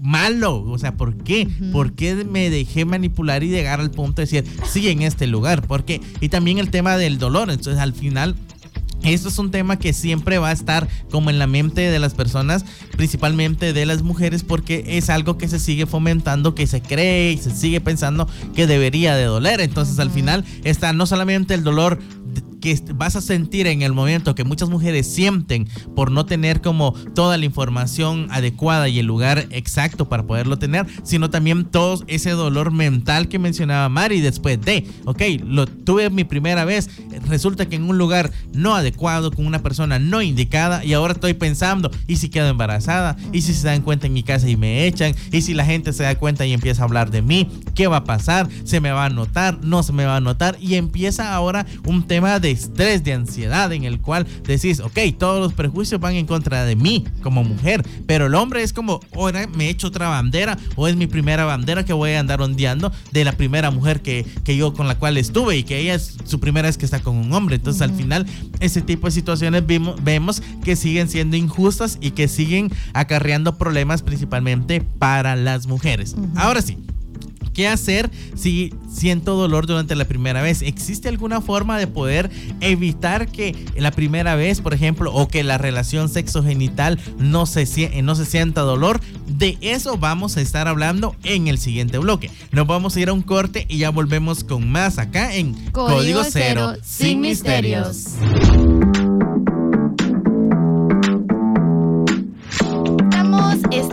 malo. 0.00 0.62
O 0.62 0.78
sea, 0.78 0.96
¿por 0.96 1.16
qué? 1.16 1.48
¿Por 1.72 1.92
qué 1.92 2.24
me 2.24 2.50
dejé 2.50 2.84
manipular 2.84 3.42
y 3.42 3.48
llegar 3.48 3.80
al 3.80 3.90
punto 3.90 4.22
de 4.22 4.26
decir, 4.26 4.44
sí, 4.64 4.88
en 4.88 5.02
este 5.02 5.26
lugar? 5.26 5.66
Porque, 5.66 6.00
y 6.20 6.28
también 6.28 6.58
el 6.58 6.70
tema 6.70 6.96
del 6.96 7.18
dolor. 7.18 7.50
Entonces, 7.50 7.80
al 7.80 7.92
final, 7.92 8.34
esto 9.02 9.28
es 9.28 9.38
un 9.38 9.50
tema 9.50 9.78
que 9.78 9.92
siempre 9.92 10.38
va 10.38 10.50
a 10.50 10.52
estar 10.52 10.86
como 11.10 11.30
en 11.30 11.38
la 11.38 11.46
mente 11.46 11.80
de 11.90 11.98
las 11.98 12.14
personas, 12.14 12.64
principalmente 12.96 13.72
de 13.72 13.86
las 13.86 14.02
mujeres, 14.02 14.44
porque 14.44 14.84
es 14.86 15.08
algo 15.08 15.38
que 15.38 15.48
se 15.48 15.58
sigue 15.58 15.86
fomentando, 15.86 16.54
que 16.54 16.66
se 16.66 16.82
cree 16.82 17.32
y 17.32 17.38
se 17.38 17.50
sigue 17.50 17.80
pensando 17.80 18.28
que 18.54 18.66
debería 18.66 19.14
de 19.16 19.24
doler. 19.24 19.60
Entonces 19.60 19.98
al 19.98 20.10
final 20.10 20.44
está 20.64 20.92
no 20.92 21.06
solamente 21.06 21.54
el 21.54 21.64
dolor 21.64 21.98
que 22.60 22.78
vas 22.94 23.16
a 23.16 23.20
sentir 23.20 23.66
en 23.66 23.82
el 23.82 23.92
momento 23.92 24.34
que 24.34 24.44
muchas 24.44 24.68
mujeres 24.68 25.06
sienten 25.06 25.68
por 25.94 26.10
no 26.10 26.26
tener 26.26 26.60
como 26.60 26.92
toda 27.14 27.36
la 27.36 27.44
información 27.44 28.28
adecuada 28.30 28.88
y 28.88 28.98
el 28.98 29.06
lugar 29.06 29.46
exacto 29.50 30.08
para 30.08 30.26
poderlo 30.26 30.58
tener, 30.58 30.86
sino 31.02 31.30
también 31.30 31.64
todo 31.64 32.02
ese 32.06 32.30
dolor 32.30 32.70
mental 32.70 33.28
que 33.28 33.38
mencionaba 33.38 33.88
Mari 33.88 34.20
después 34.20 34.60
de, 34.60 34.86
ok, 35.04 35.22
lo 35.44 35.66
tuve 35.66 36.10
mi 36.10 36.24
primera 36.24 36.64
vez, 36.64 36.88
resulta 37.26 37.68
que 37.68 37.76
en 37.76 37.84
un 37.84 37.98
lugar 37.98 38.30
no 38.52 38.74
adecuado, 38.74 39.30
con 39.30 39.46
una 39.46 39.62
persona 39.62 39.98
no 39.98 40.22
indicada 40.22 40.84
y 40.84 40.92
ahora 40.92 41.14
estoy 41.14 41.34
pensando, 41.34 41.90
¿y 42.06 42.16
si 42.16 42.28
quedo 42.28 42.48
embarazada? 42.48 43.16
¿Y 43.32 43.42
si 43.42 43.54
se 43.54 43.66
dan 43.66 43.82
cuenta 43.82 44.06
en 44.06 44.12
mi 44.12 44.22
casa 44.22 44.48
y 44.48 44.56
me 44.56 44.86
echan? 44.86 45.14
¿Y 45.32 45.42
si 45.42 45.54
la 45.54 45.64
gente 45.64 45.92
se 45.92 46.02
da 46.02 46.14
cuenta 46.16 46.46
y 46.46 46.52
empieza 46.52 46.82
a 46.82 46.84
hablar 46.84 47.10
de 47.10 47.22
mí? 47.22 47.48
¿Qué 47.74 47.86
va 47.86 47.98
a 47.98 48.04
pasar? 48.04 48.48
¿Se 48.64 48.80
me 48.80 48.90
va 48.90 49.06
a 49.06 49.10
notar? 49.10 49.58
¿No 49.62 49.82
se 49.82 49.92
me 49.92 50.04
va 50.04 50.16
a 50.16 50.20
notar? 50.20 50.56
Y 50.60 50.74
empieza 50.74 51.34
ahora 51.34 51.66
un 51.86 52.06
tema 52.06 52.38
de 52.40 52.49
estrés, 52.52 53.04
de 53.04 53.12
ansiedad, 53.12 53.72
en 53.72 53.84
el 53.84 54.00
cual 54.00 54.26
decís, 54.44 54.80
ok, 54.80 54.98
todos 55.18 55.40
los 55.40 55.52
prejuicios 55.52 56.00
van 56.00 56.14
en 56.14 56.26
contra 56.26 56.64
de 56.64 56.76
mí 56.76 57.04
como 57.22 57.44
mujer, 57.44 57.84
pero 58.06 58.26
el 58.26 58.34
hombre 58.34 58.62
es 58.62 58.72
como, 58.72 59.00
ahora 59.14 59.46
me 59.46 59.66
he 59.66 59.70
hecho 59.70 59.88
otra 59.88 60.08
bandera 60.08 60.58
o 60.76 60.88
es 60.88 60.96
mi 60.96 61.06
primera 61.06 61.44
bandera 61.44 61.84
que 61.84 61.92
voy 61.92 62.12
a 62.12 62.20
andar 62.20 62.40
ondeando 62.40 62.92
de 63.12 63.24
la 63.24 63.32
primera 63.32 63.70
mujer 63.70 64.00
que, 64.00 64.26
que 64.44 64.56
yo 64.56 64.72
con 64.72 64.88
la 64.88 64.98
cual 64.98 65.16
estuve 65.16 65.56
y 65.56 65.64
que 65.64 65.78
ella 65.78 65.94
es 65.94 66.16
su 66.24 66.40
primera 66.40 66.68
vez 66.68 66.78
que 66.78 66.84
está 66.84 67.00
con 67.00 67.16
un 67.16 67.32
hombre. 67.32 67.56
Entonces 67.56 67.82
al 67.82 67.92
final 67.92 68.26
ese 68.60 68.82
tipo 68.82 69.06
de 69.06 69.12
situaciones 69.12 69.66
vimos, 69.66 70.02
vemos 70.02 70.42
que 70.64 70.76
siguen 70.76 71.08
siendo 71.08 71.36
injustas 71.36 71.98
y 72.00 72.12
que 72.12 72.28
siguen 72.28 72.70
acarreando 72.92 73.58
problemas 73.58 74.02
principalmente 74.02 74.80
para 74.80 75.36
las 75.36 75.66
mujeres. 75.66 76.16
Ahora 76.36 76.62
sí. 76.62 76.78
¿Qué 77.52 77.68
hacer 77.68 78.10
si 78.36 78.72
siento 78.92 79.36
dolor 79.36 79.66
durante 79.66 79.94
la 79.94 80.04
primera 80.04 80.40
vez? 80.42 80.62
¿Existe 80.62 81.08
alguna 81.08 81.40
forma 81.40 81.78
de 81.78 81.86
poder 81.86 82.30
evitar 82.60 83.28
que 83.28 83.54
la 83.76 83.90
primera 83.90 84.34
vez, 84.36 84.60
por 84.60 84.74
ejemplo, 84.74 85.12
o 85.12 85.28
que 85.28 85.42
la 85.42 85.58
relación 85.58 86.08
sexogenital 86.08 86.98
no 87.18 87.46
se, 87.46 87.62
sie- 87.66 88.02
no 88.02 88.14
se 88.14 88.24
sienta 88.24 88.60
dolor? 88.62 89.00
De 89.26 89.58
eso 89.60 89.96
vamos 89.96 90.36
a 90.36 90.40
estar 90.40 90.68
hablando 90.68 91.14
en 91.24 91.48
el 91.48 91.58
siguiente 91.58 91.98
bloque. 91.98 92.30
Nos 92.52 92.66
vamos 92.66 92.96
a 92.96 93.00
ir 93.00 93.08
a 93.08 93.12
un 93.12 93.22
corte 93.22 93.66
y 93.68 93.78
ya 93.78 93.90
volvemos 93.90 94.44
con 94.44 94.70
más 94.70 94.98
acá 94.98 95.34
en 95.34 95.54
Código, 95.72 96.22
Cero, 96.24 96.74
sin 96.82 97.20
misterios. 97.20 98.04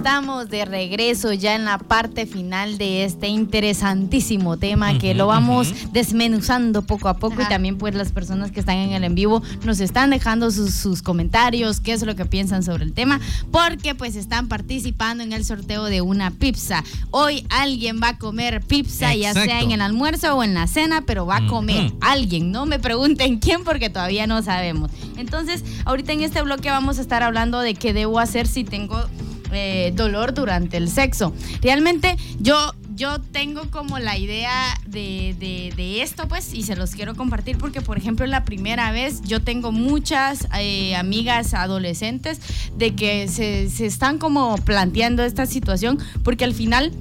Estamos 0.07 0.47
de 0.47 0.63
regreso 0.63 1.33
ya 1.33 1.53
en 1.53 1.65
la 1.65 1.79
parte 1.79 2.25
final 2.25 2.77
de 2.77 3.03
este 3.03 3.27
interesantísimo 3.27 4.55
tema 4.55 4.97
que 4.99 5.13
lo 5.13 5.27
vamos 5.27 5.73
desmenuzando 5.91 6.83
poco 6.83 7.09
a 7.09 7.17
poco 7.17 7.41
y 7.41 7.45
también 7.49 7.77
pues 7.77 7.93
las 7.93 8.13
personas 8.13 8.53
que 8.53 8.61
están 8.61 8.77
en 8.77 8.93
el 8.93 9.03
en 9.03 9.15
vivo 9.15 9.43
nos 9.65 9.81
están 9.81 10.11
dejando 10.11 10.49
sus, 10.49 10.73
sus 10.75 11.01
comentarios, 11.01 11.81
qué 11.81 11.91
es 11.91 12.03
lo 12.03 12.15
que 12.15 12.23
piensan 12.23 12.63
sobre 12.63 12.85
el 12.85 12.93
tema, 12.93 13.19
porque 13.51 13.95
pues 13.95 14.15
están 14.15 14.47
participando 14.47 15.25
en 15.25 15.33
el 15.33 15.43
sorteo 15.43 15.83
de 15.83 15.99
una 15.99 16.31
pizza. 16.31 16.85
Hoy 17.11 17.45
alguien 17.49 17.99
va 18.01 18.09
a 18.11 18.17
comer 18.17 18.61
pizza, 18.61 19.13
ya 19.13 19.33
sea 19.33 19.59
en 19.59 19.71
el 19.71 19.81
almuerzo 19.81 20.37
o 20.37 20.41
en 20.41 20.53
la 20.53 20.67
cena, 20.67 21.01
pero 21.01 21.25
va 21.25 21.39
a 21.39 21.47
comer 21.47 21.91
alguien. 21.99 22.53
No 22.53 22.65
me 22.65 22.79
pregunten 22.79 23.39
quién 23.41 23.65
porque 23.65 23.89
todavía 23.89 24.25
no 24.25 24.41
sabemos. 24.41 24.89
Entonces, 25.17 25.65
ahorita 25.83 26.13
en 26.13 26.21
este 26.21 26.41
bloque 26.43 26.69
vamos 26.69 26.97
a 26.97 27.01
estar 27.01 27.23
hablando 27.23 27.59
de 27.59 27.73
qué 27.73 27.91
debo 27.91 28.19
hacer 28.19 28.47
si 28.47 28.63
tengo 28.63 29.03
eh, 29.51 29.91
dolor 29.95 30.33
durante 30.33 30.77
el 30.77 30.89
sexo. 30.89 31.33
Realmente 31.61 32.15
yo... 32.39 32.73
Yo 32.97 33.21
tengo 33.21 33.69
como 33.69 33.99
la 33.99 34.17
idea 34.17 34.75
de, 34.87 35.35
de- 35.37 36.01
esto, 36.01 36.27
pues, 36.27 36.51
y 36.55 36.63
se 36.63 36.75
los 36.75 36.95
quiero 36.95 37.13
compartir 37.13 37.55
porque, 37.59 37.79
por 37.79 37.95
ejemplo, 37.95 38.25
la 38.25 38.43
primera 38.43 38.91
vez 38.91 39.21
yo 39.21 39.39
tengo 39.43 39.71
muchas 39.71 40.47
eh, 40.59 40.95
amigas 40.95 41.53
adolescentes 41.53 42.39
de 42.75 42.95
que 42.95 43.27
se, 43.27 43.69
se 43.69 43.85
están 43.85 44.17
como 44.17 44.55
planteando 44.57 45.21
esta 45.23 45.45
situación 45.45 45.99
porque 46.23 46.43
al 46.43 46.55
final 46.55 46.91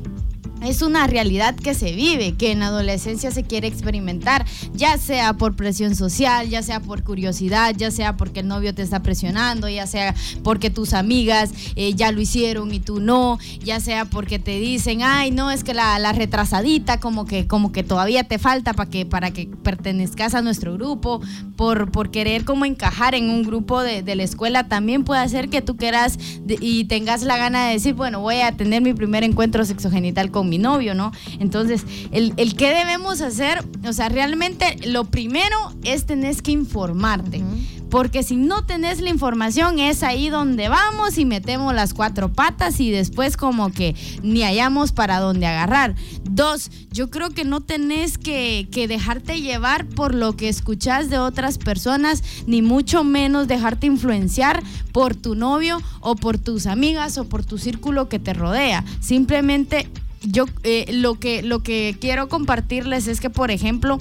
es 0.62 0.82
una 0.82 1.06
realidad 1.06 1.54
que 1.54 1.74
se 1.74 1.92
vive, 1.92 2.34
que 2.34 2.50
en 2.50 2.60
la 2.60 2.68
adolescencia 2.68 3.30
se 3.30 3.44
quiere 3.44 3.68
experimentar, 3.68 4.44
ya 4.74 4.98
sea 4.98 5.34
por 5.34 5.54
presión 5.54 5.94
social, 5.94 6.48
ya 6.48 6.62
sea 6.62 6.80
por 6.80 7.02
curiosidad, 7.02 7.74
ya 7.76 7.90
sea 7.90 8.16
porque 8.16 8.40
el 8.40 8.48
novio 8.48 8.74
te 8.74 8.82
está 8.82 9.02
presionando, 9.02 9.68
ya 9.68 9.86
sea 9.86 10.14
porque 10.42 10.70
tus 10.70 10.92
amigas 10.92 11.50
eh, 11.76 11.94
ya 11.94 12.10
lo 12.10 12.20
hicieron 12.20 12.72
y 12.72 12.80
tú 12.80 13.00
no, 13.00 13.38
ya 13.62 13.80
sea 13.80 14.06
porque 14.06 14.38
te 14.38 14.58
dicen, 14.58 15.02
ay, 15.02 15.30
no, 15.30 15.50
es 15.50 15.62
que 15.62 15.74
la, 15.74 15.98
la 15.98 16.12
retrasadita 16.12 17.00
como 17.00 17.26
que, 17.26 17.46
como 17.46 17.72
que 17.72 17.82
todavía 17.82 18.24
te 18.24 18.38
falta 18.38 18.72
para 18.72 18.90
que, 18.90 19.06
para 19.06 19.30
que 19.30 19.48
pertenezcas 19.62 20.34
a 20.34 20.42
nuestro 20.42 20.74
grupo, 20.74 21.20
por, 21.56 21.90
por 21.90 22.10
querer 22.10 22.44
como 22.44 22.64
encajar 22.64 23.14
en 23.14 23.30
un 23.30 23.42
grupo 23.42 23.82
de, 23.82 24.02
de 24.02 24.16
la 24.16 24.22
escuela, 24.22 24.68
también 24.68 25.04
puede 25.04 25.20
hacer 25.20 25.48
que 25.48 25.62
tú 25.62 25.76
quieras 25.76 26.18
y 26.46 26.84
tengas 26.84 27.22
la 27.22 27.36
gana 27.36 27.66
de 27.66 27.74
decir, 27.74 27.94
bueno, 27.94 28.20
voy 28.20 28.40
a 28.40 28.52
tener 28.52 28.82
mi 28.82 28.94
primer 28.94 29.24
encuentro 29.24 29.64
sexogenital 29.64 30.30
con 30.30 30.45
mi 30.48 30.58
novio, 30.58 30.94
¿no? 30.94 31.12
Entonces, 31.38 31.84
el, 32.12 32.34
el 32.36 32.56
qué 32.56 32.74
debemos 32.74 33.20
hacer, 33.20 33.64
o 33.86 33.92
sea, 33.92 34.08
realmente 34.08 34.76
lo 34.86 35.04
primero 35.04 35.56
es 35.84 36.06
tenés 36.06 36.42
que 36.42 36.52
informarte. 36.52 37.42
Porque 37.90 38.24
si 38.24 38.36
no 38.36 38.64
tenés 38.64 39.00
la 39.00 39.10
información, 39.10 39.78
es 39.78 40.02
ahí 40.02 40.28
donde 40.28 40.68
vamos 40.68 41.18
y 41.18 41.24
metemos 41.24 41.72
las 41.72 41.94
cuatro 41.94 42.32
patas 42.32 42.80
y 42.80 42.90
después 42.90 43.36
como 43.36 43.70
que 43.70 43.94
ni 44.22 44.42
hallamos 44.42 44.92
para 44.92 45.20
dónde 45.20 45.46
agarrar. 45.46 45.94
Dos, 46.28 46.70
yo 46.90 47.10
creo 47.10 47.30
que 47.30 47.44
no 47.44 47.60
tenés 47.60 48.18
que, 48.18 48.68
que 48.72 48.88
dejarte 48.88 49.40
llevar 49.40 49.86
por 49.86 50.14
lo 50.14 50.36
que 50.36 50.48
escuchás 50.48 51.10
de 51.10 51.18
otras 51.18 51.58
personas, 51.58 52.24
ni 52.46 52.60
mucho 52.60 53.04
menos 53.04 53.46
dejarte 53.46 53.86
influenciar 53.86 54.62
por 54.92 55.14
tu 55.14 55.36
novio 55.36 55.80
o 56.00 56.16
por 56.16 56.38
tus 56.38 56.66
amigas 56.66 57.18
o 57.18 57.28
por 57.28 57.44
tu 57.44 57.56
círculo 57.56 58.08
que 58.08 58.18
te 58.18 58.34
rodea. 58.34 58.84
Simplemente 59.00 59.88
yo 60.26 60.46
eh, 60.62 60.86
lo, 60.92 61.18
que, 61.18 61.42
lo 61.42 61.62
que 61.62 61.96
quiero 62.00 62.28
compartirles 62.28 63.08
es 63.08 63.20
que, 63.20 63.30
por 63.30 63.50
ejemplo, 63.50 63.98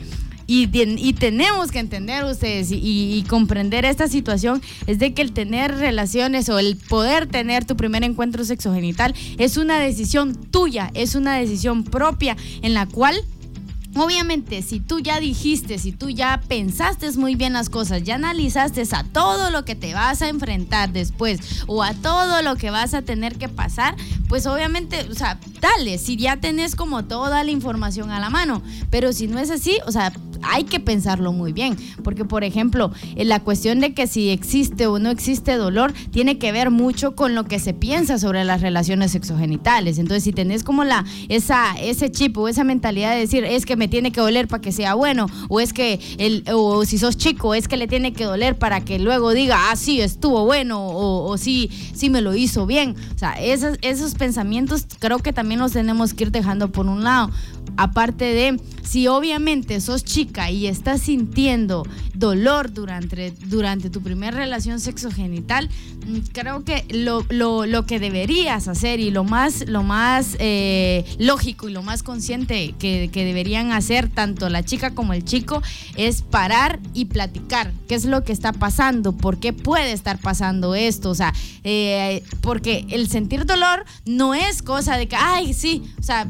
y, 0.48 0.70
y 0.74 1.14
tenemos 1.14 1.72
que 1.72 1.80
entender 1.80 2.24
ustedes 2.24 2.72
y, 2.72 2.78
y, 2.78 3.24
comprender 3.24 3.84
esta 3.84 4.08
situación 4.08 4.62
es 4.86 5.00
de 5.00 5.14
que 5.14 5.24
el 5.24 5.32
tener 5.32 5.76
relaciones 5.76 6.50
o 6.50 6.60
el 6.60 6.76
poder 6.78 7.26
tener 7.26 7.66
tu 7.66 7.76
primer 7.76 8.04
encuentro 8.04 8.46
sexogenital 8.46 9.16
es 9.40 9.58
una 9.58 9.80
decisión 9.80 10.36
tuya, 10.36 10.92
es 10.94 11.16
una 11.16 11.36
decisión 11.36 11.84
propia 11.84 12.38
en 12.62 12.76
la 12.76 12.86
cual 12.86 13.16
Obviamente, 13.96 14.62
si 14.62 14.82
tú 14.82 15.00
ya 15.00 15.20
dijiste, 15.20 15.78
si 15.80 15.92
tú 15.94 16.10
ya 16.10 16.42
pensaste 16.48 17.06
muy 17.18 17.36
bien 17.36 17.54
las 17.54 17.70
cosas, 17.70 18.04
ya 18.04 18.16
analizaste 18.16 18.84
a 18.92 19.04
todo 19.04 19.52
lo 19.52 19.64
que 19.64 19.76
te 19.76 19.94
vas 19.94 20.22
a 20.22 20.28
enfrentar 20.28 20.92
después 20.92 21.64
o 21.68 21.84
a 21.84 21.94
todo 21.94 22.42
lo 22.42 22.56
que 22.56 22.72
vas 22.72 22.94
a 22.94 23.04
tener 23.04 23.38
que 23.38 23.48
pasar, 23.48 23.96
pues 24.28 24.48
obviamente, 24.48 25.06
o 25.10 25.16
sea, 25.16 25.40
dale, 25.62 25.98
si 25.98 26.18
ya 26.18 26.38
tenés 26.38 26.76
como 26.76 27.06
toda 27.06 27.44
la 27.44 27.52
información 27.52 28.12
a 28.12 28.20
la 28.20 28.30
mano, 28.30 28.62
pero 28.90 29.14
si 29.14 29.28
no 29.28 29.40
es 29.40 29.52
así, 29.52 29.78
o 29.86 29.92
sea, 29.92 30.12
hay 30.42 30.64
que 30.64 30.80
pensarlo 30.80 31.32
muy 31.32 31.54
bien, 31.54 31.78
porque 32.04 32.26
por 32.26 32.44
ejemplo, 32.44 32.92
la 33.16 33.40
cuestión 33.40 33.80
de 33.80 33.94
que 33.94 34.08
si 34.08 34.30
existe 34.30 34.88
o 34.88 35.00
no 35.00 35.10
existe 35.10 35.56
dolor 35.58 35.94
tiene 36.12 36.38
que 36.38 36.52
ver 36.52 36.72
mucho 36.72 37.16
con 37.16 37.36
lo 37.36 37.46
que 37.46 37.60
se 37.60 37.74
piensa 37.74 38.20
sobre 38.20 38.44
las 38.44 38.62
relaciones 38.62 39.12
sexogenitales. 39.12 39.98
Entonces, 39.98 40.24
si 40.24 40.34
tenés 40.34 40.64
como 40.64 40.84
la 40.84 41.06
esa 41.30 41.76
ese 41.80 42.12
chip 42.12 42.38
o 42.38 42.48
esa 42.48 42.64
mentalidad 42.64 43.14
de 43.14 43.20
decir, 43.20 43.44
es 43.44 43.66
que 43.66 43.76
me 43.76 43.85
tiene 43.88 44.12
que 44.12 44.22
doler 44.22 44.48
para 44.48 44.62
que 44.62 44.72
sea 44.72 44.94
bueno, 44.94 45.28
o 45.50 45.60
es 45.60 45.74
que 45.74 46.00
el 46.18 46.44
o 46.54 46.86
si 46.86 46.98
sos 46.98 47.18
chico, 47.18 47.54
es 47.54 47.68
que 47.68 47.78
le 47.78 47.88
tiene 47.88 48.14
que 48.14 48.26
doler 48.26 48.58
para 48.58 48.82
que 48.82 49.00
luego 49.00 49.32
diga, 49.32 49.72
"Ah, 49.72 49.76
sí, 49.76 50.02
estuvo 50.02 50.46
bueno" 50.46 50.86
o, 50.88 51.30
o 51.30 51.38
sí, 51.38 51.70
sí 51.94 52.10
me 52.10 52.22
lo 52.22 52.36
hizo 52.36 52.66
bien. 52.66 52.96
O 53.14 53.18
sea, 53.18 53.34
esos 53.34 53.78
esos 53.82 54.16
pensamientos 54.16 54.86
creo 55.00 55.20
que 55.20 55.34
también 55.34 55.60
los 55.60 55.72
tenemos 55.74 56.14
que 56.14 56.26
ir 56.26 56.32
dejando 56.32 56.72
por 56.72 56.88
un 56.88 57.04
lado. 57.04 57.32
Aparte 57.78 58.26
de 58.26 58.60
si 58.84 59.08
obviamente 59.08 59.82
sos 59.82 60.06
chica 60.06 60.52
y 60.52 60.68
estás 60.68 61.02
sintiendo 61.02 61.86
dolor 62.14 62.72
durante, 62.72 63.32
durante 63.48 63.90
tu 63.90 64.02
primera 64.02 64.38
relación 64.38 64.80
sexogenital, 64.80 65.70
mm, 66.06 66.18
creo 66.32 66.64
que 66.64 66.86
lo, 66.90 67.26
lo, 67.30 67.86
que 67.86 68.00
deberías 68.00 68.68
hacer 68.68 69.00
y 69.00 69.12
lo 69.12 69.24
más, 69.24 69.68
lo 69.68 69.84
más 69.84 70.38
eh, 70.40 71.04
lógico 71.20 71.68
y 71.68 71.74
lo 71.74 71.84
más 71.84 72.04
consciente 72.04 72.74
que, 72.80 73.10
que, 73.12 73.26
deberían 73.26 73.72
hacer 73.78 74.10
tanto 74.10 74.50
la 74.50 74.64
chica 74.64 74.92
como 74.92 75.14
el 75.14 75.24
chico 75.24 75.62
es 75.96 76.22
parar 76.22 76.80
y 76.94 77.06
platicar 77.06 77.72
qué 77.88 77.96
es 77.96 78.06
lo 78.06 78.24
que 78.24 78.34
está 78.34 78.54
pasando, 78.54 79.14
por 79.14 79.38
qué 79.38 79.54
puede 79.54 79.92
estar 79.92 80.20
pasando 80.20 80.76
esto, 80.76 81.10
o 81.10 81.16
sea, 81.16 81.34
eh, 81.64 82.24
porque 82.42 82.86
el 82.90 83.10
sentir 83.10 83.46
dolor 83.46 83.86
no 84.06 84.34
es 84.34 84.62
cosa 84.62 84.98
de 84.98 85.08
que, 85.08 85.16
ay, 85.16 85.54
sí, 85.54 85.84
o 86.00 86.04
sea, 86.04 86.28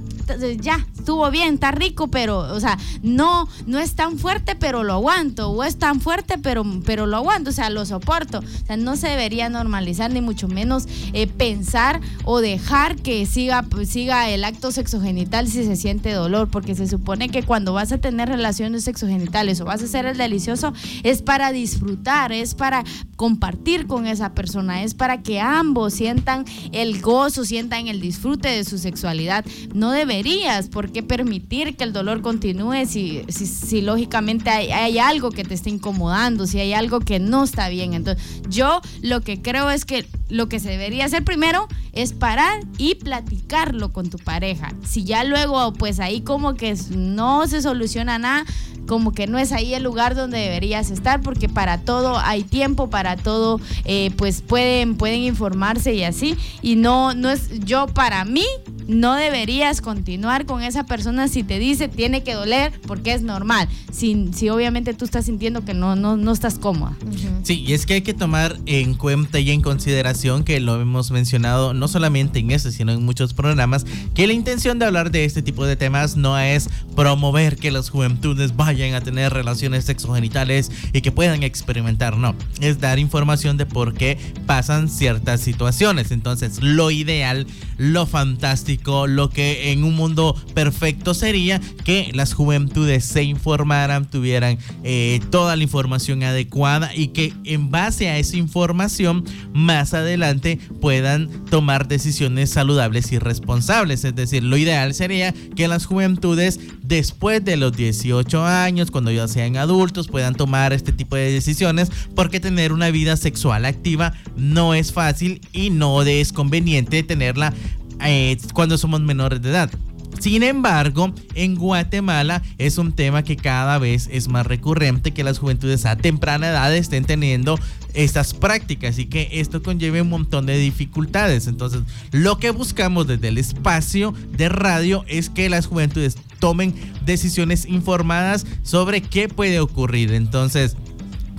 ya, 0.59 0.85
estuvo 0.97 1.29
bien, 1.31 1.55
está 1.55 1.71
rico, 1.71 2.07
pero 2.07 2.39
o 2.39 2.59
sea, 2.59 2.77
no, 3.03 3.47
no 3.67 3.79
es 3.79 3.95
tan 3.95 4.17
fuerte, 4.17 4.55
pero 4.55 4.83
lo 4.83 4.93
aguanto, 4.93 5.49
o 5.49 5.63
es 5.63 5.77
tan 5.77 6.01
fuerte, 6.01 6.37
pero, 6.37 6.65
pero 6.85 7.05
lo 7.05 7.17
aguanto, 7.17 7.49
o 7.49 7.53
sea, 7.53 7.69
lo 7.69 7.85
soporto. 7.85 8.39
O 8.39 8.65
sea, 8.65 8.77
no 8.77 8.95
se 8.95 9.09
debería 9.09 9.49
normalizar, 9.49 10.11
ni 10.11 10.21
mucho 10.21 10.47
menos 10.47 10.87
eh, 11.13 11.27
pensar 11.27 12.01
o 12.23 12.41
dejar 12.41 12.95
que 12.95 13.25
siga, 13.25 13.65
siga 13.85 14.29
el 14.29 14.43
acto 14.43 14.71
sexogenital 14.71 15.47
si 15.47 15.63
se 15.65 15.75
siente 15.75 16.11
dolor, 16.11 16.49
porque 16.49 16.75
se 16.75 16.87
supone 16.87 17.29
que 17.29 17.34
cuando 17.43 17.73
vas 17.73 17.91
a 17.91 17.97
tener 17.97 18.29
relaciones 18.29 18.83
sexogenitales 18.83 19.61
o 19.61 19.65
vas 19.65 19.81
a 19.81 19.85
hacer 19.85 20.05
el 20.05 20.17
delicioso, 20.17 20.73
es 21.03 21.21
para 21.21 21.51
disfrutar, 21.51 22.31
es 22.31 22.55
para 22.55 22.83
compartir 23.15 23.87
con 23.87 24.07
esa 24.07 24.33
persona, 24.33 24.83
es 24.83 24.93
para 24.93 25.21
que 25.21 25.39
ambos 25.39 25.93
sientan 25.93 26.45
el 26.71 27.01
gozo, 27.01 27.45
sientan 27.45 27.87
el 27.87 28.01
disfrute 28.01 28.49
de 28.49 28.63
su 28.63 28.77
sexualidad. 28.77 29.45
No 29.73 29.91
deberías, 29.91 30.69
¿por 30.69 30.91
qué 30.91 31.03
permitir 31.03 31.75
que 31.75 31.83
el 31.83 31.93
dolor 31.93 32.21
continúe 32.21 32.85
si, 32.85 33.23
si, 33.29 33.81
lógicamente 33.81 34.49
hay, 34.49 34.99
algo 34.99 35.31
que 35.31 35.43
te 35.43 35.53
está 35.53 35.69
incomodando, 35.69 36.47
si 36.47 36.59
hay 36.59 36.73
algo 36.73 36.99
que 36.99 37.19
no 37.19 37.43
está 37.43 37.69
bien? 37.69 37.93
Entonces, 37.93 38.41
yo 38.49 38.81
lo 39.01 39.21
que 39.21 39.41
creo 39.41 39.69
es 39.69 39.85
que 39.85 40.05
lo 40.29 40.49
que 40.49 40.59
se 40.59 40.69
debería 40.69 41.05
hacer 41.05 41.23
primero 41.23 41.67
es 41.93 42.13
parar 42.13 42.61
y 42.77 42.95
platicarlo 42.95 43.93
con 43.93 44.09
tu 44.09 44.17
pareja. 44.17 44.73
Si 44.83 45.03
ya 45.03 45.23
luego, 45.23 45.71
pues 45.73 45.99
ahí 45.99 46.21
como 46.21 46.55
que 46.55 46.75
no 47.15 47.47
se 47.47 47.61
soluciona 47.61 48.19
nada, 48.19 48.45
como 48.87 49.13
que 49.13 49.27
no 49.27 49.39
es 49.39 49.51
ahí 49.51 49.73
el 49.73 49.83
lugar 49.83 50.15
donde 50.15 50.37
deberías 50.37 50.91
estar, 50.91 51.21
porque 51.21 51.49
para 51.49 51.79
todo 51.79 52.19
hay 52.19 52.43
tiempo, 52.43 52.89
para 52.89 53.17
todo, 53.17 53.59
eh, 53.85 54.11
pues 54.17 54.41
pueden, 54.41 54.95
pueden 54.95 55.21
informarse 55.21 55.93
y 55.93 56.03
así. 56.03 56.37
Y 56.61 56.75
no, 56.75 57.13
no 57.13 57.29
es, 57.29 57.59
yo 57.61 57.87
para 57.87 58.25
mí, 58.25 58.45
no 58.87 59.15
deberías 59.15 59.81
continuar 59.81 60.45
con 60.45 60.61
esa 60.61 60.85
persona 60.85 61.27
si 61.27 61.43
te 61.43 61.59
dice 61.59 61.87
tiene 61.87 62.23
que 62.23 62.33
doler 62.33 62.73
porque 62.87 63.13
es 63.13 63.21
normal. 63.21 63.67
Si, 63.91 64.29
si 64.33 64.49
obviamente 64.49 64.93
tú 64.93 65.05
estás 65.05 65.25
sintiendo 65.25 65.63
que 65.65 65.73
no, 65.73 65.95
no, 65.95 66.17
no 66.17 66.31
estás 66.31 66.59
cómoda. 66.59 66.95
Sí, 67.43 67.63
y 67.65 67.73
es 67.73 67.85
que 67.85 67.95
hay 67.95 68.01
que 68.01 68.13
tomar 68.13 68.57
en 68.65 68.95
cuenta 68.95 69.39
y 69.39 69.51
en 69.51 69.61
consideración 69.61 70.43
que 70.43 70.59
lo 70.59 70.81
hemos 70.81 71.11
mencionado 71.11 71.73
no 71.73 71.87
solamente 71.87 72.39
en 72.39 72.51
este, 72.51 72.71
sino 72.71 72.91
en 72.91 73.03
muchos 73.03 73.33
programas, 73.33 73.85
que 74.13 74.27
la 74.27 74.33
intención 74.33 74.79
de 74.79 74.85
hablar 74.85 75.11
de 75.11 75.25
este 75.25 75.41
tipo 75.41 75.65
de 75.65 75.75
temas 75.75 76.17
no 76.17 76.37
es 76.37 76.69
promover 76.95 77.57
que 77.57 77.71
las 77.71 77.89
juventudes 77.89 78.55
vayan 78.55 78.93
a 78.93 79.01
tener 79.01 79.33
relaciones 79.33 79.85
sexogenitales 79.85 80.71
y 80.93 81.01
que 81.01 81.11
puedan 81.11 81.43
experimentar, 81.43 82.17
no, 82.17 82.35
es 82.61 82.79
dar 82.79 82.99
información 82.99 83.57
de 83.57 83.65
por 83.65 83.93
qué 83.93 84.17
pasan 84.45 84.89
ciertas 84.89 85.41
situaciones. 85.41 86.11
Entonces, 86.11 86.61
lo 86.61 86.91
ideal, 86.91 87.47
lo 87.77 88.05
fantástico, 88.05 88.74
lo 89.07 89.29
que 89.29 89.71
en 89.71 89.83
un 89.83 89.95
mundo 89.95 90.35
perfecto 90.53 91.13
sería 91.13 91.59
que 91.83 92.11
las 92.13 92.33
juventudes 92.33 93.05
se 93.05 93.23
informaran, 93.23 94.09
tuvieran 94.09 94.57
eh, 94.83 95.19
toda 95.31 95.55
la 95.55 95.63
información 95.63 96.23
adecuada 96.23 96.93
y 96.95 97.07
que 97.07 97.33
en 97.43 97.71
base 97.71 98.09
a 98.09 98.17
esa 98.17 98.37
información 98.37 99.25
más 99.53 99.93
adelante 99.93 100.59
puedan 100.81 101.29
tomar 101.45 101.87
decisiones 101.87 102.49
saludables 102.49 103.11
y 103.11 103.19
responsables. 103.19 104.03
Es 104.03 104.15
decir, 104.15 104.43
lo 104.43 104.57
ideal 104.57 104.93
sería 104.93 105.33
que 105.55 105.67
las 105.67 105.85
juventudes 105.85 106.59
después 106.83 107.43
de 107.43 107.57
los 107.57 107.75
18 107.75 108.45
años, 108.45 108.91
cuando 108.91 109.11
ya 109.11 109.27
sean 109.27 109.57
adultos, 109.57 110.07
puedan 110.07 110.35
tomar 110.35 110.73
este 110.73 110.91
tipo 110.91 111.15
de 111.15 111.31
decisiones 111.31 111.91
porque 112.15 112.39
tener 112.39 112.71
una 112.71 112.91
vida 112.91 113.17
sexual 113.17 113.65
activa 113.65 114.13
no 114.37 114.73
es 114.73 114.91
fácil 114.91 115.41
y 115.51 115.69
no 115.69 116.03
es 116.03 116.33
conveniente 116.33 117.03
tenerla 117.03 117.53
eh, 118.01 118.37
cuando 118.53 118.77
somos 118.77 119.01
menores 119.01 119.41
de 119.41 119.49
edad. 119.49 119.71
Sin 120.19 120.43
embargo, 120.43 121.13
en 121.33 121.55
Guatemala 121.55 122.41
es 122.57 122.77
un 122.77 122.93
tema 122.93 123.23
que 123.23 123.35
cada 123.35 123.77
vez 123.77 124.09
es 124.11 124.27
más 124.27 124.47
recurrente 124.47 125.11
que 125.11 125.23
las 125.23 125.39
juventudes 125.39 125.85
a 125.85 125.97
temprana 125.97 126.49
edad 126.49 126.75
estén 126.75 127.05
teniendo 127.05 127.59
estas 127.93 128.33
prácticas 128.33 128.97
y 128.97 129.05
que 129.05 129.29
esto 129.33 129.61
conlleve 129.61 130.01
un 130.01 130.09
montón 130.09 130.45
de 130.45 130.57
dificultades. 130.57 131.47
Entonces, 131.47 131.81
lo 132.11 132.37
que 132.37 132.51
buscamos 132.51 133.07
desde 133.07 133.27
el 133.27 133.37
espacio 133.37 134.13
de 134.31 134.49
radio 134.49 135.03
es 135.07 135.29
que 135.29 135.49
las 135.49 135.67
juventudes 135.67 136.17
tomen 136.39 136.73
decisiones 137.05 137.65
informadas 137.65 138.45
sobre 138.63 139.01
qué 139.01 139.29
puede 139.29 139.59
ocurrir. 139.59 140.13
Entonces, 140.13 140.75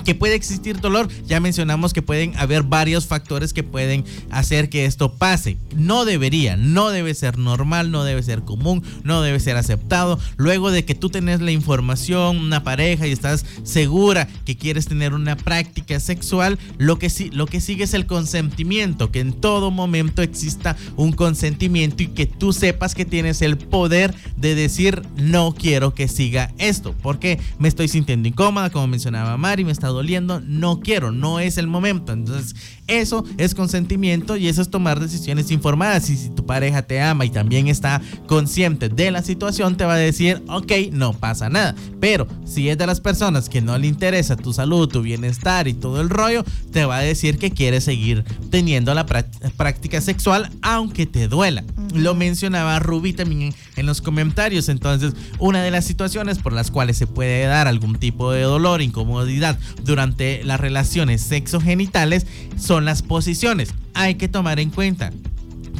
que 0.06 0.14
puede 0.14 0.36
existir 0.36 0.80
dolor, 0.80 1.08
ya 1.26 1.40
mencionamos 1.40 1.92
que 1.92 2.00
pueden 2.00 2.38
haber 2.38 2.62
varios 2.62 3.06
factores 3.06 3.52
que 3.52 3.64
pueden 3.64 4.04
hacer 4.30 4.70
que 4.70 4.84
esto 4.84 5.12
pase. 5.14 5.58
No 5.74 6.04
debería, 6.04 6.56
no 6.56 6.90
debe 6.90 7.12
ser 7.12 7.38
normal, 7.38 7.90
no 7.90 8.04
debe 8.04 8.22
ser 8.22 8.42
común, 8.42 8.84
no 9.02 9.20
debe 9.20 9.40
ser 9.40 9.56
aceptado. 9.56 10.20
Luego 10.36 10.70
de 10.70 10.84
que 10.84 10.94
tú 10.94 11.10
tenés 11.10 11.40
la 11.40 11.50
información, 11.50 12.36
una 12.38 12.62
pareja 12.62 13.08
y 13.08 13.10
estás 13.10 13.44
segura 13.64 14.28
que 14.44 14.56
quieres 14.56 14.86
tener 14.86 15.12
una 15.12 15.36
práctica 15.36 15.98
sexual, 15.98 16.60
lo 16.78 17.00
que, 17.00 17.10
sí, 17.10 17.30
lo 17.32 17.46
que 17.46 17.60
sigue 17.60 17.82
es 17.82 17.92
el 17.92 18.06
consentimiento, 18.06 19.10
que 19.10 19.18
en 19.18 19.32
todo 19.32 19.72
momento 19.72 20.22
exista 20.22 20.76
un 20.94 21.10
consentimiento 21.10 22.04
y 22.04 22.08
que 22.08 22.26
tú 22.26 22.52
sepas 22.52 22.94
que 22.94 23.04
tienes 23.04 23.42
el 23.42 23.58
poder 23.58 24.14
de 24.36 24.54
decir 24.54 25.02
no 25.16 25.52
quiero 25.52 25.94
que 25.94 26.06
siga 26.06 26.54
esto, 26.58 26.94
porque 27.02 27.40
me 27.58 27.66
estoy 27.66 27.88
sintiendo 27.88 28.28
incómoda, 28.28 28.70
como 28.70 28.86
mencionaba 28.86 29.36
Mari, 29.36 29.64
me 29.64 29.72
está 29.72 29.88
doliendo, 29.96 30.40
no 30.40 30.80
quiero, 30.80 31.10
no 31.10 31.40
es 31.40 31.58
el 31.58 31.66
momento. 31.66 32.12
Entonces, 32.12 32.54
eso 32.86 33.24
es 33.38 33.54
consentimiento 33.54 34.36
y 34.36 34.48
eso 34.48 34.62
es 34.62 34.70
tomar 34.70 35.00
decisiones 35.00 35.50
informadas. 35.50 36.08
Y 36.10 36.16
si 36.16 36.28
tu 36.30 36.46
pareja 36.46 36.82
te 36.82 37.00
ama 37.00 37.24
y 37.24 37.30
también 37.30 37.68
está 37.68 38.00
consciente 38.26 38.88
de 38.88 39.10
la 39.10 39.22
situación, 39.22 39.76
te 39.76 39.84
va 39.84 39.94
a 39.94 39.98
decir, 39.98 40.42
ok, 40.48 40.72
no 40.92 41.12
pasa 41.12 41.48
nada. 41.48 41.74
Pero 42.00 42.28
si 42.44 42.68
es 42.68 42.78
de 42.78 42.86
las 42.86 43.00
personas 43.00 43.48
que 43.48 43.60
no 43.60 43.76
le 43.78 43.86
interesa 43.86 44.36
tu 44.36 44.52
salud, 44.52 44.88
tu 44.88 45.02
bienestar 45.02 45.68
y 45.68 45.74
todo 45.74 46.00
el 46.00 46.10
rollo, 46.10 46.44
te 46.72 46.84
va 46.84 46.98
a 46.98 47.00
decir 47.00 47.38
que 47.38 47.50
quiere 47.50 47.80
seguir 47.80 48.24
teniendo 48.50 48.94
la 48.94 49.06
práctica 49.06 50.00
sexual 50.00 50.50
aunque 50.62 51.06
te 51.06 51.28
duela. 51.28 51.64
Lo 51.94 52.14
mencionaba 52.14 52.78
Ruby 52.78 53.12
también 53.12 53.54
en 53.76 53.86
los 53.86 54.00
comentarios. 54.00 54.68
Entonces, 54.68 55.14
una 55.38 55.62
de 55.62 55.70
las 55.70 55.84
situaciones 55.84 56.38
por 56.38 56.52
las 56.52 56.70
cuales 56.70 56.96
se 56.96 57.06
puede 57.06 57.44
dar 57.46 57.68
algún 57.68 57.96
tipo 57.96 58.32
de 58.32 58.42
dolor, 58.42 58.82
incomodidad 58.82 59.58
durante 59.86 60.42
las 60.44 60.60
relaciones 60.60 61.22
sexogenitales 61.22 62.26
son 62.58 62.84
las 62.84 63.02
posiciones. 63.02 63.74
Hay 63.94 64.16
que 64.16 64.28
tomar 64.28 64.60
en 64.60 64.70
cuenta 64.70 65.12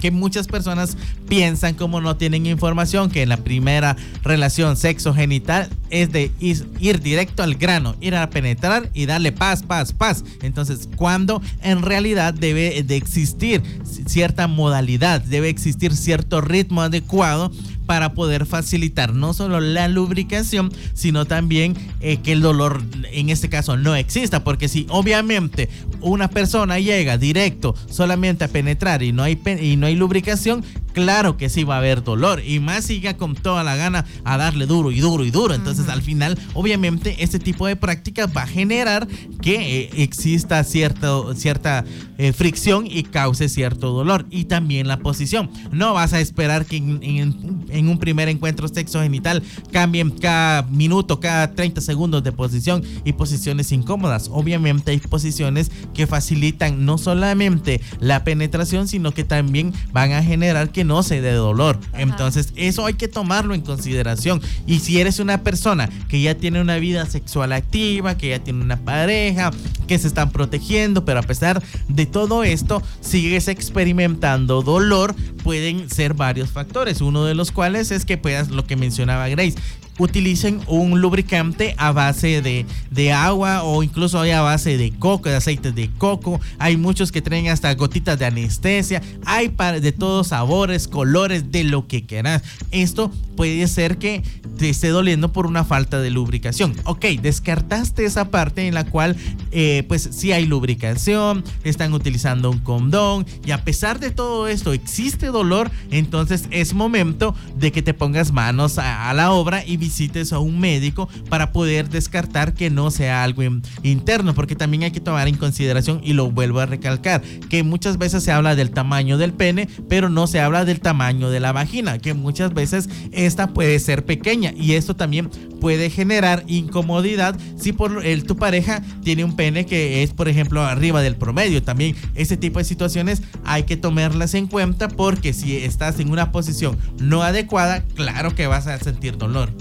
que 0.01 0.11
muchas 0.11 0.47
personas 0.47 0.97
piensan 1.29 1.75
como 1.75 2.01
no 2.01 2.17
tienen 2.17 2.47
información 2.47 3.11
que 3.11 3.23
en 3.23 3.29
la 3.29 3.39
primera 3.39 3.97
relación 4.23 4.77
sexo 4.77 5.15
genital 5.15 5.69
es 5.91 6.13
de 6.13 6.31
ir, 6.39 6.69
ir 6.79 7.01
directo 7.01 7.43
al 7.43 7.55
grano, 7.55 7.97
ir 8.01 8.15
a 8.15 8.31
penetrar 8.31 8.91
y 8.95 9.07
darle 9.07 9.33
paz, 9.33 9.63
paz, 9.63 9.93
paz. 9.93 10.25
Entonces, 10.43 10.89
cuando 10.97 11.43
en 11.63 11.83
realidad 11.83 12.35
debe 12.35 12.83
de 12.83 12.97
existir 12.97 13.63
cierta 14.07 14.47
modalidad, 14.47 15.21
debe 15.23 15.49
existir 15.49 15.95
cierto 15.95 16.41
ritmo 16.41 16.83
adecuado 16.83 17.51
para 17.87 18.13
poder 18.13 18.47
facilitar 18.47 19.15
no 19.15 19.33
solo 19.33 19.61
la 19.61 19.89
lubricación, 19.89 20.73
sino 20.95 21.25
también 21.25 21.75
eh, 22.01 22.19
que 22.19 22.33
el 22.33 22.41
dolor 22.41 22.83
en 23.13 23.31
este 23.31 23.49
caso 23.49 23.77
no 23.77 23.95
exista, 23.95 24.45
porque 24.45 24.69
si 24.69 24.87
obviamente 24.91 25.69
una 26.01 26.29
persona 26.29 26.79
llega 26.79 27.19
directo 27.19 27.75
solamente 27.89 28.45
a 28.45 28.49
penetrar 28.49 29.03
y 29.03 29.13
no 29.13 29.23
hay, 29.23 29.41
y 29.61 29.77
no 29.77 29.87
hay 29.87 29.95
lubricación, 29.95 30.65
claro 30.97 31.37
que 31.37 31.51
sí 31.51 31.63
va 31.63 31.75
a 31.75 31.79
haber 31.79 32.03
dolor 32.03 32.43
y 32.43 32.59
más 32.59 32.87
siga 32.87 33.19
con 33.19 33.35
toda 33.35 33.63
la 33.63 33.77
gana 33.77 34.07
a 34.25 34.39
darle 34.39 34.65
duro 34.65 34.91
y 34.91 35.01
duro 35.01 35.27
y 35.27 35.31
duro. 35.31 35.53
Entonces 35.53 35.91
al 35.91 36.01
final 36.01 36.39
obviamente 36.55 37.23
este 37.23 37.39
tipo 37.39 37.67
de 37.67 37.77
prácticas 37.77 38.35
va 38.35 38.45
a 38.45 38.47
generar 38.47 39.07
que 39.43 39.83
eh, 39.83 39.91
exista 39.97 40.65
cierto, 40.65 41.35
cierta 41.35 41.85
eh, 42.17 42.33
fricción 42.33 42.87
y 42.91 43.03
cause 43.03 43.51
cierto 43.51 43.93
dolor 43.93 44.25
y 44.31 44.45
también 44.47 44.89
la 44.89 44.97
posición. 44.97 45.51
No 45.71 45.93
vas 45.93 46.15
a 46.15 46.21
esperar 46.21 46.65
que 46.65 46.79
en, 46.79 47.67
en 47.69 47.89
un 47.91 47.99
primer 47.99 48.31
encuentro 48.31 48.67
sexo 48.67 49.03
genital 49.03 49.43
cambien 49.73 50.11
cada 50.13 50.63
minuto, 50.63 51.21
cada 51.21 51.53
30 51.53 51.83
segundos 51.83 52.25
de 52.25 52.33
posición 52.33 52.83
y 53.05 53.13
posiciones 53.13 53.71
incómodas. 53.71 54.31
Obviamente 54.33 54.93
hay 54.93 54.99
posiciones 54.99 55.71
que 55.93 56.07
facilitan 56.07 56.87
no 56.87 56.97
solamente 56.97 57.83
la 58.01 58.25
penetración, 58.25 58.89
sino 58.89 59.13
que 59.13 59.25
también 59.25 59.75
van 59.93 60.13
a 60.13 60.23
generar 60.23 60.71
que 60.71 60.86
no 60.87 61.03
se 61.03 61.21
dé 61.21 61.33
dolor. 61.33 61.79
Entonces, 61.95 62.53
eso 62.57 62.87
hay 62.87 62.95
que 62.95 63.09
tomarlo 63.09 63.55
en 63.55 63.61
consideración. 63.61 64.41
Y 64.67 64.81
si 64.81 65.01
eres 65.01 65.19
una 65.19 65.43
persona 65.43 65.89
que 66.09 66.21
ya 66.21 66.35
tiene 66.35 66.61
una 66.61 66.77
vida 66.77 67.07
sexual 67.07 67.53
activa, 67.53 68.17
que 68.17 68.31
ya 68.31 68.39
tiene 68.39 68.63
una 68.63 68.79
pareja, 68.79 69.51
que 69.87 69.99
se 69.99 70.09
están 70.09 70.31
protegiendo, 70.31 71.05
pero 71.05 71.21
a 71.21 71.23
pesar 71.23 71.63
de 71.89 72.07
todo 72.07 72.45
esto, 72.45 72.83
sigues 73.01 73.49
experimentando 73.49 74.63
dolor, 74.63 75.15
pueden 75.43 75.91
ser 75.91 76.15
varios 76.15 76.51
factores. 76.51 77.01
Uno 77.01 77.25
de 77.25 77.35
los 77.35 77.53
cuales 77.53 77.91
es 77.91 78.05
que 78.05 78.17
puedas, 78.17 78.49
lo 78.49 78.67
que 78.67 78.77
mencionaba 78.77 79.29
Grace, 79.29 79.55
utilicen 79.99 80.61
un 80.67 81.01
lubricante 81.01 81.75
a 81.79 81.93
base 81.93 82.43
de, 82.43 82.67
de, 82.91 83.13
agua 83.13 83.63
o 83.63 83.83
incluso 83.83 84.21
a 84.21 84.41
base 84.41 84.77
de 84.77 84.91
coco, 84.93 85.29
de 85.29 85.37
aceite 85.37 85.73
de 85.73 85.91
coco. 85.99 86.41
Hay 86.59 86.77
muchos 86.77 87.13
que 87.13 87.23
traen 87.23 87.49
hasta 87.49 87.75
gotitas 87.75 88.19
de 88.19 88.27
anestesia. 88.27 89.03
Hay 89.25 89.53
de 89.81 89.93
todos 89.93 90.29
sabores, 90.29 90.89
colores, 90.89 91.51
de 91.51 91.65
lo 91.65 91.87
que 91.87 92.05
quieras. 92.05 92.43
Esto 92.71 93.11
puede 93.37 93.67
ser 93.69 93.99
que 93.99 94.23
te 94.59 94.71
esté 94.71 94.89
doliendo 94.89 95.33
por 95.33 95.47
una 95.47 95.65
falta 95.65 96.01
de 96.01 96.11
lubricación. 96.11 96.75
Ok, 96.85 97.05
descartaste 97.21 98.05
esa 98.05 98.31
parte 98.31 98.67
en 98.67 98.75
la 98.75 98.85
cual 98.85 99.17
eh, 99.53 99.85
pues 99.89 100.09
si 100.13 100.33
hay 100.33 100.47
lubricación, 100.47 101.45
están 101.65 101.93
utilizando 101.93 102.51
un 102.51 102.59
condón 102.59 103.27
y 103.45 103.51
a 103.51 103.65
pesar 103.65 104.01
de 104.01 104.11
todo 104.11 104.49
esto 104.49 104.73
existe 104.73 105.27
dolor, 105.27 105.71
entonces 105.91 106.49
es 106.51 106.75
momento 106.75 107.35
de 107.57 107.73
que 107.73 107.83
te 107.83 107.95
pongas 107.95 108.33
manos 108.33 108.79
a, 108.79 109.11
a 109.11 109.15
la 109.15 109.33
obra 109.33 109.65
y 109.65 109.77
visites 109.87 110.33
a 110.33 110.41
un 110.41 110.59
médico 110.59 111.09
para 111.29 111.53
poder 111.53 111.89
descartar 111.89 112.55
que 112.55 112.71
no 112.71 112.91
sea 112.91 113.23
algo 113.23 113.43
interno, 113.85 114.35
porque 114.35 114.57
también 114.57 114.83
hay 114.83 114.91
que 114.91 115.01
tomar 115.01 115.29
en 115.29 115.37
consideración, 115.37 116.01
y 116.03 116.13
lo 116.13 116.29
vuelvo 116.33 116.59
a 116.59 116.67
recalcar, 116.67 117.23
que 117.49 117.63
muchas 117.63 117.97
veces 117.97 118.25
se 118.25 118.33
habla 118.33 118.57
del 118.57 118.73
tamaño 118.73 119.17
del 119.17 119.33
pene, 119.33 119.69
pero 119.89 120.09
no 120.09 120.27
se 120.27 120.41
habla 120.41 120.65
del 120.65 120.81
tamaño 120.81 121.31
de 121.31 121.39
la 121.39 121.53
vagina, 121.53 121.99
que 121.99 122.15
muchas 122.15 122.53
veces 122.53 122.89
esta 123.13 123.55
puede 123.55 123.79
ser 123.79 124.05
pequeña 124.05 124.53
y 124.57 124.73
esto 124.73 124.97
también 124.97 125.31
puede 125.61 125.89
generar 125.89 126.43
incomodidad 126.49 127.37
si 127.57 127.73
por 127.73 128.05
el, 128.05 128.25
tu 128.25 128.37
pareja 128.37 128.83
tiene 129.05 129.25
un 129.25 129.37
pene 129.37 129.67
que 129.67 130.03
es, 130.03 130.13
por 130.13 130.29
ejemplo, 130.29 130.65
arriba 130.65 131.01
del 131.01 131.17
promedio. 131.17 131.63
También 131.63 131.95
ese 132.15 132.37
tipo 132.37 132.59
de 132.59 132.65
situaciones 132.65 133.23
hay 133.45 133.63
que 133.63 133.77
tomarlas 133.77 134.35
en 134.35 134.49
cuenta 134.49 134.89
porque 134.89 135.33
si 135.33 135.57
estás 135.57 136.01
en 136.01 136.11
una 136.11 136.33
posición 136.33 136.77
no 136.99 137.23
adecuada, 137.23 137.85
claro 137.95 138.35
que 138.35 138.47
vas 138.47 138.67
a 138.67 138.79
sentir 138.79 139.17
dolor. 139.17 139.53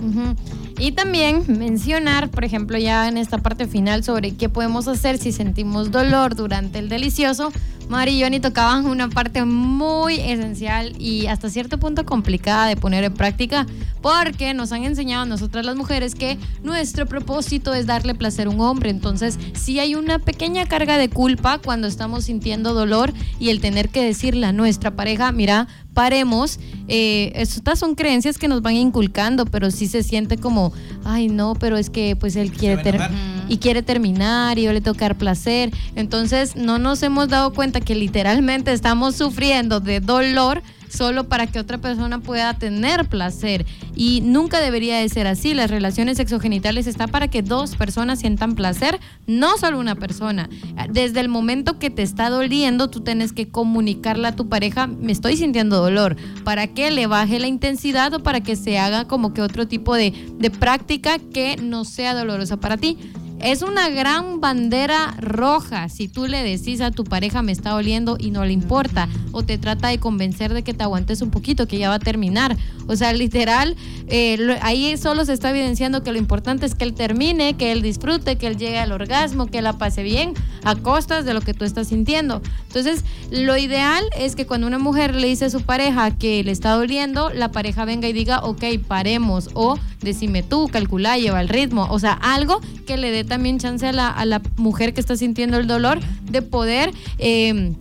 Y 0.77 0.91
también 0.91 1.43
mencionar, 1.47 2.29
por 2.29 2.43
ejemplo, 2.43 2.77
ya 2.77 3.07
en 3.07 3.17
esta 3.17 3.37
parte 3.37 3.65
final 3.67 4.03
sobre 4.03 4.35
qué 4.35 4.49
podemos 4.49 4.87
hacer 4.87 5.17
si 5.17 5.31
sentimos 5.31 5.91
dolor 5.91 6.35
durante 6.35 6.79
el 6.79 6.89
delicioso. 6.89 7.51
Mari 7.87 8.17
y 8.17 8.23
Johnny 8.23 8.39
tocaban 8.39 8.87
una 8.87 9.09
parte 9.09 9.45
muy 9.45 10.19
esencial 10.19 10.99
y 10.99 11.27
hasta 11.27 11.49
cierto 11.49 11.77
punto 11.77 12.03
complicada 12.03 12.67
de 12.67 12.75
poner 12.75 13.03
en 13.03 13.13
práctica 13.13 13.67
porque 14.01 14.53
nos 14.53 14.71
han 14.71 14.83
enseñado 14.83 15.23
a 15.23 15.25
nosotras 15.27 15.65
las 15.65 15.75
mujeres 15.75 16.15
que 16.15 16.39
nuestro 16.63 17.05
propósito 17.05 17.73
es 17.73 17.85
darle 17.85 18.15
placer 18.15 18.47
a 18.47 18.49
un 18.49 18.59
hombre. 18.59 18.89
Entonces, 18.89 19.37
sí 19.53 19.79
hay 19.79 19.95
una 19.95 20.19
pequeña 20.19 20.65
carga 20.65 20.97
de 20.97 21.09
culpa 21.09 21.59
cuando 21.59 21.87
estamos 21.87 22.25
sintiendo 22.25 22.73
dolor 22.73 23.13
y 23.39 23.49
el 23.49 23.61
tener 23.61 23.89
que 23.89 24.03
decirle 24.03 24.47
a 24.47 24.51
nuestra 24.51 24.91
pareja, 24.91 25.31
mira, 25.31 25.67
paremos. 25.95 26.59
Eh, 26.87 27.31
estas 27.33 27.79
son 27.79 27.95
creencias 27.95 28.37
que 28.37 28.47
nos 28.47 28.61
van 28.61 28.75
inculcando, 28.75 29.45
pero 29.45 29.71
sí 29.71 29.87
se 29.87 30.03
siente 30.03 30.37
como, 30.37 30.71
ay 31.03 31.29
no, 31.29 31.55
pero 31.55 31.77
es 31.77 31.89
que 31.89 32.15
pues 32.15 32.35
él 32.35 32.51
quiere 32.51 32.99
y 33.47 33.57
quiere 33.57 33.81
terminar 33.81 34.59
y 34.59 34.63
yo 34.63 34.73
le 34.73 34.81
tocar 34.81 35.17
placer. 35.17 35.71
Entonces 35.95 36.55
no 36.55 36.77
nos 36.77 37.01
hemos 37.01 37.29
dado 37.29 37.51
cuenta 37.53 37.81
que 37.81 37.95
literalmente 37.95 38.71
estamos 38.71 39.15
sufriendo 39.15 39.79
de 39.79 39.99
dolor 39.99 40.61
solo 40.89 41.25
para 41.25 41.47
que 41.47 41.59
otra 41.59 41.77
persona 41.77 42.19
pueda 42.19 42.53
tener 42.53 43.07
placer. 43.07 43.65
Y 43.95 44.21
nunca 44.21 44.59
debería 44.59 44.97
de 44.97 45.09
ser 45.09 45.27
así. 45.27 45.53
Las 45.53 45.71
relaciones 45.71 46.17
sexogenitales 46.17 46.87
están 46.87 47.09
para 47.09 47.27
que 47.27 47.41
dos 47.41 47.75
personas 47.75 48.19
sientan 48.19 48.55
placer, 48.55 48.99
no 49.27 49.57
solo 49.57 49.79
una 49.79 49.95
persona. 49.95 50.49
Desde 50.89 51.19
el 51.19 51.29
momento 51.29 51.79
que 51.79 51.89
te 51.89 52.01
está 52.01 52.29
doliendo, 52.29 52.89
tú 52.89 53.01
tienes 53.01 53.33
que 53.33 53.47
comunicarle 53.47 54.27
a 54.27 54.35
tu 54.35 54.49
pareja, 54.49 54.87
me 54.87 55.11
estoy 55.11 55.37
sintiendo 55.37 55.81
dolor, 55.81 56.15
para 56.43 56.67
que 56.67 56.91
le 56.91 57.07
baje 57.07 57.39
la 57.39 57.47
intensidad 57.47 58.13
o 58.13 58.23
para 58.23 58.41
que 58.41 58.55
se 58.55 58.77
haga 58.77 59.05
como 59.05 59.33
que 59.33 59.41
otro 59.41 59.67
tipo 59.67 59.95
de, 59.95 60.13
de 60.37 60.49
práctica 60.49 61.17
que 61.19 61.57
no 61.57 61.85
sea 61.85 62.13
dolorosa 62.13 62.57
para 62.57 62.77
ti. 62.77 62.97
Es 63.39 63.61
una 63.61 63.89
gran 63.89 64.39
bandera 64.39 65.13
roja 65.19 65.89
si 65.89 66.07
tú 66.07 66.25
le 66.25 66.41
decís 66.41 66.81
a 66.81 66.91
tu 66.91 67.03
pareja 67.03 67.41
me 67.41 67.51
está 67.51 67.75
oliendo 67.75 68.15
y 68.19 68.31
no 68.31 68.45
le 68.45 68.53
importa 68.53 69.09
o 69.33 69.43
te 69.43 69.57
trata 69.57 69.89
de 69.89 69.99
convencer 69.99 70.53
de 70.53 70.63
que 70.63 70.73
te 70.73 70.83
aguantes 70.83 71.21
un 71.21 71.29
poquito, 71.29 71.67
que 71.67 71.77
ya 71.77 71.89
va 71.89 71.95
a 71.95 71.99
terminar. 71.99 72.55
O 72.87 72.95
sea, 72.95 73.11
literal, 73.11 73.75
eh, 74.07 74.57
ahí 74.61 74.95
solo 74.97 75.25
se 75.25 75.33
está 75.33 75.49
evidenciando 75.49 76.03
que 76.03 76.13
lo 76.13 76.17
importante 76.17 76.65
es 76.65 76.73
que 76.73 76.85
él 76.85 76.93
termine, 76.93 77.57
que 77.57 77.73
él 77.73 77.81
disfrute, 77.81 78.37
que 78.37 78.47
él 78.47 78.57
llegue 78.57 78.79
al 78.79 78.93
orgasmo, 78.93 79.47
que 79.47 79.61
la 79.61 79.73
pase 79.73 80.03
bien 80.03 80.33
a 80.63 80.75
costas 80.75 81.25
de 81.25 81.33
lo 81.33 81.41
que 81.41 81.53
tú 81.53 81.65
estás 81.65 81.89
sintiendo. 81.89 82.41
Entonces, 82.67 83.03
lo 83.29 83.57
ideal 83.57 84.05
es 84.17 84.35
que 84.35 84.45
cuando 84.45 84.67
una 84.67 84.79
mujer 84.79 85.13
le 85.13 85.27
dice 85.27 85.45
a 85.45 85.49
su 85.49 85.61
pareja 85.61 86.11
que 86.11 86.41
le 86.43 86.51
está 86.51 86.71
doliendo, 86.71 87.29
la 87.31 87.51
pareja 87.51 87.83
venga 87.83 88.07
y 88.07 88.13
diga, 88.13 88.39
ok, 88.39 88.63
paremos 88.87 89.49
o 89.53 89.77
decime 90.01 90.43
tú, 90.43 90.69
calcula, 90.69 91.17
lleva 91.17 91.41
el 91.41 91.49
ritmo. 91.49 91.87
O 91.89 91.99
sea, 91.99 92.13
algo 92.13 92.61
que 92.87 92.95
le 92.95 93.11
dé 93.11 93.24
también 93.25 93.59
chance 93.59 93.87
a 93.87 93.91
la, 93.91 94.09
a 94.09 94.25
la 94.25 94.41
mujer 94.57 94.93
que 94.93 95.01
está 95.01 95.15
sintiendo 95.15 95.57
el 95.57 95.67
dolor 95.67 95.99
de 96.23 96.41
poder... 96.41 96.91
Eh, 97.19 97.73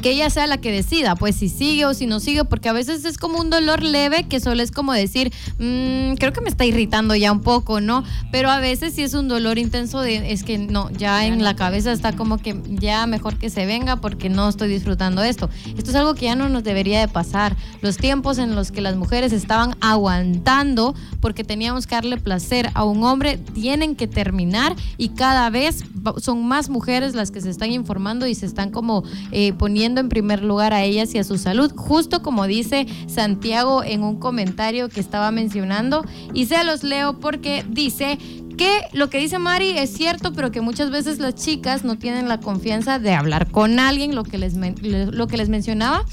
que 0.00 0.10
ella 0.10 0.30
sea 0.30 0.46
la 0.46 0.58
que 0.58 0.72
decida, 0.72 1.16
pues 1.16 1.36
si 1.36 1.48
sigue 1.48 1.84
o 1.86 1.94
si 1.94 2.06
no 2.06 2.20
sigue, 2.20 2.44
porque 2.44 2.68
a 2.68 2.72
veces 2.72 3.04
es 3.04 3.18
como 3.18 3.38
un 3.38 3.50
dolor 3.50 3.82
leve 3.82 4.24
que 4.24 4.40
solo 4.40 4.62
es 4.62 4.70
como 4.70 4.92
decir, 4.92 5.32
mmm, 5.58 6.14
creo 6.14 6.32
que 6.32 6.40
me 6.40 6.48
está 6.48 6.64
irritando 6.64 7.14
ya 7.14 7.32
un 7.32 7.40
poco, 7.40 7.80
¿no? 7.80 8.04
Pero 8.30 8.50
a 8.50 8.60
veces 8.60 8.94
si 8.94 9.02
es 9.02 9.14
un 9.14 9.28
dolor 9.28 9.58
intenso, 9.58 10.00
de, 10.00 10.32
es 10.32 10.44
que 10.44 10.58
no, 10.58 10.90
ya 10.90 11.26
en 11.26 11.42
la 11.42 11.56
cabeza 11.56 11.92
está 11.92 12.12
como 12.12 12.38
que 12.38 12.60
ya 12.68 13.06
mejor 13.06 13.38
que 13.38 13.50
se 13.50 13.66
venga 13.66 13.96
porque 13.96 14.28
no 14.28 14.48
estoy 14.48 14.68
disfrutando 14.68 15.22
esto. 15.22 15.50
Esto 15.76 15.90
es 15.90 15.96
algo 15.96 16.14
que 16.14 16.26
ya 16.26 16.36
no 16.36 16.48
nos 16.48 16.64
debería 16.64 17.00
de 17.00 17.08
pasar. 17.08 17.56
Los 17.80 17.96
tiempos 17.96 18.38
en 18.38 18.54
los 18.54 18.70
que 18.70 18.80
las 18.80 18.96
mujeres 18.96 19.32
estaban 19.32 19.76
aguantando 19.80 20.94
porque 21.20 21.44
teníamos 21.44 21.86
que 21.86 21.94
darle 21.94 22.16
placer 22.18 22.70
a 22.74 22.84
un 22.84 23.02
hombre 23.02 23.38
tienen 23.38 23.96
que 23.96 24.06
terminar 24.06 24.76
y 24.96 25.10
cada 25.10 25.50
vez 25.50 25.84
son 26.20 26.46
más 26.46 26.68
mujeres 26.68 27.14
las 27.14 27.30
que 27.30 27.40
se 27.40 27.50
están 27.50 27.72
informando 27.72 28.26
y 28.26 28.34
se 28.34 28.46
están 28.46 28.70
como 28.70 29.02
eh, 29.32 29.52
poniendo 29.52 29.87
en 29.96 30.08
primer 30.08 30.42
lugar 30.42 30.74
a 30.74 30.82
ellas 30.82 31.14
y 31.14 31.18
a 31.18 31.24
su 31.24 31.38
salud, 31.38 31.72
justo 31.74 32.22
como 32.22 32.46
dice 32.46 32.86
Santiago 33.06 33.82
en 33.82 34.02
un 34.02 34.18
comentario 34.18 34.88
que 34.88 35.00
estaba 35.00 35.30
mencionando. 35.30 36.04
Y 36.34 36.46
se 36.46 36.62
los 36.64 36.82
leo 36.84 37.18
porque 37.20 37.64
dice 37.68 38.18
que 38.58 38.82
lo 38.92 39.08
que 39.08 39.18
dice 39.18 39.38
Mari 39.38 39.70
es 39.78 39.90
cierto, 39.90 40.32
pero 40.32 40.50
que 40.50 40.60
muchas 40.60 40.90
veces 40.90 41.18
las 41.18 41.34
chicas 41.36 41.84
no 41.84 41.96
tienen 41.96 42.28
la 42.28 42.40
confianza 42.40 42.98
de 42.98 43.14
hablar 43.14 43.50
con 43.50 43.78
alguien, 43.78 44.14
lo 44.14 44.24
que 44.24 44.36
les, 44.36 44.54
lo 44.54 45.26
que 45.28 45.36
les 45.36 45.48
mencionaba 45.48 46.04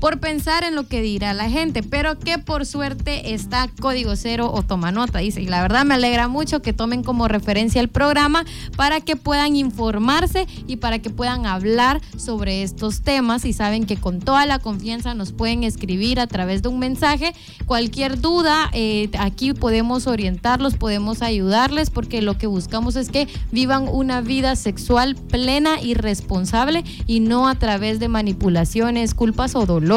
por 0.00 0.20
pensar 0.20 0.64
en 0.64 0.74
lo 0.74 0.86
que 0.86 1.02
dirá 1.02 1.34
la 1.34 1.50
gente, 1.50 1.82
pero 1.82 2.18
que 2.18 2.38
por 2.38 2.66
suerte 2.66 3.34
está 3.34 3.68
Código 3.80 4.14
Cero 4.16 4.50
o 4.52 4.62
toma 4.62 4.92
nota, 4.92 5.18
dice. 5.18 5.42
Y 5.42 5.46
la 5.46 5.60
verdad 5.60 5.84
me 5.84 5.94
alegra 5.94 6.28
mucho 6.28 6.62
que 6.62 6.72
tomen 6.72 7.02
como 7.02 7.26
referencia 7.26 7.80
el 7.80 7.88
programa 7.88 8.44
para 8.76 9.00
que 9.00 9.16
puedan 9.16 9.56
informarse 9.56 10.46
y 10.66 10.76
para 10.76 11.00
que 11.00 11.10
puedan 11.10 11.46
hablar 11.46 12.00
sobre 12.16 12.62
estos 12.62 13.02
temas 13.02 13.44
y 13.44 13.52
saben 13.52 13.86
que 13.86 13.96
con 13.96 14.20
toda 14.20 14.46
la 14.46 14.60
confianza 14.60 15.14
nos 15.14 15.32
pueden 15.32 15.64
escribir 15.64 16.20
a 16.20 16.26
través 16.26 16.62
de 16.62 16.68
un 16.68 16.78
mensaje. 16.78 17.34
Cualquier 17.66 18.20
duda, 18.20 18.70
eh, 18.72 19.10
aquí 19.18 19.52
podemos 19.52 20.06
orientarlos, 20.06 20.76
podemos 20.76 21.22
ayudarles 21.22 21.90
porque 21.90 22.22
lo 22.22 22.38
que 22.38 22.46
buscamos 22.46 22.94
es 22.94 23.10
que 23.10 23.26
vivan 23.50 23.88
una 23.88 24.20
vida 24.20 24.54
sexual 24.54 25.16
plena 25.16 25.80
y 25.80 25.94
responsable 25.94 26.84
y 27.06 27.20
no 27.20 27.48
a 27.48 27.56
través 27.56 27.98
de 27.98 28.08
manipulaciones, 28.08 29.14
culpas 29.14 29.56
o 29.56 29.66
dolor. 29.66 29.87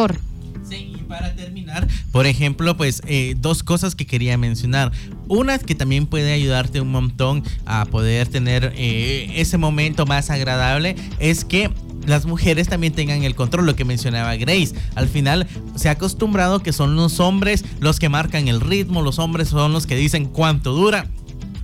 Sí, 0.68 0.94
y 0.96 1.04
para 1.04 1.36
terminar, 1.36 1.88
por 2.12 2.26
ejemplo, 2.26 2.78
pues 2.78 3.02
eh, 3.08 3.36
dos 3.38 3.64
cosas 3.64 3.96
que 3.96 4.06
quería 4.06 4.38
mencionar. 4.38 4.92
Una 5.28 5.58
que 5.60 5.76
también 5.76 6.06
puede 6.06 6.34
ayudarte 6.34 6.82
un 6.82 6.92
montón 6.92 7.44
a 7.66 7.86
poder 7.86 8.28
tener 8.28 8.74
eh, 8.76 9.32
ese 9.36 9.58
momento 9.58 10.06
más 10.06 10.30
agradable 10.30 10.96
es 11.20 11.46
que 11.46 11.70
las 12.06 12.26
mujeres 12.26 12.68
también 12.68 12.94
tengan 12.94 13.24
el 13.24 13.36
control, 13.36 13.66
lo 13.66 13.76
que 13.76 13.86
mencionaba 13.86 14.36
Grace. 14.36 14.74
Al 14.96 15.08
final 15.08 15.48
se 15.76 15.89
ha 15.89 15.94
acostumbrado 15.94 16.62
que 16.62 16.74
son 16.74 16.96
los 16.96 17.20
hombres 17.20 17.64
los 17.80 18.00
que 18.00 18.10
marcan 18.10 18.48
el 18.48 18.60
ritmo, 18.60 19.02
los 19.02 19.20
hombres 19.20 19.50
son 19.50 19.74
los 19.74 19.86
que 19.86 19.96
dicen 19.96 20.26
cuánto 20.26 20.74
dura 20.74 21.08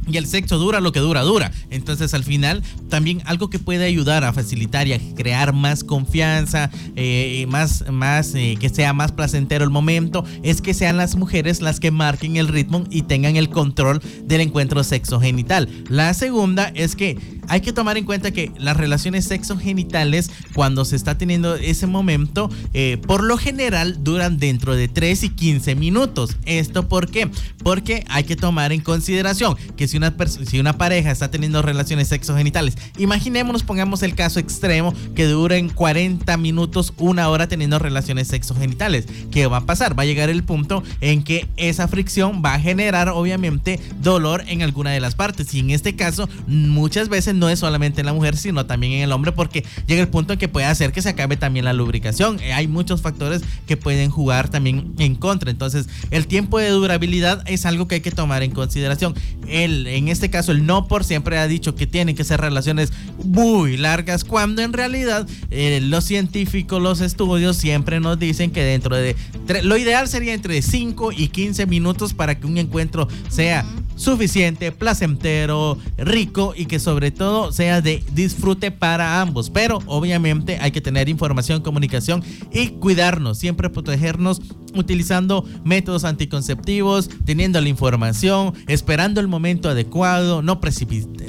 y 0.08 0.18
el 0.18 0.26
sexo 0.26 0.58
dura 0.58 0.80
lo 0.80 0.92
que 0.92 1.00
dura, 1.00 1.22
dura. 1.22 1.52
Entonces 1.70 2.14
al 2.14 2.24
final 2.24 2.64
también 2.90 3.22
algo 3.26 3.50
que 3.50 3.60
puede 3.60 3.86
ayudar 3.86 4.24
a 4.24 4.34
facilitar 4.34 4.88
y 4.88 4.94
a 4.94 5.00
crear 5.16 5.54
más 5.54 5.84
confianza, 5.84 6.70
eh, 6.96 7.46
más, 7.50 7.86
más 7.92 8.34
eh, 8.36 8.58
que 8.60 8.70
sea 8.70 8.94
más 8.94 9.12
placentero 9.12 9.64
el 9.64 9.70
momento, 9.70 10.24
es 10.44 10.62
que 10.62 10.74
sean 10.74 10.98
las 10.98 11.16
mujeres 11.16 11.62
las 11.62 11.80
que 11.80 11.92
marquen 11.92 12.38
el 12.38 12.48
ritmo 12.48 12.84
y 12.90 13.04
tengan 13.04 13.36
el 13.36 13.50
control 13.50 14.02
del 14.24 14.42
encuentro 14.42 14.84
sexo 14.84 15.20
genital. 15.20 15.70
La 15.90 16.14
segunda 16.14 16.72
es 16.76 16.96
que 16.96 17.18
hay 17.48 17.62
que 17.62 17.74
tomar 17.74 17.98
en 17.98 18.06
cuenta 18.06 18.32
que 18.32 18.52
las 18.58 18.78
relaciones 18.78 19.26
sexo 19.26 19.58
genitales 19.58 20.32
cuando 20.54 20.86
se 20.86 20.96
está 20.96 21.18
teniendo 21.18 21.56
ese 21.56 21.88
momento, 21.88 22.50
eh, 22.74 22.98
por 23.06 23.24
lo 23.24 23.38
general 23.38 24.04
duran 24.04 24.38
dentro 24.38 24.76
de 24.76 24.88
3 24.88 25.24
y 25.24 25.30
15 25.30 25.76
minutos. 25.76 26.36
¿Esto 26.46 26.88
por 26.88 27.10
qué? 27.10 27.30
Porque 27.64 28.06
hay 28.10 28.24
que 28.24 28.36
tomar 28.36 28.72
en 28.72 28.82
consideración 28.82 29.56
que 29.76 29.88
si 29.88 29.98
una, 29.98 30.16
si 30.46 30.60
una 30.60 30.78
pareja 30.78 31.12
está 31.12 31.32
teniendo 31.32 31.62
relaciones 31.62 32.08
sexogenitales, 32.08 32.78
imaginémonos, 32.98 33.64
pongamos 33.64 34.04
el 34.04 34.16
caso 34.16 34.40
extremo 34.40 34.94
que 35.16 35.26
duren 35.26 35.70
40 35.70 36.38
minutos, 36.38 36.94
una 36.98 37.30
hora 37.30 37.48
teniendo 37.48 37.80
relaciones 37.80 38.28
sexogenitales. 38.28 39.06
¿Qué 39.32 39.48
va 39.48 39.58
a 39.58 39.66
pasar? 39.66 39.98
Va 39.98 40.04
a 40.04 40.06
llegar 40.06 40.30
el 40.30 40.44
punto 40.44 40.84
en 41.02 41.24
que 41.24 41.48
esa 41.58 41.88
fricción 41.88 42.42
va 42.44 42.56
a 42.56 42.60
generar 42.60 43.10
obviamente 43.10 43.80
dolor 44.02 44.44
en 44.48 44.62
alguna 44.62 44.92
de 44.92 45.00
las 45.00 45.16
partes. 45.16 45.54
Y 45.54 45.60
en 45.60 45.72
este 45.72 45.96
caso, 45.96 46.30
muchas 46.48 47.10
veces 47.10 47.36
no 47.38 47.50
es 47.50 47.60
solamente 47.60 48.02
en 48.02 48.06
la 48.06 48.14
mujer, 48.14 48.38
sino 48.38 48.66
también 48.66 48.94
en 48.94 49.02
el 49.02 49.12
hombre, 49.12 49.32
porque 49.32 49.66
llega 49.88 50.02
el 50.02 50.10
punto 50.10 50.34
en 50.34 50.40
que 50.40 50.48
puede 50.48 50.66
hacer 50.66 50.92
que 50.92 51.02
se 51.02 51.10
acabe 51.10 51.38
también 51.38 51.66
la 51.66 51.74
lubricación. 51.74 52.40
Eh, 52.42 52.54
hay 52.54 52.68
muchos 52.68 53.02
factores 53.02 53.42
que 53.66 53.78
pueden 53.78 54.10
jugar 54.10 54.50
también 54.50 54.94
en 55.00 55.16
contra. 55.16 55.52
Entonces, 55.52 55.88
el 56.12 56.28
tiempo 56.28 56.60
de 56.60 56.70
durabilidad 56.70 57.44
es 57.48 57.66
algo 57.66 57.88
que 57.88 57.96
hay 57.96 58.02
que 58.02 58.12
tomar 58.12 58.44
en 58.44 58.52
consideración. 58.52 59.14
El 59.48 59.88
en 59.88 60.08
este 60.08 60.30
caso 60.30 60.52
el 60.52 60.66
no 60.66 60.88
por 60.88 61.04
siempre 61.04 61.38
ha 61.38 61.48
dicho 61.48 61.76
que 61.76 61.88
tienen 61.88 62.16
que 62.16 62.24
ser 62.24 62.42
relaciones 62.42 62.92
muy 63.24 63.78
largas, 63.78 64.24
cuando 64.24 64.62
en 64.62 64.74
realidad 64.74 65.28
eh, 65.50 65.80
los 65.82 66.04
científicos, 66.04 66.82
los 66.82 67.02
estudios 67.02 67.58
siempre 67.58 68.00
nos 68.00 68.20
dicen 68.20 68.52
que 68.52 68.64
dentro 68.64 68.96
de... 68.96 69.16
Lo 69.64 69.78
ideal 69.78 70.08
sería 70.08 70.34
entre 70.34 70.62
5 70.62 71.12
y 71.12 71.30
15 71.30 71.66
minutos 71.66 72.14
para 72.14 72.40
que 72.40 72.48
un 72.48 72.58
encuentro 72.58 73.08
sea 73.30 73.66
suficiente, 73.96 74.72
placentero, 74.72 75.78
rico 75.98 76.54
y 76.56 76.66
que 76.66 76.80
sobre 76.80 77.12
todo 77.12 77.27
sea 77.52 77.82
de 77.82 78.04
disfrute 78.14 78.72
para 78.72 79.22
ambos. 79.22 79.50
Pero 79.50 79.80
obviamente 79.86 80.58
hay 80.62 80.72
que 80.72 80.82
tener 80.82 81.10
información, 81.10 81.62
comunicación 81.62 82.24
y 82.52 82.70
cuidarnos, 82.70 83.38
siempre 83.38 83.70
protegernos 83.70 84.42
utilizando 84.74 85.46
métodos 85.64 86.04
anticonceptivos, 86.04 87.10
teniendo 87.26 87.60
la 87.62 87.70
información, 87.70 88.54
esperando 88.68 89.20
el 89.20 89.28
momento 89.28 89.70
adecuado, 89.70 90.42
no, 90.42 90.60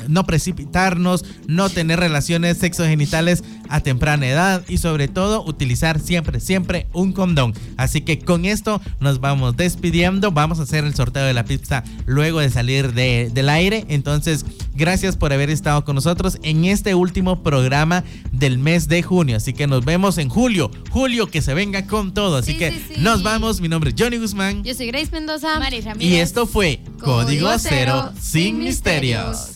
no 0.08 0.26
precipitarnos, 0.26 1.24
no 1.46 1.68
tener 1.70 2.00
relaciones 2.00 2.58
sexogenitales 2.58 3.44
a 3.68 3.80
temprana 3.80 4.26
edad 4.26 4.64
y 4.68 4.78
sobre 4.78 5.08
todo 5.08 5.44
utilizar 5.44 6.00
siempre, 6.00 6.40
siempre 6.40 6.86
un 6.92 7.12
condón. 7.12 7.54
Así 7.76 8.00
que 8.00 8.18
con 8.18 8.44
esto 8.44 8.80
nos 9.00 9.20
vamos 9.20 9.56
despidiendo, 9.56 10.32
vamos 10.32 10.60
a 10.60 10.62
hacer 10.62 10.84
el 10.84 10.94
sorteo 10.94 11.24
de 11.24 11.34
la 11.34 11.44
pizza 11.44 11.84
luego 12.06 12.40
de 12.40 12.50
salir 12.50 12.92
de, 12.92 13.30
del 13.32 13.48
aire. 13.48 13.84
Entonces, 13.88 14.44
gracias 14.74 15.16
por 15.16 15.32
haber 15.32 15.50
estado 15.50 15.84
con 15.84 15.94
nosotros 15.94 16.38
en 16.42 16.64
este 16.64 16.94
último 16.94 17.42
programa 17.42 18.04
del 18.32 18.58
mes 18.58 18.88
de 18.88 19.02
junio. 19.02 19.36
Así 19.36 19.52
que 19.52 19.66
nos 19.66 19.84
vemos 19.84 20.18
en 20.18 20.28
julio, 20.28 20.70
julio 20.90 21.28
que 21.28 21.42
se 21.42 21.54
venga 21.54 21.86
con 21.86 22.14
todo. 22.14 22.36
Así 22.36 22.56
que 22.56 22.72
nos 22.98 23.22
vamos, 23.22 23.60
mi 23.60 23.68
nombre 23.68 23.90
es 23.90 23.96
Johnny 23.98 24.18
Guzmán. 24.18 24.64
Yo 24.64 24.74
soy 24.74 24.86
Grace 24.88 25.10
Mendoza. 25.12 25.58
Mari 25.58 25.80
Ramírez. 25.80 26.12
Y 26.12 26.16
esto 26.16 26.46
fue 26.46 26.80
Código, 27.00 27.50
Cero, 27.58 28.12
sin 28.20 28.58
misterios. 28.58 29.50